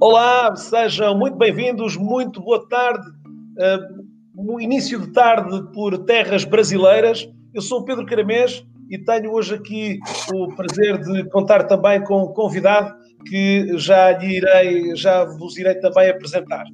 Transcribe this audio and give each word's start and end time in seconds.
Olá, 0.00 0.56
sejam 0.56 1.16
muito 1.16 1.36
bem-vindos, 1.36 1.94
muito 1.96 2.40
boa 2.40 2.66
tarde, 2.68 3.06
uh, 3.06 4.60
início 4.60 4.98
de 4.98 5.12
tarde 5.12 5.62
por 5.74 5.98
terras 6.04 6.44
brasileiras. 6.44 7.28
Eu 7.52 7.60
sou 7.60 7.80
o 7.80 7.84
Pedro 7.84 8.06
Caramês 8.06 8.64
e 8.90 8.98
tenho 8.98 9.30
hoje 9.30 9.54
aqui 9.54 9.98
o 10.34 10.48
prazer 10.56 10.98
de 10.98 11.28
contar 11.28 11.64
também 11.64 12.02
com 12.02 12.24
um 12.24 12.32
convidado 12.32 12.94
que 13.26 13.76
já 13.76 14.18
lhe 14.18 14.36
irei, 14.36 14.96
já 14.96 15.24
vos 15.24 15.56
irei 15.56 15.74
também 15.76 16.10
apresentar. 16.10 16.64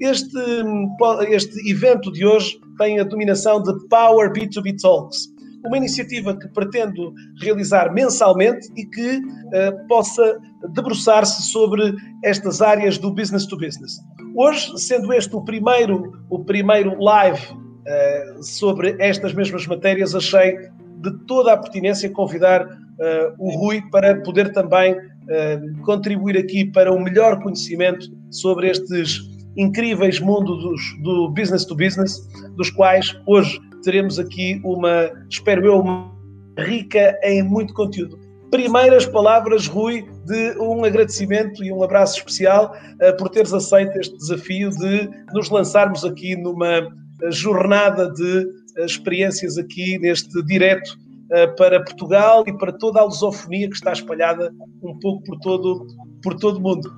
Este, 0.00 0.38
este 1.28 1.70
evento 1.70 2.12
de 2.12 2.26
hoje 2.26 2.58
tem 2.78 3.00
a 3.00 3.04
dominação 3.04 3.62
de 3.62 3.72
Power 3.88 4.32
B2B 4.32 4.76
Talks 4.80 5.36
uma 5.66 5.76
iniciativa 5.76 6.36
que 6.36 6.48
pretendo 6.48 7.12
realizar 7.40 7.92
mensalmente 7.92 8.68
e 8.76 8.86
que 8.86 9.18
uh, 9.18 9.86
possa 9.88 10.38
debruçar-se 10.72 11.42
sobre 11.42 11.94
estas 12.24 12.62
áreas 12.62 12.98
do 12.98 13.12
business 13.12 13.46
to 13.46 13.56
business. 13.56 13.98
Hoje, 14.34 14.78
sendo 14.78 15.12
este 15.12 15.34
o 15.34 15.42
primeiro, 15.42 16.12
o 16.30 16.44
primeiro 16.44 16.98
live 17.02 17.40
uh, 17.52 18.42
sobre 18.42 18.96
estas 18.98 19.34
mesmas 19.34 19.66
matérias, 19.66 20.14
achei 20.14 20.56
de 20.98 21.10
toda 21.26 21.52
a 21.52 21.56
pertinência 21.56 22.10
convidar 22.10 22.64
uh, 22.64 23.34
o 23.38 23.50
Rui 23.50 23.82
para 23.90 24.20
poder 24.22 24.52
também 24.52 24.96
contribuir 25.84 26.36
aqui 26.38 26.64
para 26.64 26.92
um 26.92 27.00
melhor 27.00 27.42
conhecimento 27.42 28.06
sobre 28.30 28.70
estes 28.70 29.20
incríveis 29.56 30.20
mundos 30.20 30.80
do 31.02 31.30
business 31.30 31.64
to 31.64 31.74
business, 31.74 32.20
dos 32.56 32.70
quais 32.70 33.16
hoje 33.26 33.58
teremos 33.82 34.18
aqui 34.18 34.60
uma, 34.64 35.10
espero 35.30 35.64
eu, 35.64 35.80
uma 35.80 36.12
rica 36.58 37.18
em 37.22 37.42
muito 37.42 37.72
conteúdo. 37.74 38.18
Primeiras 38.50 39.06
palavras, 39.06 39.66
Rui, 39.66 40.06
de 40.24 40.58
um 40.58 40.84
agradecimento 40.84 41.64
e 41.64 41.72
um 41.72 41.82
abraço 41.82 42.18
especial 42.18 42.74
uh, 43.02 43.16
por 43.16 43.28
teres 43.28 43.52
aceito 43.52 43.98
este 43.98 44.16
desafio 44.16 44.70
de 44.70 45.08
nos 45.32 45.50
lançarmos 45.50 46.04
aqui 46.04 46.36
numa 46.36 46.78
eh, 46.78 47.30
jornada 47.30 48.10
de 48.12 48.44
uh, 48.78 48.84
experiências 48.84 49.58
aqui 49.58 49.98
neste 49.98 50.42
direto 50.44 50.96
para 51.56 51.82
Portugal 51.82 52.44
e 52.46 52.56
para 52.56 52.72
toda 52.72 53.00
a 53.00 53.04
lusofonia 53.04 53.68
que 53.68 53.74
está 53.74 53.92
espalhada 53.92 54.52
um 54.82 54.98
pouco 54.98 55.22
por 55.24 55.38
todo, 55.40 55.86
por 56.22 56.34
todo 56.34 56.58
o 56.58 56.60
mundo. 56.60 56.92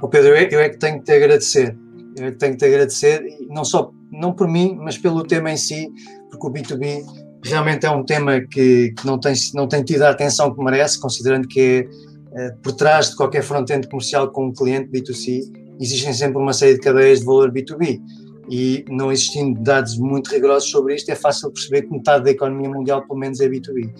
Oh 0.00 0.08
Pedro, 0.08 0.30
eu 0.30 0.60
é 0.60 0.68
que 0.68 0.78
tenho 0.78 0.98
que 0.98 1.04
te 1.04 1.12
agradecer. 1.12 1.76
Eu 2.16 2.26
é 2.26 2.30
que 2.32 2.38
tenho 2.38 2.52
que 2.52 2.58
te 2.58 2.66
agradecer, 2.66 3.24
não 3.48 3.64
só 3.64 3.90
não 4.10 4.32
por 4.32 4.48
mim, 4.48 4.76
mas 4.78 4.98
pelo 4.98 5.24
tema 5.24 5.50
em 5.50 5.56
si, 5.56 5.90
porque 6.30 6.46
o 6.46 6.50
B2B 6.50 7.02
realmente 7.44 7.86
é 7.86 7.90
um 7.90 8.04
tema 8.04 8.40
que, 8.40 8.92
que 8.92 9.06
não, 9.06 9.18
tem, 9.18 9.34
não 9.54 9.66
tem 9.66 9.82
tido 9.82 10.02
a 10.02 10.10
atenção 10.10 10.54
que 10.54 10.62
merece, 10.62 11.00
considerando 11.00 11.46
que 11.48 11.88
é, 12.34 12.50
por 12.62 12.72
trás 12.72 13.10
de 13.10 13.16
qualquer 13.16 13.42
front-end 13.42 13.88
comercial 13.88 14.30
com 14.30 14.46
um 14.46 14.52
cliente 14.52 14.90
B2C, 14.90 15.40
existem 15.80 16.12
sempre 16.12 16.38
uma 16.38 16.52
série 16.52 16.74
de 16.74 16.80
cadeias 16.80 17.20
de 17.20 17.26
valor 17.26 17.50
B2B. 17.50 18.00
E 18.48 18.84
não 18.88 19.10
existindo 19.10 19.60
dados 19.60 19.98
muito 19.98 20.30
rigorosos 20.30 20.70
sobre 20.70 20.94
isto, 20.94 21.10
é 21.10 21.14
fácil 21.14 21.50
perceber 21.50 21.82
que 21.82 21.90
metade 21.90 22.24
da 22.24 22.30
economia 22.30 22.70
mundial, 22.70 23.06
pelo 23.06 23.18
menos, 23.18 23.40
é 23.40 23.48
B2B. 23.48 23.92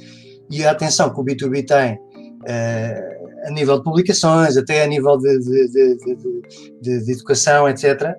E 0.50 0.64
a 0.64 0.70
atenção 0.70 1.12
que 1.12 1.20
o 1.20 1.24
B2B 1.24 1.66
tem 1.66 1.98
é, 2.46 3.16
a 3.44 3.50
nível 3.50 3.78
de 3.78 3.84
publicações, 3.84 4.56
até 4.56 4.84
a 4.84 4.86
nível 4.86 5.16
de, 5.18 5.38
de, 5.38 5.96
de, 6.80 7.04
de 7.04 7.12
educação, 7.12 7.68
etc., 7.68 8.16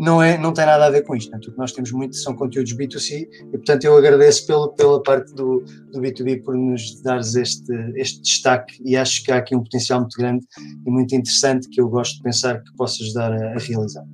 não, 0.00 0.22
é, 0.22 0.38
não 0.38 0.54
tem 0.54 0.64
nada 0.64 0.86
a 0.86 0.90
ver 0.90 1.02
com 1.02 1.14
isto. 1.14 1.30
Né? 1.30 1.38
O 1.46 1.52
que 1.52 1.58
nós 1.58 1.72
temos 1.72 1.92
muito 1.92 2.16
são 2.16 2.34
conteúdos 2.34 2.74
B2C 2.74 3.28
e, 3.48 3.58
portanto, 3.58 3.84
eu 3.84 3.94
agradeço 3.94 4.46
pelo, 4.46 4.72
pela 4.72 5.02
parte 5.02 5.34
do, 5.34 5.62
do 5.92 6.00
B2B 6.00 6.42
por 6.42 6.56
nos 6.56 7.02
dares 7.02 7.34
este, 7.34 7.70
este 7.96 8.22
destaque 8.22 8.80
e 8.82 8.96
acho 8.96 9.22
que 9.22 9.30
há 9.30 9.36
aqui 9.36 9.54
um 9.54 9.62
potencial 9.62 10.00
muito 10.00 10.16
grande 10.16 10.46
e 10.86 10.90
muito 10.90 11.14
interessante 11.14 11.68
que 11.68 11.78
eu 11.78 11.88
gosto 11.90 12.16
de 12.16 12.22
pensar 12.22 12.62
que 12.62 12.74
possa 12.76 13.02
ajudar 13.02 13.30
a, 13.30 13.52
a 13.52 13.58
realizar. 13.58 14.04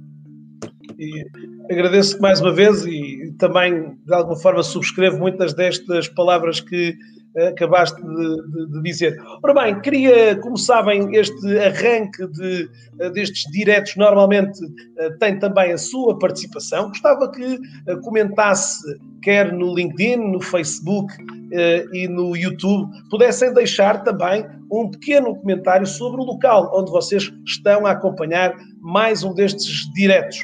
E 0.98 1.24
agradeço 1.70 2.20
mais 2.20 2.40
uma 2.40 2.52
vez 2.52 2.84
e 2.84 3.34
também, 3.38 3.96
de 4.04 4.14
alguma 4.14 4.36
forma, 4.36 4.62
subscrevo 4.62 5.18
muitas 5.18 5.54
destas 5.54 6.08
palavras 6.08 6.60
que 6.60 6.96
acabaste 7.36 8.00
de, 8.02 8.42
de, 8.50 8.66
de, 8.72 8.82
dizer. 8.82 9.22
Ora 9.42 9.52
bem, 9.52 9.80
queria, 9.80 10.36
como 10.36 10.56
sabem, 10.56 11.14
este 11.14 11.58
arranque 11.58 12.26
de, 12.28 12.68
destes 13.12 13.50
diretos 13.52 13.94
normalmente 13.96 14.58
eh, 14.98 15.10
tem 15.20 15.38
também 15.38 15.72
a 15.72 15.78
sua 15.78 16.18
participação. 16.18 16.88
Gostava 16.88 17.30
que 17.30 17.58
eh, 17.86 17.96
comentasse, 17.96 18.82
quer 19.22 19.52
no 19.52 19.74
LinkedIn, 19.74 20.16
no 20.16 20.40
Facebook 20.40 21.12
eh, 21.52 21.84
e 21.92 22.08
no 22.08 22.34
YouTube, 22.34 22.90
pudessem 23.10 23.52
deixar 23.52 24.02
também 24.02 24.46
um 24.72 24.90
pequeno 24.90 25.36
comentário 25.36 25.86
sobre 25.86 26.20
o 26.20 26.24
local 26.24 26.70
onde 26.74 26.90
vocês 26.90 27.30
estão 27.46 27.86
a 27.86 27.90
acompanhar 27.90 28.56
mais 28.80 29.22
um 29.22 29.34
destes 29.34 29.92
diretos. 29.92 30.38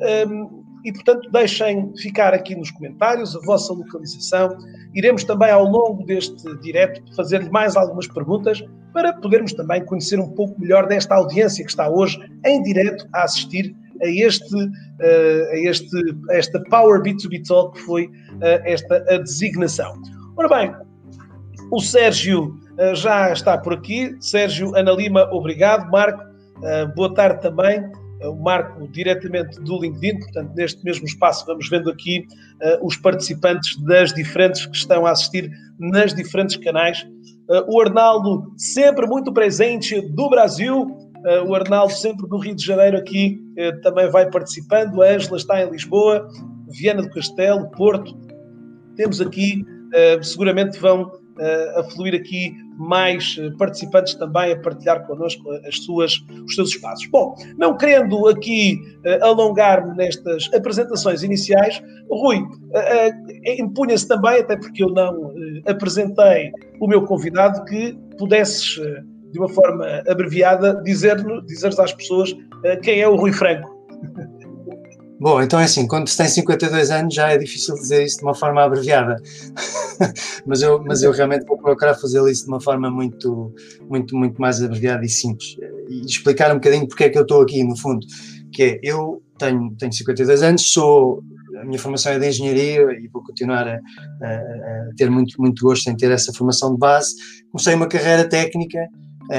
Ehm, 0.00 0.59
e, 0.84 0.92
portanto, 0.92 1.30
deixem 1.30 1.94
ficar 1.96 2.32
aqui 2.32 2.54
nos 2.54 2.70
comentários 2.70 3.36
a 3.36 3.40
vossa 3.40 3.72
localização. 3.72 4.56
Iremos 4.94 5.24
também, 5.24 5.50
ao 5.50 5.64
longo 5.64 6.04
deste 6.04 6.56
direto, 6.60 7.02
fazer-lhe 7.14 7.50
mais 7.50 7.76
algumas 7.76 8.06
perguntas 8.06 8.62
para 8.92 9.12
podermos 9.12 9.52
também 9.52 9.84
conhecer 9.84 10.18
um 10.18 10.30
pouco 10.30 10.60
melhor 10.60 10.86
desta 10.86 11.14
audiência 11.14 11.64
que 11.64 11.70
está 11.70 11.88
hoje 11.88 12.18
em 12.44 12.62
direto 12.62 13.06
a 13.12 13.24
assistir 13.24 13.74
a 14.02 14.06
este, 14.06 14.54
uh, 14.54 15.50
a 15.50 15.58
este 15.58 15.96
a 16.30 16.34
esta 16.34 16.62
Power 16.70 17.02
B2B 17.02 17.46
Talk 17.46 17.78
que 17.78 17.84
foi 17.84 18.06
uh, 18.06 18.62
esta 18.64 18.96
a 19.08 19.18
designação. 19.18 19.94
Ora 20.36 20.48
bem, 20.48 20.74
o 21.70 21.80
Sérgio 21.80 22.58
uh, 22.78 22.94
já 22.94 23.30
está 23.32 23.58
por 23.58 23.74
aqui. 23.74 24.16
Sérgio 24.20 24.74
Ana 24.74 24.92
Lima, 24.92 25.28
obrigado. 25.30 25.90
Marco, 25.90 26.24
boa 26.94 27.12
tarde 27.14 27.42
também 27.42 27.90
o 28.28 28.36
Marco 28.36 28.86
diretamente 28.88 29.60
do 29.60 29.80
LinkedIn, 29.80 30.18
portanto, 30.18 30.52
neste 30.54 30.84
mesmo 30.84 31.06
espaço 31.06 31.46
vamos 31.46 31.68
vendo 31.68 31.90
aqui 31.90 32.26
uh, 32.62 32.86
os 32.86 32.96
participantes 32.96 33.76
das 33.84 34.12
diferentes 34.12 34.66
que 34.66 34.76
estão 34.76 35.06
a 35.06 35.12
assistir 35.12 35.50
nas 35.78 36.14
diferentes 36.14 36.56
canais. 36.56 37.02
Uh, 37.48 37.64
o 37.74 37.80
Arnaldo, 37.80 38.52
sempre 38.56 39.06
muito 39.06 39.32
presente 39.32 40.00
do 40.00 40.28
Brasil, 40.28 40.82
uh, 40.82 41.48
o 41.48 41.54
Arnaldo, 41.54 41.92
sempre 41.92 42.28
do 42.28 42.38
Rio 42.38 42.54
de 42.54 42.64
Janeiro, 42.64 42.98
aqui 42.98 43.38
também 43.82 44.08
vai 44.10 44.30
participando. 44.30 45.02
A 45.02 45.10
Ângela 45.10 45.36
está 45.36 45.62
em 45.62 45.70
Lisboa, 45.70 46.26
Viana 46.68 47.02
do 47.02 47.10
Castelo, 47.10 47.70
Porto. 47.72 48.16
Temos 48.96 49.20
aqui, 49.20 49.62
seguramente 50.22 50.78
vão 50.78 51.12
a 51.76 51.82
fluir 51.82 52.14
aqui 52.14 52.54
mais 52.80 53.36
eh, 53.38 53.50
participantes 53.58 54.14
também 54.14 54.52
a 54.52 54.58
partilhar 54.58 55.06
connosco 55.06 55.50
as 55.68 55.76
suas, 55.84 56.14
os 56.46 56.54
seus 56.54 56.70
espaços. 56.70 57.06
Bom, 57.10 57.34
não 57.58 57.76
querendo 57.76 58.26
aqui 58.26 58.80
uh, 59.04 59.22
alongar-me 59.24 59.94
nestas 59.96 60.48
apresentações 60.54 61.22
iniciais, 61.22 61.82
Rui, 62.10 62.38
uh, 62.38 63.60
impunha-se 63.60 64.08
também, 64.08 64.40
até 64.40 64.56
porque 64.56 64.82
eu 64.82 64.88
não 64.88 65.30
apresentei 65.66 66.50
o 66.80 66.88
meu 66.88 67.02
convidado, 67.04 67.62
que 67.66 67.98
pudesses, 68.16 68.80
de 69.30 69.38
uma 69.38 69.48
forma 69.48 70.02
abreviada, 70.08 70.80
dizer-nos 70.82 71.44
dizer 71.46 71.78
às 71.78 71.92
pessoas 71.92 72.34
quem 72.82 73.00
é 73.00 73.08
o 73.08 73.16
Rui 73.16 73.32
Franco. 73.32 73.79
Bom, 75.20 75.42
então 75.42 75.60
é 75.60 75.64
assim, 75.64 75.86
quando 75.86 76.08
se 76.08 76.16
tem 76.16 76.26
52 76.26 76.90
anos 76.90 77.14
já 77.14 77.30
é 77.30 77.36
difícil 77.36 77.74
dizer 77.74 78.02
isso 78.02 78.16
de 78.16 78.22
uma 78.22 78.34
forma 78.34 78.64
abreviada, 78.64 79.16
mas, 80.46 80.62
eu, 80.62 80.82
mas 80.82 81.02
eu 81.02 81.12
realmente 81.12 81.44
vou 81.44 81.58
procurar 81.58 81.94
fazer 81.94 82.26
isso 82.30 82.44
de 82.44 82.48
uma 82.48 82.58
forma 82.58 82.90
muito, 82.90 83.54
muito, 83.86 84.16
muito 84.16 84.40
mais 84.40 84.62
abreviada 84.62 85.04
e 85.04 85.10
simples. 85.10 85.58
E 85.90 86.06
explicar 86.06 86.50
um 86.50 86.54
bocadinho 86.54 86.88
porque 86.88 87.04
é 87.04 87.10
que 87.10 87.18
eu 87.18 87.22
estou 87.22 87.42
aqui, 87.42 87.62
no 87.62 87.76
fundo, 87.76 88.06
que 88.50 88.62
é, 88.62 88.80
eu 88.82 89.22
tenho, 89.38 89.76
tenho 89.76 89.92
52 89.92 90.42
anos, 90.42 90.72
sou, 90.72 91.22
a 91.60 91.66
minha 91.66 91.78
formação 91.78 92.12
é 92.12 92.18
de 92.18 92.26
engenharia 92.26 92.80
e 92.98 93.06
vou 93.08 93.22
continuar 93.22 93.68
a, 93.68 93.74
a, 93.74 94.26
a 94.26 94.90
ter 94.96 95.10
muito, 95.10 95.38
muito 95.38 95.62
gosto 95.62 95.90
em 95.90 95.96
ter 95.98 96.10
essa 96.10 96.32
formação 96.32 96.72
de 96.72 96.78
base, 96.78 97.14
comecei 97.52 97.74
uma 97.74 97.86
carreira 97.86 98.26
técnica 98.26 98.88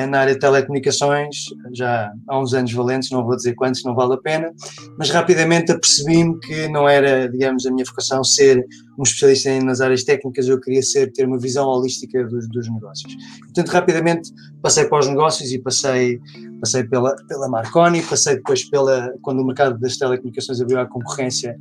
na 0.07 0.19
área 0.19 0.33
de 0.33 0.39
telecomunicações, 0.39 1.45
já 1.73 2.11
há 2.27 2.39
uns 2.39 2.53
anos 2.53 2.71
valentes, 2.71 3.11
não 3.11 3.25
vou 3.25 3.35
dizer 3.35 3.53
quantos, 3.55 3.83
não 3.83 3.93
vale 3.93 4.13
a 4.13 4.17
pena, 4.17 4.51
mas 4.97 5.09
rapidamente 5.09 5.71
apercebi-me 5.71 6.39
que 6.39 6.69
não 6.69 6.87
era, 6.87 7.29
digamos, 7.29 7.65
a 7.65 7.71
minha 7.71 7.83
vocação 7.83 8.23
ser 8.23 8.65
um 8.97 9.03
especialista 9.03 9.59
nas 9.61 9.81
áreas 9.81 10.03
técnicas, 10.03 10.47
eu 10.47 10.59
queria 10.61 10.81
ser, 10.81 11.11
ter 11.11 11.25
uma 11.25 11.37
visão 11.37 11.67
holística 11.67 12.23
dos, 12.23 12.47
dos 12.47 12.69
negócios. 12.69 13.13
Portanto, 13.39 13.67
rapidamente 13.67 14.31
passei 14.61 14.85
para 14.85 14.99
os 14.99 15.07
negócios 15.07 15.51
e 15.51 15.59
passei, 15.59 16.19
passei 16.61 16.85
pela, 16.85 17.13
pela 17.27 17.49
Marconi, 17.49 18.01
passei 18.01 18.35
depois 18.35 18.63
pela, 18.69 19.13
quando 19.21 19.41
o 19.41 19.45
mercado 19.45 19.77
das 19.77 19.97
telecomunicações 19.97 20.61
abriu 20.61 20.79
à 20.79 20.85
concorrência, 20.85 21.57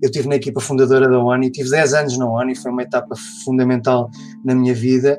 eu 0.00 0.06
estive 0.06 0.28
na 0.28 0.36
equipa 0.36 0.60
fundadora 0.60 1.08
da 1.08 1.18
ONU, 1.18 1.50
tive 1.50 1.70
10 1.70 1.94
anos 1.94 2.18
na 2.18 2.26
ONU, 2.28 2.54
foi 2.56 2.70
uma 2.70 2.82
etapa 2.82 3.14
fundamental 3.44 4.10
na 4.44 4.54
minha 4.54 4.74
vida. 4.74 5.18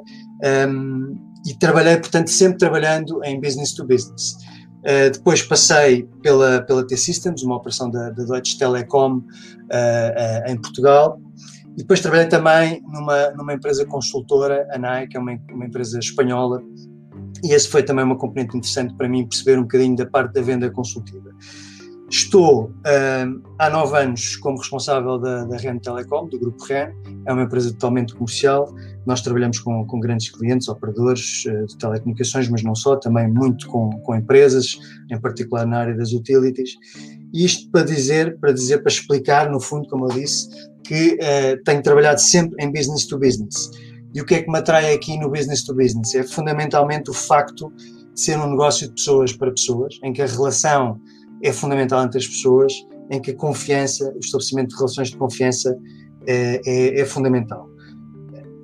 Um, 0.69 1.32
e 1.45 1.53
trabalhei, 1.55 1.97
portanto, 1.97 2.29
sempre 2.29 2.57
trabalhando 2.57 3.23
em 3.23 3.39
business 3.39 3.73
to 3.73 3.85
business. 3.85 4.35
Uh, 4.79 5.11
depois 5.11 5.41
passei 5.41 6.03
pela, 6.21 6.61
pela 6.61 6.85
T-Systems, 6.85 7.43
uma 7.43 7.55
operação 7.55 7.89
da, 7.89 8.09
da 8.09 8.23
Deutsche 8.23 8.57
Telekom 8.57 9.17
uh, 9.17 9.21
uh, 9.21 10.51
em 10.51 10.57
Portugal. 10.57 11.19
E 11.73 11.77
depois 11.77 12.01
trabalhei 12.01 12.27
também 12.27 12.81
numa, 12.83 13.31
numa 13.31 13.53
empresa 13.53 13.85
consultora, 13.85 14.67
a 14.71 14.77
NAI, 14.77 15.07
que 15.07 15.17
é 15.17 15.19
uma, 15.19 15.37
uma 15.51 15.65
empresa 15.65 15.97
espanhola. 15.99 16.61
E 17.43 17.53
esse 17.53 17.67
foi 17.67 17.83
também 17.83 18.05
uma 18.05 18.17
componente 18.17 18.55
interessante 18.55 18.93
para 18.95 19.09
mim 19.09 19.27
perceber 19.27 19.57
um 19.57 19.63
bocadinho 19.63 19.95
da 19.95 20.05
parte 20.05 20.33
da 20.33 20.41
venda 20.41 20.69
consultiva. 20.69 21.29
Estou 22.13 22.65
uh, 22.65 23.43
há 23.57 23.71
nove 23.71 23.97
anos 23.97 24.35
como 24.35 24.59
responsável 24.59 25.17
da, 25.17 25.45
da 25.45 25.57
REN 25.57 25.79
Telecom, 25.79 26.27
do 26.27 26.39
grupo 26.39 26.63
REN, 26.63 26.93
é 27.25 27.33
uma 27.33 27.41
empresa 27.41 27.71
totalmente 27.71 28.13
comercial. 28.13 28.71
Nós 29.03 29.21
trabalhamos 29.21 29.57
com, 29.57 29.83
com 29.87 29.99
grandes 29.99 30.29
clientes, 30.29 30.67
operadores 30.67 31.43
uh, 31.45 31.65
de 31.65 31.75
telecomunicações, 31.75 32.47
mas 32.49 32.61
não 32.61 32.75
só, 32.75 32.97
também 32.97 33.27
muito 33.27 33.67
com, 33.67 33.89
com 34.01 34.15
empresas, 34.15 34.77
em 35.11 35.19
particular 35.19 35.65
na 35.65 35.79
área 35.79 35.97
das 35.97 36.11
utilities. 36.11 36.75
Isto 37.33 37.71
para 37.71 37.83
dizer, 37.83 38.39
para 38.39 38.51
dizer, 38.51 38.83
para 38.83 38.91
explicar, 38.91 39.49
no 39.49 39.59
fundo, 39.59 39.89
como 39.89 40.05
eu 40.05 40.15
disse, 40.15 40.49
que 40.83 41.15
uh, 41.15 41.63
tenho 41.65 41.81
trabalhado 41.81 42.21
sempre 42.21 42.63
em 42.63 42.71
business 42.71 43.07
to 43.07 43.17
business. 43.17 43.71
E 44.13 44.21
o 44.21 44.25
que 44.25 44.35
é 44.35 44.43
que 44.43 44.51
me 44.51 44.59
atrai 44.59 44.93
aqui 44.93 45.17
no 45.17 45.31
business 45.31 45.63
to 45.63 45.73
business? 45.73 46.13
É 46.13 46.21
fundamentalmente 46.21 47.09
o 47.09 47.13
facto 47.13 47.73
de 48.13 48.21
ser 48.21 48.37
um 48.37 48.51
negócio 48.51 48.87
de 48.87 48.93
pessoas 48.93 49.33
para 49.33 49.49
pessoas, 49.49 49.97
em 50.03 50.13
que 50.13 50.21
a 50.21 50.27
relação 50.27 51.01
é 51.43 51.51
fundamental 51.51 52.03
entre 52.03 52.17
as 52.17 52.27
pessoas, 52.27 52.73
em 53.11 53.21
que 53.21 53.31
a 53.31 53.35
confiança, 53.35 54.11
o 54.15 54.19
estabelecimento 54.19 54.69
de 54.69 54.75
relações 54.75 55.09
de 55.09 55.17
confiança 55.17 55.77
é, 56.25 56.61
é, 56.65 57.01
é 57.01 57.05
fundamental. 57.05 57.69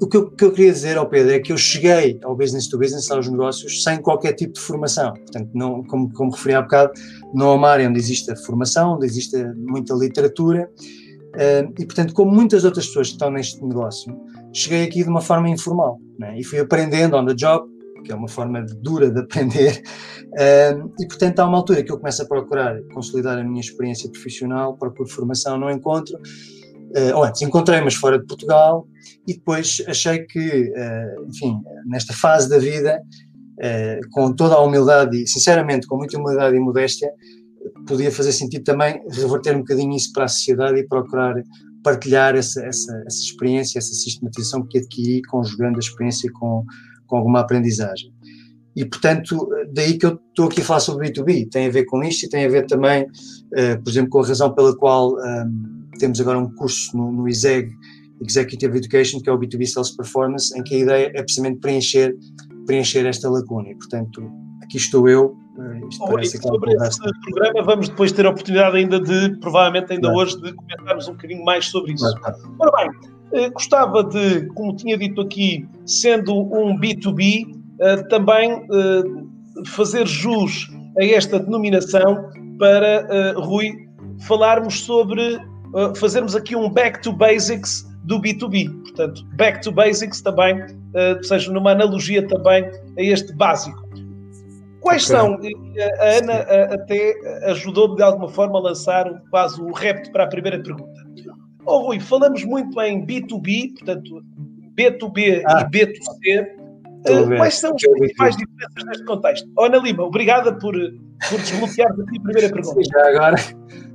O 0.02 0.08
que 0.08 0.16
eu, 0.16 0.32
que 0.32 0.46
eu, 0.46 0.52
queria 0.52 0.72
dizer 0.72 0.98
ao 0.98 1.10
Pedro 1.10 1.34
é 1.34 1.40
que 1.40 1.52
eu 1.52 1.58
cheguei 1.58 2.18
ao 2.24 2.34
business 2.34 2.70
to 2.70 2.78
business, 2.78 3.12
aos 3.12 3.28
negócios, 3.28 3.84
sem 3.84 4.02
qualquer 4.02 4.32
tipo 4.32 4.54
de 4.54 4.62
formação. 4.62 5.12
Portanto, 5.14 5.50
não, 5.54 5.84
como, 5.84 6.10
como 6.14 6.32
referi 6.32 6.56
há 6.56 6.62
bocado, 6.62 6.94
não 7.34 7.52
é 7.52 7.56
uma 7.56 7.70
área 7.70 7.90
onde 7.90 8.00
existe 8.00 8.34
formação, 8.46 8.96
onde 8.96 9.06
existe 9.06 9.36
muita 9.58 9.94
literatura. 9.94 10.70
Uh, 11.36 11.74
e, 11.78 11.86
portanto, 11.86 12.14
como 12.14 12.32
muitas 12.32 12.64
outras 12.64 12.88
pessoas 12.88 13.08
que 13.08 13.16
estão 13.16 13.30
neste 13.30 13.62
negócio, 13.62 14.18
cheguei 14.54 14.86
aqui 14.86 15.04
de 15.04 15.10
uma 15.10 15.22
forma 15.22 15.50
informal. 15.50 16.00
Né? 16.18 16.40
E 16.40 16.46
fui 16.46 16.60
aprendendo 16.60 17.18
on 17.18 17.26
the 17.26 17.34
job, 17.34 17.70
que 18.04 18.12
é 18.12 18.16
uma 18.16 18.28
forma 18.28 18.66
dura 18.82 19.10
de 19.10 19.20
aprender, 19.20 19.82
e 21.00 21.08
portanto 21.08 21.40
há 21.40 21.48
uma 21.48 21.58
altura 21.58 21.84
que 21.84 21.92
eu 21.92 21.98
começo 21.98 22.22
a 22.22 22.26
procurar 22.26 22.80
consolidar 22.94 23.38
a 23.38 23.44
minha 23.44 23.62
experiência 23.62 24.10
profissional, 24.10 24.78
procuro 24.78 25.10
formação, 25.10 25.58
não 25.58 25.70
encontro, 25.70 26.18
uh, 26.18 27.16
ou 27.16 27.24
antes 27.24 27.42
encontrei, 27.42 27.82
mas 27.82 27.96
fora 27.96 28.20
de 28.20 28.26
Portugal, 28.26 28.88
e 29.28 29.34
depois 29.34 29.84
achei 29.88 30.26
que, 30.26 30.72
uh, 30.72 31.26
enfim, 31.28 31.60
nesta 31.86 32.14
fase 32.14 32.50
da 32.50 32.58
vida, 32.58 33.02
com 34.12 34.34
toda 34.34 34.56
a 34.56 34.62
humildade 34.62 35.22
e, 35.22 35.28
sinceramente, 35.28 35.86
com 35.86 35.98
muita 35.98 36.18
humildade 36.18 36.56
e 36.56 36.60
modéstia, 36.62 37.12
podia 37.86 38.10
fazer 38.10 38.32
sentido 38.32 38.64
também 38.64 39.02
reverter 39.12 39.54
um 39.54 39.60
bocadinho 39.60 39.94
isso 39.98 40.14
para 40.14 40.24
a 40.24 40.28
sociedade 40.30 40.80
e 40.80 40.88
procurar 40.88 41.36
partilhar 41.84 42.36
essa, 42.36 42.62
essa, 42.66 43.04
essa 43.06 43.24
experiência, 43.24 43.80
essa 43.80 43.94
sistematização 43.94 44.66
que 44.66 44.80
adquiri 44.80 45.22
conjugando 45.24 45.78
a 45.78 45.80
experiência 45.80 46.30
com, 46.34 46.66
com 47.10 47.18
alguma 47.18 47.42
aprendizagem. 47.42 48.14
E, 48.76 48.86
portanto, 48.86 49.50
daí 49.74 49.98
que 49.98 50.06
eu 50.06 50.20
estou 50.30 50.48
aqui 50.48 50.62
a 50.62 50.64
falar 50.64 50.80
sobre 50.80 51.12
B2B. 51.12 51.50
Tem 51.50 51.68
a 51.68 51.70
ver 51.70 51.86
com 51.86 52.02
isto 52.04 52.26
e 52.26 52.30
tem 52.30 52.46
a 52.46 52.50
ver 52.50 52.66
também, 52.66 53.04
uh, 53.04 53.84
por 53.84 53.90
exemplo, 53.90 54.10
com 54.10 54.20
a 54.22 54.28
razão 54.28 54.54
pela 54.54 54.76
qual 54.78 55.16
um, 55.16 55.20
ehm, 55.20 55.90
temos 56.00 56.22
agora 56.22 56.40
um 56.40 56.54
curso 56.54 56.96
no, 56.96 57.12
no 57.12 57.28
ISEG, 57.28 57.70
Executive 58.26 58.78
Education, 58.78 59.20
que 59.20 59.30
é 59.30 59.34
o 59.34 59.38
B2B 59.38 59.66
Sales 59.66 59.92
Performance, 59.92 60.58
em 60.58 60.64
que 60.64 60.76
a 60.76 60.78
ideia 60.78 61.12
é 61.16 61.22
precisamente 61.22 61.60
preencher, 61.60 62.16
preencher 62.66 63.06
esta 63.06 63.30
lacuna. 63.30 63.70
E, 63.70 63.76
portanto, 63.76 64.32
aqui 64.64 64.78
estou 64.78 65.10
eu. 65.10 65.38
Uh, 65.58 65.92
sobre 65.92 66.22
esse 66.22 66.40
programa 66.40 67.64
vamos 67.66 67.90
depois 67.90 68.14
ter 68.14 68.26
a 68.26 68.30
oportunidade 68.30 68.78
ainda 68.78 68.98
de, 68.98 69.38
provavelmente 69.40 69.92
ainda 69.92 70.10
hoje, 70.14 70.40
de 70.42 70.54
comentarmos 70.54 71.10
um 71.10 71.12
bocadinho 71.12 71.44
mais 71.44 71.66
sobre 71.66 71.92
isso. 71.92 72.06
Ora 72.60 72.72
bem, 72.78 72.88
eh, 72.88 73.19
gostava 73.54 74.04
de, 74.04 74.48
como 74.54 74.76
tinha 74.76 74.98
dito 74.98 75.22
aqui, 75.22 75.68
sendo 75.86 76.36
um 76.36 76.80
B2B, 76.80 77.56
eh, 77.82 77.98
também 78.10 78.52
eh, 78.52 79.04
fazer 79.68 80.08
jus 80.08 80.70
a 81.00 81.04
esta 81.04 81.40
denominação 81.40 82.30
para, 82.58 83.34
Rui, 83.38 83.72
falarmos 84.28 84.82
sobre, 84.82 85.40
fazermos 85.96 86.36
aqui 86.36 86.56
um 86.56 86.70
back 86.70 87.02
to 87.02 87.14
basics 87.14 87.88
do 88.04 88.20
B2B. 88.20 88.70
Portanto, 88.82 89.26
back 89.38 89.62
to 89.62 89.72
basics 89.72 90.20
também, 90.22 90.62
ou 91.16 91.24
seja, 91.24 91.50
numa 91.54 91.72
analogia 91.72 92.28
também 92.28 92.66
a 92.66 93.02
este 93.02 93.32
básico. 93.34 93.82
Quais 94.82 95.10
okay. 95.10 95.16
são, 95.16 95.40
a 96.00 96.18
Ana 96.18 96.74
até 96.74 97.14
ajudou-me 97.52 97.96
de 97.96 98.04
alguma 98.04 98.28
forma 98.28 98.60
a 98.60 98.62
lançar 98.62 99.22
quase 99.30 99.62
o 99.62 99.72
repto 99.72 100.12
para 100.12 100.26
a 100.26 100.28
primeira 100.28 100.62
pergunta. 100.62 101.09
Oh, 101.66 101.80
Rui, 101.80 102.00
falamos 102.00 102.44
muito 102.44 102.80
em 102.82 103.06
B2B, 103.06 103.74
portanto, 103.76 104.24
B2B 104.78 105.44
ah, 105.46 105.62
e 105.62 105.66
B2C. 105.66 106.60
Uh, 107.08 107.38
quais 107.38 107.56
são 107.56 107.76
as 107.76 107.82
principais 107.82 108.36
diferenças 108.36 108.86
neste 108.86 109.06
contexto? 109.06 109.50
Ana 109.58 109.78
Lima, 109.78 110.04
obrigada 110.04 110.54
por, 110.54 110.74
por 110.74 111.40
desbloquear 111.40 111.92
a 111.92 112.04
primeira 112.04 112.50
pergunta. 112.52 112.84
Sim, 112.84 112.90
já 112.92 113.08
agora, 113.08 113.36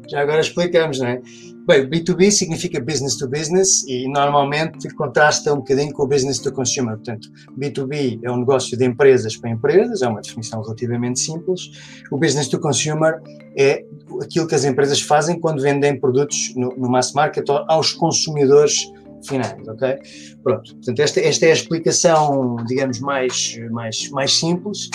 já 0.08 0.20
agora 0.20 0.40
explicamos, 0.40 0.98
não 1.00 1.08
é? 1.08 1.20
Bem, 1.66 1.88
B2B 1.88 2.30
significa 2.30 2.78
business 2.78 3.16
to 3.16 3.26
business 3.26 3.88
e 3.88 4.06
normalmente 4.06 4.92
contrasta 4.94 5.50
um 5.50 5.56
bocadinho 5.56 5.94
com 5.94 6.02
o 6.02 6.06
business 6.06 6.38
to 6.38 6.52
consumer. 6.52 6.96
Portanto, 6.96 7.26
B2B 7.58 8.20
é 8.22 8.30
um 8.30 8.36
negócio 8.36 8.76
de 8.76 8.84
empresas 8.84 9.34
para 9.38 9.48
empresas, 9.48 10.02
é 10.02 10.08
uma 10.08 10.20
definição 10.20 10.60
relativamente 10.60 11.20
simples. 11.20 11.70
O 12.10 12.18
business 12.18 12.48
to 12.48 12.60
consumer 12.60 13.22
é 13.56 13.82
aquilo 14.22 14.46
que 14.46 14.54
as 14.54 14.64
empresas 14.64 15.00
fazem 15.00 15.38
quando 15.38 15.62
vendem 15.62 15.98
produtos 15.98 16.52
no, 16.56 16.70
no 16.76 16.88
mass 16.88 17.12
market 17.12 17.44
aos 17.68 17.92
consumidores 17.92 18.90
finais, 19.26 19.66
ok? 19.66 19.96
Pronto, 20.42 20.74
portanto, 20.74 21.00
esta, 21.00 21.20
esta 21.20 21.46
é 21.46 21.50
a 21.50 21.54
explicação, 21.54 22.56
digamos, 22.66 23.00
mais, 23.00 23.58
mais, 23.70 24.10
mais 24.10 24.36
simples. 24.36 24.90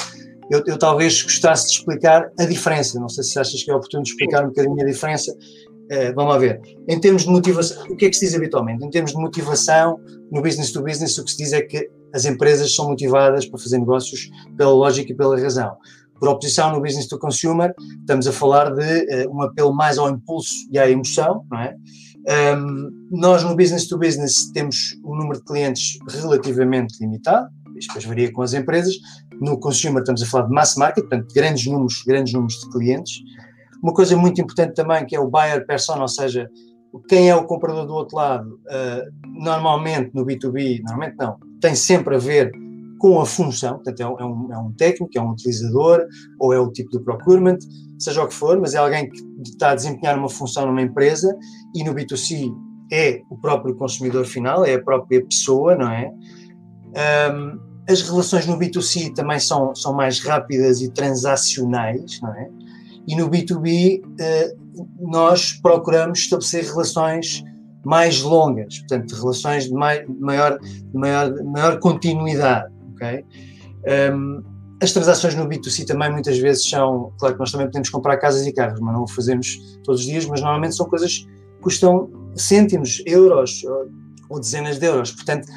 Eu, 0.49 0.63
eu, 0.65 0.77
talvez 0.77 1.21
gostasse 1.21 1.67
de 1.67 1.73
explicar 1.77 2.31
a 2.39 2.45
diferença. 2.45 2.99
Não 2.99 3.09
sei 3.09 3.23
se 3.23 3.39
achas 3.39 3.63
que 3.63 3.69
é 3.69 3.75
oportuno 3.75 4.03
explicar 4.03 4.43
um 4.43 4.47
bocadinho 4.47 4.81
a 4.81 4.85
diferença. 4.85 5.31
Uh, 5.31 6.13
vamos 6.15 6.33
lá 6.33 6.37
ver. 6.37 6.59
Em 6.87 6.99
termos 6.99 7.23
de 7.23 7.29
motivação, 7.29 7.83
o 7.83 7.95
que 7.95 8.05
é 8.05 8.09
que 8.09 8.15
se 8.15 8.25
diz 8.25 8.35
habitualmente? 8.35 8.83
Em 8.83 8.89
termos 8.89 9.11
de 9.11 9.17
motivação, 9.17 9.99
no 10.31 10.41
business 10.41 10.71
to 10.71 10.83
business, 10.83 11.17
o 11.17 11.23
que 11.23 11.31
se 11.31 11.37
diz 11.37 11.53
é 11.53 11.61
que 11.61 11.89
as 12.13 12.25
empresas 12.25 12.73
são 12.73 12.89
motivadas 12.89 13.45
para 13.45 13.59
fazer 13.59 13.77
negócios 13.77 14.29
pela 14.57 14.71
lógica 14.71 15.11
e 15.11 15.15
pela 15.15 15.39
razão. 15.39 15.75
Por 16.19 16.29
oposição, 16.29 16.71
no 16.73 16.81
business 16.81 17.07
to 17.07 17.17
consumer, 17.17 17.73
estamos 17.99 18.27
a 18.27 18.31
falar 18.31 18.73
de 18.73 19.25
uh, 19.25 19.35
um 19.35 19.41
apelo 19.41 19.73
mais 19.73 19.97
ao 19.97 20.09
impulso 20.09 20.53
e 20.71 20.77
à 20.77 20.89
emoção, 20.89 21.45
não 21.49 21.59
é? 21.59 21.75
Um, 22.55 22.89
nós 23.09 23.43
no 23.43 23.55
business 23.55 23.87
to 23.87 23.97
business 23.97 24.51
temos 24.51 24.95
um 25.03 25.15
número 25.15 25.39
de 25.39 25.45
clientes 25.45 25.97
relativamente 26.09 26.99
limitado, 26.99 27.49
isto 27.77 27.87
depois 27.87 28.05
varia 28.05 28.31
com 28.31 28.41
as 28.41 28.53
empresas. 28.53 28.95
No 29.39 29.57
consumer 29.57 30.01
estamos 30.01 30.21
a 30.21 30.25
falar 30.25 30.47
de 30.47 30.53
mass 30.53 30.75
market, 30.75 31.07
portanto, 31.07 31.33
grandes 31.33 31.65
números, 31.65 32.03
grandes 32.05 32.33
números 32.33 32.55
de 32.55 32.69
clientes. 32.69 33.21
Uma 33.81 33.93
coisa 33.93 34.17
muito 34.17 34.41
importante 34.41 34.75
também 34.75 35.05
que 35.05 35.15
é 35.15 35.19
o 35.19 35.29
buyer 35.29 35.65
persona, 35.65 36.01
ou 36.01 36.07
seja, 36.07 36.49
quem 37.07 37.29
é 37.29 37.35
o 37.35 37.45
comprador 37.45 37.85
do 37.85 37.93
outro 37.93 38.17
lado, 38.17 38.59
uh, 38.65 39.29
normalmente 39.41 40.11
no 40.13 40.25
B2B, 40.25 40.81
normalmente 40.81 41.15
não, 41.17 41.37
tem 41.61 41.73
sempre 41.75 42.15
a 42.15 42.19
ver 42.19 42.51
com 42.99 43.19
a 43.19 43.25
função, 43.25 43.75
portanto, 43.75 44.01
é 44.01 44.05
um, 44.25 44.53
é 44.53 44.57
um, 44.57 44.71
técnico, 44.73 45.09
é 45.15 45.21
um 45.21 45.31
utilizador, 45.31 46.05
ou 46.37 46.53
é 46.53 46.59
o 46.59 46.69
tipo 46.69 46.91
de 46.91 46.99
procurement, 46.99 47.57
seja 47.97 48.21
o 48.21 48.27
que 48.27 48.33
for, 48.33 48.59
mas 48.59 48.75
é 48.75 48.77
alguém 48.77 49.09
que 49.09 49.19
está 49.43 49.71
a 49.71 49.75
desempenhar 49.75 50.19
uma 50.19 50.29
função 50.29 50.67
numa 50.67 50.81
empresa 50.81 51.35
e 51.73 51.83
no 51.83 51.95
B2C 51.95 52.53
é 52.91 53.21
o 53.29 53.37
próprio 53.37 53.75
consumidor 53.75 54.25
final, 54.25 54.65
é 54.65 54.75
a 54.75 54.83
própria 54.83 55.25
pessoa, 55.25 55.75
não 55.75 55.89
é? 55.89 56.11
Um, 57.31 57.59
as 57.89 58.01
relações 58.01 58.45
no 58.45 58.57
B2C 58.57 59.13
também 59.15 59.39
são, 59.39 59.73
são 59.73 59.93
mais 59.93 60.19
rápidas 60.19 60.81
e 60.81 60.91
transacionais, 60.91 62.19
não 62.21 62.33
é? 62.35 62.49
E 63.07 63.15
no 63.15 63.29
B2B 63.29 64.01
uh, 64.01 64.05
eh, 64.19 64.55
nós 64.99 65.53
procuramos 65.53 66.19
estabelecer 66.19 66.65
relações 66.65 67.43
mais 67.83 68.21
longas, 68.21 68.79
portanto, 68.79 69.15
relações 69.15 69.65
de, 69.65 69.73
mai, 69.73 70.05
maior, 70.19 70.59
maior, 70.93 71.33
maior 71.43 71.79
continuidade 71.79 72.71
ok? 72.99 73.25
Um, 74.13 74.43
as 74.81 74.93
transações 74.93 75.35
no 75.35 75.47
B2C 75.47 75.85
também 75.85 76.11
muitas 76.11 76.37
vezes 76.37 76.69
são, 76.69 77.11
claro 77.19 77.35
que 77.35 77.39
nós 77.39 77.51
também 77.51 77.67
podemos 77.67 77.89
comprar 77.89 78.17
casas 78.17 78.47
e 78.47 78.53
carros, 78.53 78.79
mas 78.79 78.93
não 78.93 79.03
o 79.03 79.07
fazemos 79.07 79.77
todos 79.83 80.01
os 80.01 80.07
dias, 80.07 80.25
mas 80.25 80.41
normalmente 80.41 80.75
são 80.75 80.87
coisas 80.87 81.17
que 81.17 81.61
custam 81.61 82.09
cêntimos, 82.35 83.03
euros 83.05 83.61
ou, 84.29 84.39
dezenas 84.39 84.79
de 84.79 84.85
euros. 84.85 85.11
Portanto, 85.11 85.47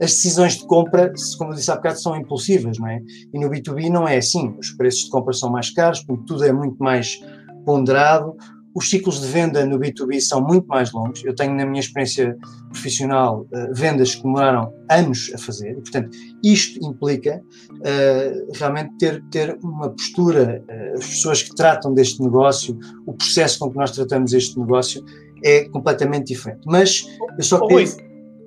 as 0.00 0.10
decisões 0.10 0.56
de 0.56 0.66
compra, 0.66 1.12
como 1.38 1.52
eu 1.52 1.56
disse 1.56 1.70
há 1.70 1.76
bocado, 1.76 2.00
são 2.00 2.16
impulsivas, 2.16 2.76
não 2.78 2.88
é? 2.88 3.00
E 3.32 3.38
no 3.38 3.48
B2B 3.48 3.88
não 3.88 4.08
é 4.08 4.16
assim. 4.16 4.52
Os 4.58 4.70
preços 4.72 5.04
de 5.04 5.10
compra 5.10 5.32
são 5.32 5.50
mais 5.50 5.70
caros, 5.70 6.04
tudo 6.26 6.44
é 6.44 6.52
muito 6.52 6.82
mais 6.82 7.20
ponderado. 7.64 8.34
Os 8.74 8.88
ciclos 8.88 9.20
de 9.20 9.26
venda 9.26 9.64
no 9.66 9.78
B2B 9.78 10.20
são 10.20 10.40
muito 10.40 10.66
mais 10.66 10.92
longos. 10.92 11.22
Eu 11.24 11.34
tenho, 11.34 11.54
na 11.54 11.66
minha 11.66 11.80
experiência 11.80 12.36
profissional, 12.70 13.46
uh, 13.52 13.74
vendas 13.74 14.14
que 14.14 14.22
demoraram 14.22 14.72
anos 14.90 15.30
a 15.34 15.38
fazer. 15.38 15.72
E, 15.72 15.80
portanto, 15.80 16.10
isto 16.42 16.84
implica 16.84 17.42
uh, 17.70 18.52
realmente 18.54 18.96
ter, 18.98 19.22
ter 19.30 19.58
uma 19.62 19.90
postura. 19.90 20.62
Uh, 20.68 20.98
as 20.98 21.06
pessoas 21.06 21.42
que 21.42 21.54
tratam 21.54 21.92
deste 21.92 22.22
negócio, 22.22 22.78
o 23.06 23.12
processo 23.12 23.58
com 23.58 23.70
que 23.70 23.76
nós 23.76 23.90
tratamos 23.90 24.32
este 24.32 24.58
negócio 24.58 25.04
é 25.44 25.64
completamente 25.68 26.28
diferente. 26.28 26.60
Mas 26.66 27.06
eu 27.36 27.44
só 27.44 27.66
queria 27.66 27.86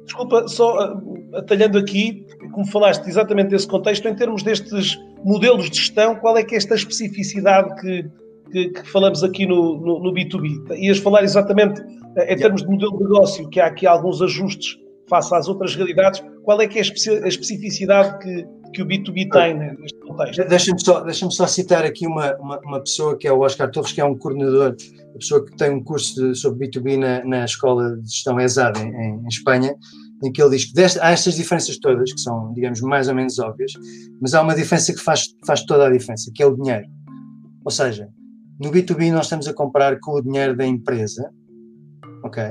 desculpa, 0.05 0.48
só 0.48 1.01
atalhando 1.34 1.77
aqui, 1.77 2.25
como 2.51 2.65
falaste 2.67 3.08
exatamente 3.08 3.50
desse 3.50 3.67
contexto, 3.67 4.08
em 4.08 4.15
termos 4.15 4.44
destes 4.44 4.98
modelos 5.24 5.70
de 5.70 5.77
gestão, 5.77 6.15
qual 6.15 6.38
é 6.38 6.44
que 6.44 6.55
é 6.55 6.58
esta 6.58 6.75
especificidade 6.75 7.75
que, 7.82 8.05
que, 8.51 8.69
que 8.69 8.89
falamos 8.89 9.23
aqui 9.23 9.45
no, 9.45 9.77
no, 9.77 10.03
no, 10.03 10.13
B2B? 10.13 10.77
Ias 10.77 10.99
falar 10.99 11.23
exatamente 11.23 11.81
uh, 11.81 12.21
em 12.27 12.37
termos 12.37 12.61
de 12.61 12.67
modelo 12.67 12.97
de 12.97 13.03
negócio, 13.03 13.49
que 13.49 13.59
há 13.59 13.67
aqui 13.67 13.85
alguns 13.85 14.21
ajustes 14.21 14.77
face 15.07 15.33
às 15.33 15.47
outras 15.47 15.75
realidades, 15.75 16.23
qual 16.43 16.61
é 16.61 16.67
que 16.67 16.79
é 16.79 16.81
a 16.81 17.27
especificidade 17.27 18.17
que, 18.19 18.47
que 18.73 18.81
o 18.81 18.85
B2B 18.85 19.29
tem 19.31 19.57
né, 19.57 19.75
neste 19.79 19.99
contexto? 19.99 20.47
Deixa-me 20.47 20.83
só, 20.83 21.01
deixa 21.01 21.29
só 21.29 21.47
citar 21.47 21.85
aqui 21.85 22.07
uma, 22.07 22.35
uma, 22.37 22.59
uma, 22.59 22.79
pessoa 22.79 23.17
que 23.17 23.27
é 23.27 23.31
o 23.31 23.39
Oscar 23.41 23.69
Torres, 23.71 23.91
que 23.91 24.01
é 24.01 24.05
um 24.05 24.17
coordenador, 24.17 24.75
a 25.13 25.17
pessoa 25.17 25.45
que 25.45 25.55
tem 25.55 25.71
um 25.71 25.83
curso 25.83 26.15
de, 26.15 26.35
sobre 26.35 26.67
B2B 26.67 26.97
na, 26.97 27.23
na 27.23 27.45
Escola 27.45 27.95
de 27.97 28.09
Gestão 28.09 28.39
ESAD 28.39 28.79
em, 28.81 28.89
em, 28.89 29.27
Espanha, 29.27 29.75
em 30.23 30.31
que 30.31 30.41
ele 30.41 30.51
diz 30.51 30.65
que 30.65 30.73
deste, 30.73 30.99
há 30.99 31.11
estas 31.11 31.35
diferenças 31.35 31.77
todas, 31.77 32.11
que 32.11 32.19
são, 32.19 32.53
digamos, 32.53 32.81
mais 32.81 33.07
ou 33.07 33.15
menos 33.15 33.37
óbvias, 33.39 33.73
mas 34.21 34.33
há 34.33 34.41
uma 34.41 34.55
diferença 34.55 34.93
que 34.93 34.99
faz, 34.99 35.27
faz 35.45 35.63
toda 35.65 35.87
a 35.87 35.91
diferença, 35.91 36.31
que 36.33 36.41
é 36.41 36.45
o 36.45 36.55
dinheiro. 36.55 36.85
Ou 37.63 37.71
seja, 37.71 38.07
no 38.59 38.71
B2B 38.71 39.12
nós 39.12 39.25
estamos 39.25 39.47
a 39.47 39.53
comprar 39.53 40.00
com 40.00 40.12
o 40.12 40.21
dinheiro 40.21 40.55
da 40.55 40.65
empresa, 40.65 41.31
ok? 42.24 42.43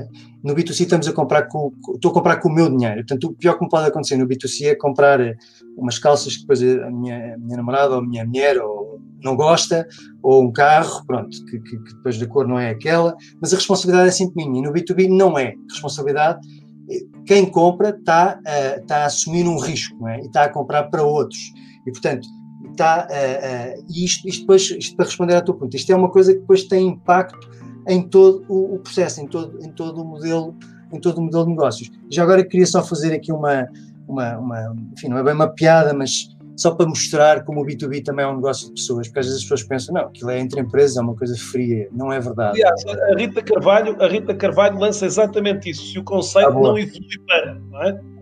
No 0.43 0.55
B2C 0.55 0.81
estamos 0.81 1.07
a 1.07 1.13
comprar 1.13 1.43
com, 1.47 1.71
estou 1.93 2.11
a 2.11 2.13
comprar 2.13 2.37
com 2.37 2.49
o 2.49 2.53
meu 2.53 2.69
dinheiro. 2.69 2.97
Portanto, 2.97 3.25
o 3.25 3.33
pior 3.33 3.57
que 3.57 3.63
me 3.63 3.69
pode 3.69 3.87
acontecer 3.87 4.15
no 4.15 4.27
B2C 4.27 4.67
é 4.67 4.75
comprar 4.75 5.19
eh, 5.19 5.35
umas 5.75 5.99
calças 5.99 6.35
que 6.35 6.41
depois 6.41 6.61
a 6.63 6.89
minha, 6.89 7.35
a 7.35 7.37
minha 7.37 7.57
namorada 7.57 7.95
ou 7.95 7.99
a 7.99 8.05
minha 8.05 8.25
mulher 8.25 8.57
ou 8.61 9.01
não 9.23 9.35
gosta, 9.35 9.87
ou 10.21 10.43
um 10.43 10.51
carro, 10.51 11.03
pronto, 11.05 11.43
que, 11.45 11.59
que, 11.59 11.77
que, 11.77 11.95
depois 11.95 12.17
da 12.19 12.27
cor 12.27 12.47
não 12.47 12.59
é 12.59 12.69
aquela, 12.69 13.15
mas 13.41 13.51
a 13.53 13.57
responsabilidade 13.57 14.09
é 14.09 14.11
sempre 14.11 14.45
minha. 14.45 14.59
E 14.59 14.61
no 14.61 14.71
B2B 14.71 15.09
não 15.09 15.37
é. 15.37 15.47
A 15.47 15.73
responsabilidade, 15.73 16.47
eh, 16.89 16.99
quem 17.25 17.45
compra 17.45 17.89
está, 17.89 18.39
uh, 18.39 18.81
está 18.81 18.97
a 18.97 19.05
assumir 19.05 19.47
um 19.47 19.59
risco, 19.59 20.07
é? 20.07 20.19
E 20.19 20.27
está 20.27 20.43
a 20.43 20.49
comprar 20.49 20.83
para 20.83 21.03
outros. 21.03 21.51
E, 21.85 21.91
portanto, 21.91 22.27
está, 22.75 23.07
uh, 23.09 23.79
uh, 23.79 23.85
isto, 23.89 24.27
isto, 24.27 24.41
depois, 24.41 24.69
isto 24.71 24.95
para 24.95 25.05
responder 25.05 25.35
à 25.35 25.41
tua 25.41 25.55
pergunta, 25.55 25.77
isto 25.77 25.91
é 25.91 25.95
uma 25.95 26.11
coisa 26.11 26.33
que 26.33 26.39
depois 26.39 26.63
tem 26.65 26.87
impacto 26.87 27.49
em 27.87 28.07
todo 28.07 28.45
o, 28.47 28.75
o, 28.75 28.79
processo, 28.79 29.21
em 29.21 29.27
todo, 29.27 29.63
em 29.63 29.71
todo 29.71 30.01
o 30.01 30.05
modelo, 30.05 30.55
em 30.91 30.99
todo 30.99 31.17
o 31.17 31.21
modelo 31.21 31.45
de 31.45 31.51
negócios. 31.51 31.91
Já 32.09 32.23
agora 32.23 32.43
queria 32.43 32.65
só 32.65 32.83
fazer 32.83 33.13
aqui 33.13 33.31
uma, 33.31 33.67
uma, 34.07 34.37
uma 34.37 34.75
enfim, 34.93 35.07
não 35.07 35.17
é 35.17 35.23
bem 35.23 35.33
uma 35.33 35.47
piada, 35.47 35.93
mas 35.93 36.29
só 36.57 36.73
para 36.73 36.87
mostrar 36.87 37.43
como 37.43 37.61
o 37.61 37.65
B2B 37.65 38.03
também 38.03 38.25
é 38.25 38.27
um 38.27 38.35
negócio 38.35 38.67
de 38.67 38.73
pessoas, 38.73 39.07
porque 39.07 39.19
às 39.19 39.25
vezes 39.25 39.39
as 39.39 39.43
pessoas 39.43 39.63
pensam, 39.63 39.93
não, 39.93 40.03
aquilo 40.03 40.29
é 40.29 40.39
entre 40.39 40.61
empresas, 40.61 40.97
é 40.97 41.01
uma 41.01 41.15
coisa 41.15 41.35
fria, 41.37 41.87
não 41.91 42.11
é 42.11 42.19
verdade. 42.19 42.61
Aliás, 42.63 42.83
a 42.85 43.15
Rita 43.15 43.41
Carvalho, 43.41 44.01
a 44.01 44.07
Rita 44.07 44.33
Carvalho 44.33 44.79
lança 44.79 45.05
exatamente 45.05 45.69
isso, 45.69 45.85
se 45.85 45.99
o 45.99 46.03
conceito 46.03 46.49
ah, 46.49 46.53
não 46.53 46.77
evolui 46.77 47.19
para, 47.27 47.55
não 47.55 47.83
é? 47.83 48.14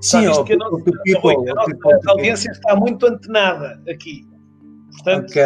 Sim, 0.00 0.26
ó, 0.28 0.44
que 0.44 0.56
people, 0.56 1.44
nossa, 1.52 1.70
a 1.70 1.94
nossa 1.94 2.10
audiência 2.10 2.50
está 2.50 2.76
muito 2.76 3.06
antenada 3.06 3.80
aqui. 3.88 4.26
Portanto, 4.92 5.30
ok, 5.30 5.42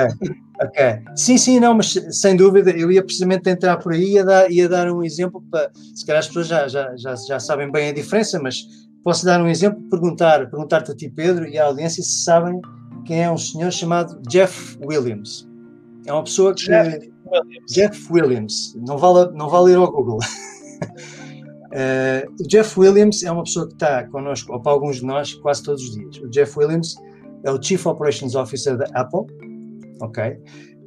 ok. 0.63 1.03
Sim, 1.17 1.39
sim, 1.39 1.61
não, 1.61 1.75
mas 1.75 1.93
sem 2.11 2.37
dúvida, 2.37 2.71
eu 2.71 2.91
ia 2.91 3.03
precisamente 3.03 3.49
entrar 3.49 3.77
por 3.79 3.93
aí 3.93 4.03
e 4.03 4.13
ia 4.15 4.25
dar, 4.25 4.51
ia 4.51 4.69
dar 4.69 4.91
um 4.91 5.03
exemplo 5.03 5.43
para. 5.51 5.71
Se 5.95 6.05
calhar 6.05 6.21
as 6.21 6.29
pessoas 6.29 6.49
já, 6.49 6.69
já, 6.69 6.95
já, 6.97 7.15
já 7.15 7.41
sabem 7.41 7.71
bem 7.71 7.89
a 7.89 7.93
diferença, 7.93 8.39
mas 8.41 8.63
posso 9.03 9.25
dar 9.25 9.41
um 9.41 9.49
exemplo, 9.49 9.83
perguntar, 9.91 10.51
perguntar-te 10.51 10.93
a 10.93 10.95
ti, 10.95 11.09
Pedro, 11.09 11.47
e 11.47 11.59
à 11.59 11.67
audiência 11.67 12.03
se 12.03 12.23
sabem 12.23 12.61
quem 13.07 13.23
é 13.23 13.31
um 13.31 13.39
senhor 13.39 13.71
chamado 13.73 14.21
Jeff 14.29 14.79
Williams. 14.83 15.49
É 16.07 16.13
uma 16.13 16.25
pessoa 16.25 16.55
que. 16.55 16.65
Jeff 16.65 17.13
Williams. 17.27 17.73
Jeff 17.73 18.13
Williams. 18.13 18.75
Não 18.87 18.99
vale, 18.99 19.31
não 19.33 19.49
vale 19.49 19.73
ir 19.73 19.77
ao 19.77 19.91
Google. 19.91 20.19
Uh, 21.73 22.31
o 22.39 22.47
Jeff 22.47 22.79
Williams 22.79 23.23
é 23.23 23.33
uma 23.33 23.45
pessoa 23.45 23.67
que 23.67 23.73
está 23.73 24.07
connosco, 24.09 24.53
ou 24.53 24.61
para 24.61 24.73
alguns 24.73 24.97
de 24.97 25.07
nós, 25.07 25.33
quase 25.35 25.63
todos 25.63 25.83
os 25.83 25.95
dias. 25.95 26.19
O 26.19 26.29
Jeff 26.29 26.59
Williams 26.59 26.95
é 27.45 27.51
o 27.51 27.61
Chief 27.61 27.85
Operations 27.87 28.35
Officer 28.35 28.77
da 28.77 28.87
Apple, 28.95 29.27
ok? 30.01 30.39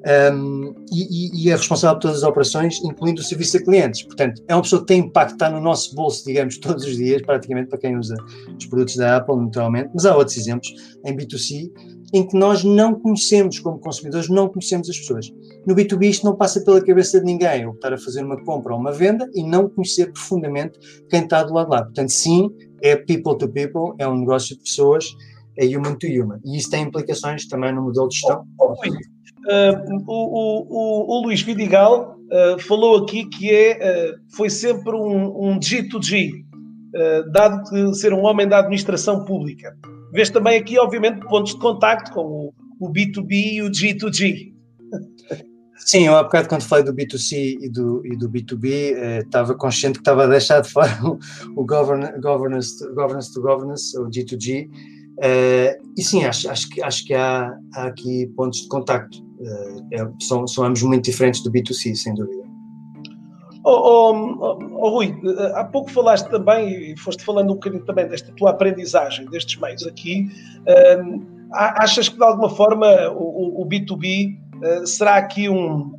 Um, 0.08 0.76
e, 0.92 1.48
e, 1.48 1.50
é 1.50 1.56
responsável 1.56 1.96
por 1.96 2.04
todas 2.04 2.18
as 2.18 2.24
operações, 2.24 2.80
incluindo 2.84 3.22
o 3.22 3.24
serviço 3.24 3.58
a 3.58 3.64
clientes. 3.64 4.04
Portanto, 4.04 4.40
é 4.48 4.54
uma 4.54 4.62
pessoa 4.62 4.82
que 4.82 4.88
tem 4.88 5.00
impacto, 5.00 5.34
está 5.34 5.50
no 5.50 5.60
nosso 5.60 5.96
bolso, 5.96 6.24
digamos, 6.24 6.58
todos 6.60 6.86
os 6.86 6.96
dias, 6.96 7.24
praticamente 7.24 7.70
para 7.70 7.80
quem 7.80 7.98
usa 7.98 8.16
os 8.56 8.66
produtos 8.68 8.96
da 8.98 9.18
Apple, 9.18 9.38
naturalmente. 9.38 9.90
Mas 9.96 10.06
há 10.06 10.16
outros 10.16 10.38
exemplos 10.38 10.72
em 11.04 11.18
B2C 11.18 11.72
em 12.14 12.28
que 12.28 12.38
nós 12.38 12.64
não 12.64 12.94
conhecemos, 12.94 13.58
como 13.60 13.80
consumidores, 13.80 14.30
não 14.30 14.48
conhecemos 14.48 14.88
as 14.90 14.98
pessoas. 15.00 15.34
No 15.68 15.76
B2B 15.76 16.10
isto 16.10 16.26
não 16.26 16.36
passa 16.36 16.62
pela 16.62 16.84
cabeça 16.84 17.20
de 17.20 17.26
ninguém, 17.26 17.66
optar 17.66 17.94
a 17.94 17.98
fazer 17.98 18.24
uma 18.24 18.42
compra 18.44 18.74
ou 18.74 18.80
uma 18.80 18.92
venda 18.92 19.30
e 19.34 19.44
não 19.44 19.68
conhecer 19.70 20.12
profundamente 20.12 20.78
quem 21.10 21.24
está 21.24 21.44
do 21.44 21.54
lado 21.54 21.70
lá. 21.70 21.84
Portanto, 21.84 22.10
sim, 22.10 22.50
é 22.82 22.96
people 22.96 23.38
to 23.38 23.48
people, 23.48 23.96
é 23.98 24.08
um 24.08 24.20
negócio 24.20 24.56
de 24.56 24.62
pessoas 24.62 25.16
é 25.58 25.66
human 25.66 25.96
to 25.96 26.08
human. 26.08 26.40
E 26.46 26.58
isso 26.58 26.70
tem 26.70 26.84
implicações 26.84 27.48
também 27.48 27.74
no 27.74 27.84
modelo 27.84 28.08
de 28.08 28.16
gestão. 28.16 28.44
Oh, 28.60 28.74
oh, 28.74 28.90
uh, 28.90 30.04
o, 30.08 30.70
o, 30.70 31.18
o, 31.18 31.26
Luís 31.26 31.42
Vidigal 31.42 32.18
uh, 32.18 32.60
falou 32.62 33.04
aqui 33.04 33.26
que 33.26 33.52
é, 33.52 34.14
uh, 34.14 34.36
foi 34.36 34.50
sempre 34.50 34.96
um, 34.96 35.50
um 35.50 35.60
G2G, 35.60 36.44
dado 37.34 37.70
que 37.70 37.94
ser 37.96 38.14
um 38.14 38.24
homem 38.24 38.48
da 38.48 38.60
administração 38.60 39.26
pública. 39.26 39.76
Vês 40.14 40.30
também 40.30 40.58
aqui, 40.58 40.80
obviamente, 40.80 41.20
pontos 41.28 41.54
de 41.54 41.60
contacto 41.60 42.10
com 42.14 42.22
o, 42.22 42.54
o 42.80 42.90
B2B 42.90 43.32
e 43.32 43.62
o 43.62 43.70
G2G. 43.70 44.55
Sim, 45.78 46.08
eu 46.08 46.16
há 46.16 46.24
bocado 46.24 46.48
quando 46.48 46.64
falei 46.64 46.84
do 46.84 46.94
B2C 46.94 47.58
e 47.62 47.70
do, 47.70 48.06
e 48.06 48.16
do 48.16 48.30
B2B, 48.30 48.96
eh, 48.96 49.20
estava 49.20 49.54
consciente 49.56 50.00
que 50.00 50.02
estava 50.02 50.24
a 50.24 50.28
deixar 50.28 50.62
de 50.62 50.70
fora 50.70 50.90
o, 51.04 51.20
o 51.56 51.66
governance, 51.66 52.14
governance, 52.92 53.34
to 53.34 53.42
governance, 53.42 53.98
o 53.98 54.10
G2G, 54.10 54.70
Uh, 55.18 55.72
e 55.98 56.04
sim, 56.04 56.26
acho, 56.26 56.50
acho, 56.50 56.70
que, 56.70 56.84
acho 56.84 57.06
que 57.06 57.14
há, 57.14 57.58
há 57.76 57.86
aqui 57.86 58.28
pontos 58.36 58.62
de 58.62 58.68
contacto. 58.68 59.18
Uh, 59.40 59.88
é, 59.94 60.10
são, 60.22 60.46
são 60.48 60.66
ambos 60.66 60.84
muito 60.84 61.06
diferentes 61.06 61.42
do 61.42 61.52
B2C, 61.52 61.96
sem 61.96 62.14
dúvida. 62.14 62.44
Oh, 63.64 64.14
oh, 64.14 64.60
oh, 64.74 64.90
Rui, 64.90 65.16
há 65.56 65.64
pouco 65.64 65.90
falaste 65.90 66.30
também, 66.30 66.92
e 66.92 67.00
foste 67.00 67.24
falando 67.24 67.52
um 67.52 67.56
bocadinho 67.56 67.84
também 67.84 68.08
desta 68.08 68.32
tua 68.34 68.52
aprendizagem 68.52 69.26
destes 69.28 69.60
meios 69.60 69.88
aqui. 69.88 70.28
Uh, 70.68 71.26
achas 71.52 72.10
que 72.10 72.18
de 72.18 72.24
alguma 72.24 72.50
forma 72.50 72.88
o, 73.12 73.62
o 73.62 73.66
B2B 73.66 74.38
será 74.86 75.16
aqui 75.16 75.50
um, 75.50 75.92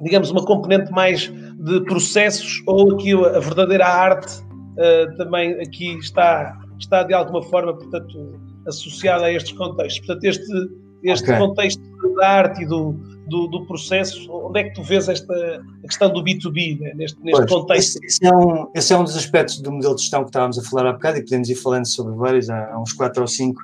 digamos, 0.00 0.30
uma 0.30 0.44
componente 0.44 0.90
mais 0.92 1.32
de 1.58 1.80
processos 1.84 2.62
ou 2.66 2.94
aqui 2.94 3.12
a 3.12 3.38
verdadeira 3.38 3.86
arte 3.86 4.42
também 5.16 5.52
aqui 5.60 5.96
está 5.98 6.58
está 6.78 7.02
de 7.02 7.14
alguma 7.14 7.42
forma, 7.42 7.74
portanto, 7.74 8.40
associada 8.66 9.26
a 9.26 9.32
estes 9.32 9.52
contextos. 9.52 10.06
Portanto, 10.06 10.24
este, 10.24 10.52
este 11.02 11.30
okay. 11.30 11.38
contexto 11.38 11.82
da 12.16 12.28
arte 12.28 12.62
e 12.62 12.66
do, 12.66 12.92
do, 13.28 13.46
do, 13.48 13.66
processo, 13.66 14.30
onde 14.30 14.60
é 14.60 14.64
que 14.64 14.74
tu 14.74 14.82
vês 14.82 15.08
esta 15.08 15.34
a 15.34 15.86
questão 15.86 16.12
do 16.12 16.22
B2B 16.22 16.80
né, 16.80 16.92
neste, 16.94 17.20
neste 17.22 17.46
pois, 17.46 17.50
contexto? 17.50 17.96
Esse, 18.04 18.06
esse, 18.06 18.26
é 18.26 18.34
um, 18.34 18.70
esse 18.74 18.92
é 18.92 18.98
um 18.98 19.04
dos 19.04 19.16
aspectos 19.16 19.60
do 19.60 19.72
modelo 19.72 19.94
de 19.94 20.02
gestão 20.02 20.22
que 20.22 20.30
estávamos 20.30 20.58
a 20.58 20.62
falar 20.62 20.90
há 20.90 20.92
bocado 20.92 21.18
e 21.18 21.22
podemos 21.22 21.48
ir 21.48 21.56
falando 21.56 21.86
sobre 21.86 22.14
vários, 22.14 22.50
há, 22.50 22.72
há 22.72 22.80
uns 22.80 22.92
quatro 22.92 23.22
ou 23.22 23.28
cinco 23.28 23.60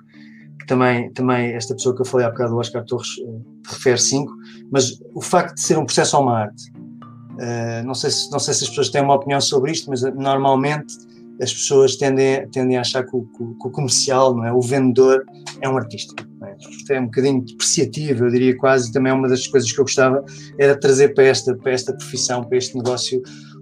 também, 0.71 1.11
também 1.11 1.53
esta 1.53 1.75
pessoa 1.75 1.97
que 1.97 2.01
eu 2.01 2.07
falei 2.07 2.25
há 2.25 2.31
bocado, 2.31 2.55
o 2.55 2.59
Oscar 2.59 2.85
Torres, 2.85 3.19
uh, 3.19 3.43
refere 3.67 3.99
cinco, 3.99 4.33
mas 4.71 5.01
o 5.17 5.21
facto 5.21 5.57
de 5.57 5.63
ser 5.63 5.77
um 5.77 5.85
processo 5.85 6.17
ou 6.17 6.23
uma 6.23 6.43
arte, 6.43 6.71
uh, 6.71 7.85
não, 7.85 7.93
sei 7.93 8.09
se, 8.09 8.31
não 8.31 8.39
sei 8.39 8.55
se 8.55 8.63
as 8.63 8.71
pessoas 8.71 8.89
têm 8.89 9.03
uma 9.03 9.17
opinião 9.17 9.41
sobre 9.41 9.73
isto, 9.73 9.91
mas 9.91 10.05
uh, 10.05 10.15
normalmente 10.15 10.95
as 11.43 11.53
pessoas 11.53 11.97
tendem, 11.97 12.49
tendem 12.51 12.77
a 12.77 12.83
achar 12.83 13.05
que 13.05 13.17
o, 13.17 13.23
que 13.23 13.43
o, 13.43 13.71
comercial, 13.71 14.37
não 14.37 14.45
é? 14.45 14.53
o 14.53 14.61
vendedor, 14.61 15.25
é 15.61 15.69
um 15.69 15.77
artista. 15.77 16.15
É? 16.45 16.95
É 16.95 17.01
um 17.01 17.07
bocadinho 17.07 17.45
depreciativo, 17.45 18.27
eu 18.27 18.31
diria 18.31 18.57
quase, 18.57 18.93
também 18.93 19.11
é 19.11 19.15
uma 19.15 19.29
das 19.29 19.49
coisas 19.49 19.73
que 19.73 19.81
eu 19.81 19.85
gostava, 19.85 20.25
era 20.57 20.79
trazer 20.79 21.15
para 21.15 21.25
esta, 21.25 21.57
para 21.57 21.73
esta 21.73 21.93
profissão, 21.95 22.45
para 22.45 22.59
este 22.59 22.77
negócio, 22.77 23.21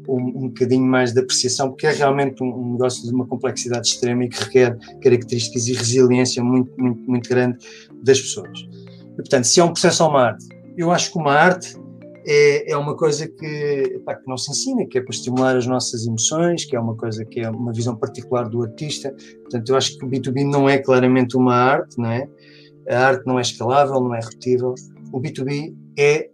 um, 0.09 0.45
um 0.45 0.49
bocadinho 0.49 0.85
mais 0.85 1.13
de 1.13 1.21
apreciação, 1.21 1.69
porque 1.69 1.87
é 1.87 1.93
realmente 1.93 2.43
um, 2.43 2.49
um, 2.49 2.73
negócio 2.73 3.07
de 3.07 3.15
uma 3.15 3.27
complexidade 3.27 3.89
extrema 3.89 4.25
e 4.25 4.29
que 4.29 4.43
requer 4.43 4.79
características 5.03 5.69
e 5.69 5.75
resiliência 5.75 6.43
muito, 6.43 6.73
muito, 6.79 7.03
muito 7.11 7.29
grande 7.29 7.59
das 8.03 8.21
pessoas. 8.21 8.59
E, 9.13 9.17
portanto, 9.17 9.45
se 9.45 9.61
é 9.61 9.65
um 9.65 9.73
processo 9.73 10.05
ou 10.05 10.11
uma 10.11 10.23
arte, 10.23 10.47
eu 10.77 10.91
acho 10.91 11.13
que 11.13 11.19
uma 11.19 11.33
arte 11.33 11.77
é, 12.27 12.73
é 12.73 12.77
uma 12.77 12.97
coisa 12.97 13.27
que, 13.27 14.01
pá, 14.05 14.15
que 14.15 14.27
não 14.27 14.37
se 14.37 14.51
ensina, 14.51 14.87
que 14.87 14.99
é 14.99 15.01
para 15.01 15.15
estimular 15.15 15.57
as 15.57 15.67
nossas 15.67 16.07
emoções, 16.07 16.65
que 16.65 16.77
é 16.77 16.81
uma 16.81 16.97
coisa 16.97 17.25
que 17.25 17.41
é 17.41 17.51
uma 17.51 17.73
visão 17.73 17.97
particular 17.97 18.49
do 18.49 18.63
artista. 18.63 19.15
Portanto, 19.43 19.69
eu 19.69 19.77
acho 19.77 19.99
que 19.99 20.05
o 20.05 20.09
B2B 20.09 20.45
não 20.45 20.69
é 20.69 20.79
claramente 20.79 21.37
uma 21.37 21.55
arte, 21.55 21.99
não 21.99 22.11
é? 22.11 22.29
A 22.89 23.07
arte 23.09 23.27
não 23.27 23.39
é 23.39 23.43
escalável, 23.43 24.01
não 24.01 24.15
é 24.15 24.21
repetível. 24.21 24.75
O 25.13 25.21
B2B 25.21 25.75
é 25.99 26.31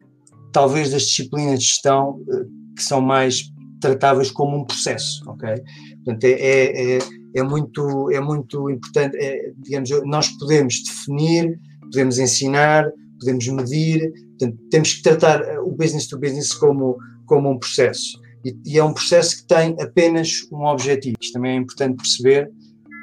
talvez 0.52 0.90
das 0.90 1.02
disciplinas 1.02 1.59
de 1.59 1.64
gestão 1.64 2.21
eh, 2.28 2.45
que 2.76 2.83
são 2.83 3.00
mais 3.00 3.52
tratáveis 3.85 4.31
como 4.31 4.57
um 4.57 4.64
processo, 4.64 5.23
ok? 5.29 5.49
Portanto, 6.05 6.25
é, 6.25 6.31
é, 6.31 6.97
é, 6.97 6.99
é 7.37 7.43
muito, 7.43 8.11
é 8.11 8.21
muito 8.21 8.71
importante, 8.71 9.17
é, 9.17 9.53
digamos, 9.59 9.91
nós 10.05 10.29
podemos 10.38 10.83
definir, 10.83 11.59
podemos 11.83 12.19
ensinar, 12.19 12.91
podemos 13.21 13.47
medir, 13.49 14.11
portanto, 14.38 14.59
temos 14.71 14.95
que 14.95 15.03
tratar 15.03 15.43
o 15.61 15.71
business 15.71 16.07
to 16.07 16.19
business 16.19 16.53
como, 16.55 16.97
como 17.26 17.50
um 17.50 17.59
processo. 17.59 18.19
E, 18.45 18.57
e, 18.64 18.79
é 18.79 18.85
um 18.85 18.93
processo 18.93 19.38
que 19.38 19.47
tem 19.47 19.76
apenas 19.81 20.47
um 20.50 20.64
objetivo. 20.64 21.17
Isto 21.21 21.35
também 21.35 21.53
é 21.53 21.57
importante 21.57 21.97
perceber. 21.97 22.50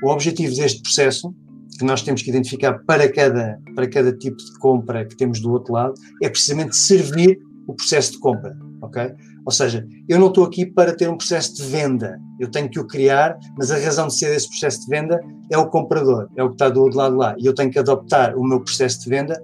O 0.03 0.09
objetivo 0.09 0.55
deste 0.55 0.81
processo, 0.81 1.33
que 1.77 1.85
nós 1.85 2.01
temos 2.01 2.21
que 2.21 2.29
identificar 2.29 2.79
para 2.85 3.11
cada, 3.11 3.59
para 3.75 3.89
cada 3.89 4.13
tipo 4.13 4.37
de 4.37 4.59
compra 4.59 5.05
que 5.05 5.15
temos 5.15 5.39
do 5.39 5.51
outro 5.51 5.73
lado, 5.73 5.93
é 6.21 6.29
precisamente 6.29 6.75
servir 6.75 7.39
o 7.67 7.73
processo 7.73 8.13
de 8.13 8.19
compra, 8.19 8.55
ok? 8.81 9.11
Ou 9.45 9.51
seja, 9.51 9.87
eu 10.07 10.19
não 10.19 10.27
estou 10.27 10.43
aqui 10.43 10.65
para 10.65 10.95
ter 10.95 11.09
um 11.09 11.17
processo 11.17 11.55
de 11.55 11.63
venda, 11.63 12.19
eu 12.39 12.49
tenho 12.49 12.69
que 12.69 12.79
o 12.79 12.85
criar, 12.85 13.37
mas 13.57 13.71
a 13.71 13.77
razão 13.77 14.07
de 14.07 14.15
ser 14.15 14.35
esse 14.35 14.47
processo 14.47 14.81
de 14.81 14.87
venda 14.87 15.19
é 15.49 15.57
o 15.57 15.67
comprador, 15.67 16.29
é 16.35 16.43
o 16.43 16.49
que 16.49 16.55
está 16.55 16.69
do 16.69 16.81
outro 16.81 16.97
lado 16.97 17.15
lá, 17.15 17.35
e 17.37 17.45
eu 17.45 17.53
tenho 17.53 17.71
que 17.71 17.79
adaptar 17.79 18.35
o 18.35 18.43
meu 18.43 18.59
processo 18.61 19.01
de 19.01 19.09
venda 19.09 19.41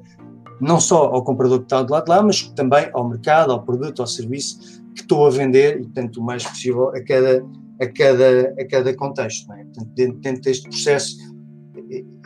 não 0.60 0.80
só 0.80 1.06
ao 1.06 1.24
comprador 1.24 1.60
que 1.60 1.66
está 1.66 1.84
do 1.84 1.94
lado 1.94 2.10
lá, 2.10 2.22
mas 2.22 2.44
também 2.50 2.90
ao 2.94 3.08
mercado, 3.08 3.52
ao 3.52 3.64
produto, 3.64 4.02
ao 4.02 4.08
serviço 4.08 4.82
que 4.96 5.02
estou 5.02 5.28
a 5.28 5.30
vender 5.30 5.80
e, 5.80 5.84
portanto, 5.84 6.18
o 6.18 6.24
mais 6.24 6.44
possível 6.44 6.90
a 6.90 7.02
cada, 7.04 7.46
a 7.80 7.88
cada, 7.88 8.56
a 8.60 8.68
cada 8.68 8.96
contexto. 8.96 9.52
É? 9.54 9.64
Portanto, 9.64 9.90
dentro, 9.94 10.20
dentro 10.20 10.42
deste 10.42 10.68
processo, 10.68 11.18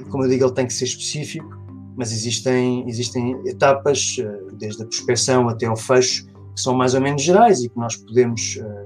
como 0.09 0.23
eu 0.23 0.29
digo, 0.29 0.45
ele 0.45 0.53
tem 0.53 0.65
que 0.65 0.73
ser 0.73 0.85
específico, 0.85 1.49
mas 1.97 2.11
existem, 2.11 2.87
existem 2.87 3.35
etapas, 3.45 4.17
eh, 4.19 4.39
desde 4.53 4.81
a 4.81 4.85
prospecção 4.85 5.49
até 5.49 5.65
ao 5.65 5.75
fecho, 5.75 6.25
que 6.53 6.61
são 6.61 6.73
mais 6.73 6.93
ou 6.93 7.01
menos 7.01 7.21
gerais 7.21 7.63
e 7.63 7.69
que 7.69 7.77
nós 7.77 7.95
podemos, 7.95 8.57
eh, 8.57 8.85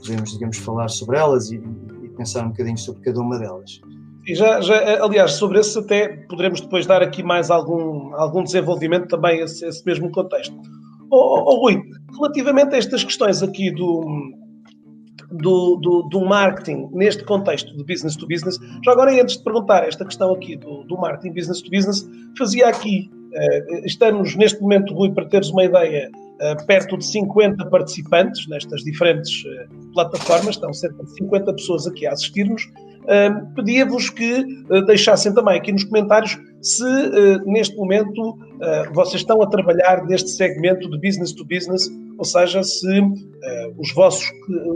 podemos 0.00 0.32
digamos, 0.32 0.58
falar 0.58 0.88
sobre 0.88 1.18
elas 1.18 1.50
e, 1.50 1.56
e 2.02 2.08
pensar 2.10 2.44
um 2.44 2.50
bocadinho 2.50 2.78
sobre 2.78 3.02
cada 3.02 3.20
uma 3.20 3.38
delas. 3.38 3.80
E 4.26 4.34
já, 4.34 4.60
já, 4.60 5.02
aliás, 5.02 5.32
sobre 5.32 5.58
esse 5.58 5.78
até 5.78 6.08
poderemos 6.28 6.60
depois 6.60 6.86
dar 6.86 7.02
aqui 7.02 7.22
mais 7.22 7.50
algum, 7.50 8.14
algum 8.14 8.44
desenvolvimento 8.44 9.08
também 9.08 9.40
a 9.40 9.44
esse, 9.44 9.64
esse 9.66 9.84
mesmo 9.84 10.10
contexto. 10.10 10.54
Oh, 11.10 11.16
oh, 11.16 11.44
oh, 11.46 11.60
Rui, 11.62 11.82
relativamente 12.14 12.74
a 12.74 12.78
estas 12.78 13.02
questões 13.02 13.42
aqui 13.42 13.72
do, 13.72 14.04
do, 15.32 15.76
do, 15.76 16.02
do, 16.08 16.20
marketing 16.24 16.88
neste 16.92 17.24
contexto 17.24 17.76
de 17.76 17.82
business 17.84 18.14
to 18.14 18.26
business, 18.26 18.58
já 18.84 18.92
agora 18.92 19.10
antes 19.20 19.38
de 19.38 19.42
perguntar 19.42 19.84
esta 19.86 20.04
questão 20.04 20.32
aqui 20.32 20.56
do, 20.56 20.84
do 20.84 20.96
marketing 20.96 21.34
business 21.34 21.62
to 21.62 21.70
business, 21.70 22.08
fazia 22.38 22.68
aqui, 22.68 23.10
uh, 23.32 23.86
estamos 23.86 24.36
neste 24.36 24.60
momento, 24.60 24.94
Rui, 24.94 25.10
para 25.10 25.26
teres 25.26 25.50
uma 25.50 25.64
ideia, 25.64 26.10
perto 26.66 26.96
de 26.96 27.04
50 27.04 27.66
participantes 27.66 28.48
nestas 28.48 28.82
diferentes 28.82 29.44
uh, 29.44 29.92
plataformas, 29.92 30.56
estão 30.56 30.72
cerca 30.72 31.04
de 31.04 31.14
50 31.14 31.52
pessoas 31.52 31.86
aqui 31.86 32.06
a 32.06 32.12
assistir-nos, 32.12 32.68
Uh, 33.00 33.54
Pedia-vos 33.54 34.10
que 34.10 34.44
deixassem 34.86 35.32
também 35.32 35.56
aqui 35.56 35.72
nos 35.72 35.84
comentários 35.84 36.38
se 36.60 36.84
neste 37.46 37.74
momento 37.74 38.38
vocês 38.92 39.22
estão 39.22 39.40
a 39.42 39.46
trabalhar 39.46 40.04
neste 40.04 40.28
segmento 40.28 40.88
de 40.88 40.98
business 40.98 41.32
to 41.32 41.42
business, 41.44 41.90
ou 42.18 42.24
seja, 42.26 42.62
se 42.62 43.00
os 43.78 43.92
vossos, 43.94 44.30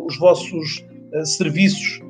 os 0.06 0.18
vossos 0.18 0.84
serviços 1.36 2.00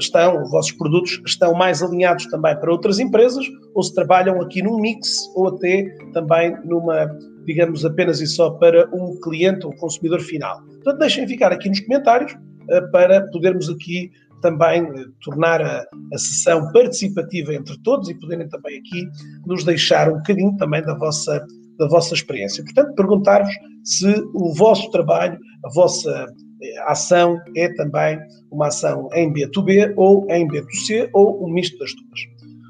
estão, 0.00 0.42
os 0.42 0.50
vossos 0.50 0.72
produtos 0.72 1.22
estão 1.24 1.54
mais 1.54 1.80
alinhados 1.80 2.26
também 2.26 2.56
para 2.56 2.70
outras 2.70 2.98
empresas, 2.98 3.46
ou 3.72 3.84
se 3.84 3.94
trabalham 3.94 4.42
aqui 4.42 4.62
num 4.62 4.80
mix, 4.80 5.30
ou 5.36 5.48
até 5.48 5.84
também 6.12 6.56
numa, 6.64 7.06
digamos, 7.44 7.84
apenas 7.84 8.20
e 8.20 8.26
só 8.26 8.50
para 8.50 8.88
um 8.94 9.18
cliente 9.20 9.66
ou 9.66 9.74
consumidor 9.74 10.20
final. 10.20 10.62
Portanto, 10.62 10.98
deixem 10.98 11.26
ficar 11.26 11.52
aqui 11.52 11.68
nos 11.68 11.80
comentários 11.80 12.36
para 12.90 13.26
podermos 13.30 13.68
aqui 13.68 14.10
também 14.42 14.82
eh, 14.82 15.06
tornar 15.22 15.62
a, 15.62 15.86
a 16.12 16.18
sessão 16.18 16.70
participativa 16.72 17.54
entre 17.54 17.80
todos 17.82 18.10
e 18.10 18.14
poderem 18.14 18.48
também 18.48 18.78
aqui 18.78 19.08
nos 19.46 19.64
deixar 19.64 20.10
um 20.10 20.16
bocadinho 20.16 20.54
também 20.56 20.82
da 20.82 20.94
vossa, 20.94 21.46
da 21.78 21.86
vossa 21.86 22.12
experiência. 22.12 22.62
Portanto, 22.64 22.94
perguntar-vos 22.94 23.54
se 23.84 24.12
o 24.34 24.52
vosso 24.52 24.90
trabalho, 24.90 25.38
a 25.64 25.72
vossa 25.72 26.26
eh, 26.62 26.82
ação 26.86 27.38
é 27.56 27.72
também 27.74 28.18
uma 28.50 28.66
ação 28.66 29.08
em 29.14 29.32
B2B 29.32 29.94
ou 29.96 30.26
em 30.28 30.46
B2C 30.46 31.08
ou 31.14 31.42
um 31.44 31.50
misto 31.50 31.78
das 31.78 31.94
duas. 31.94 32.20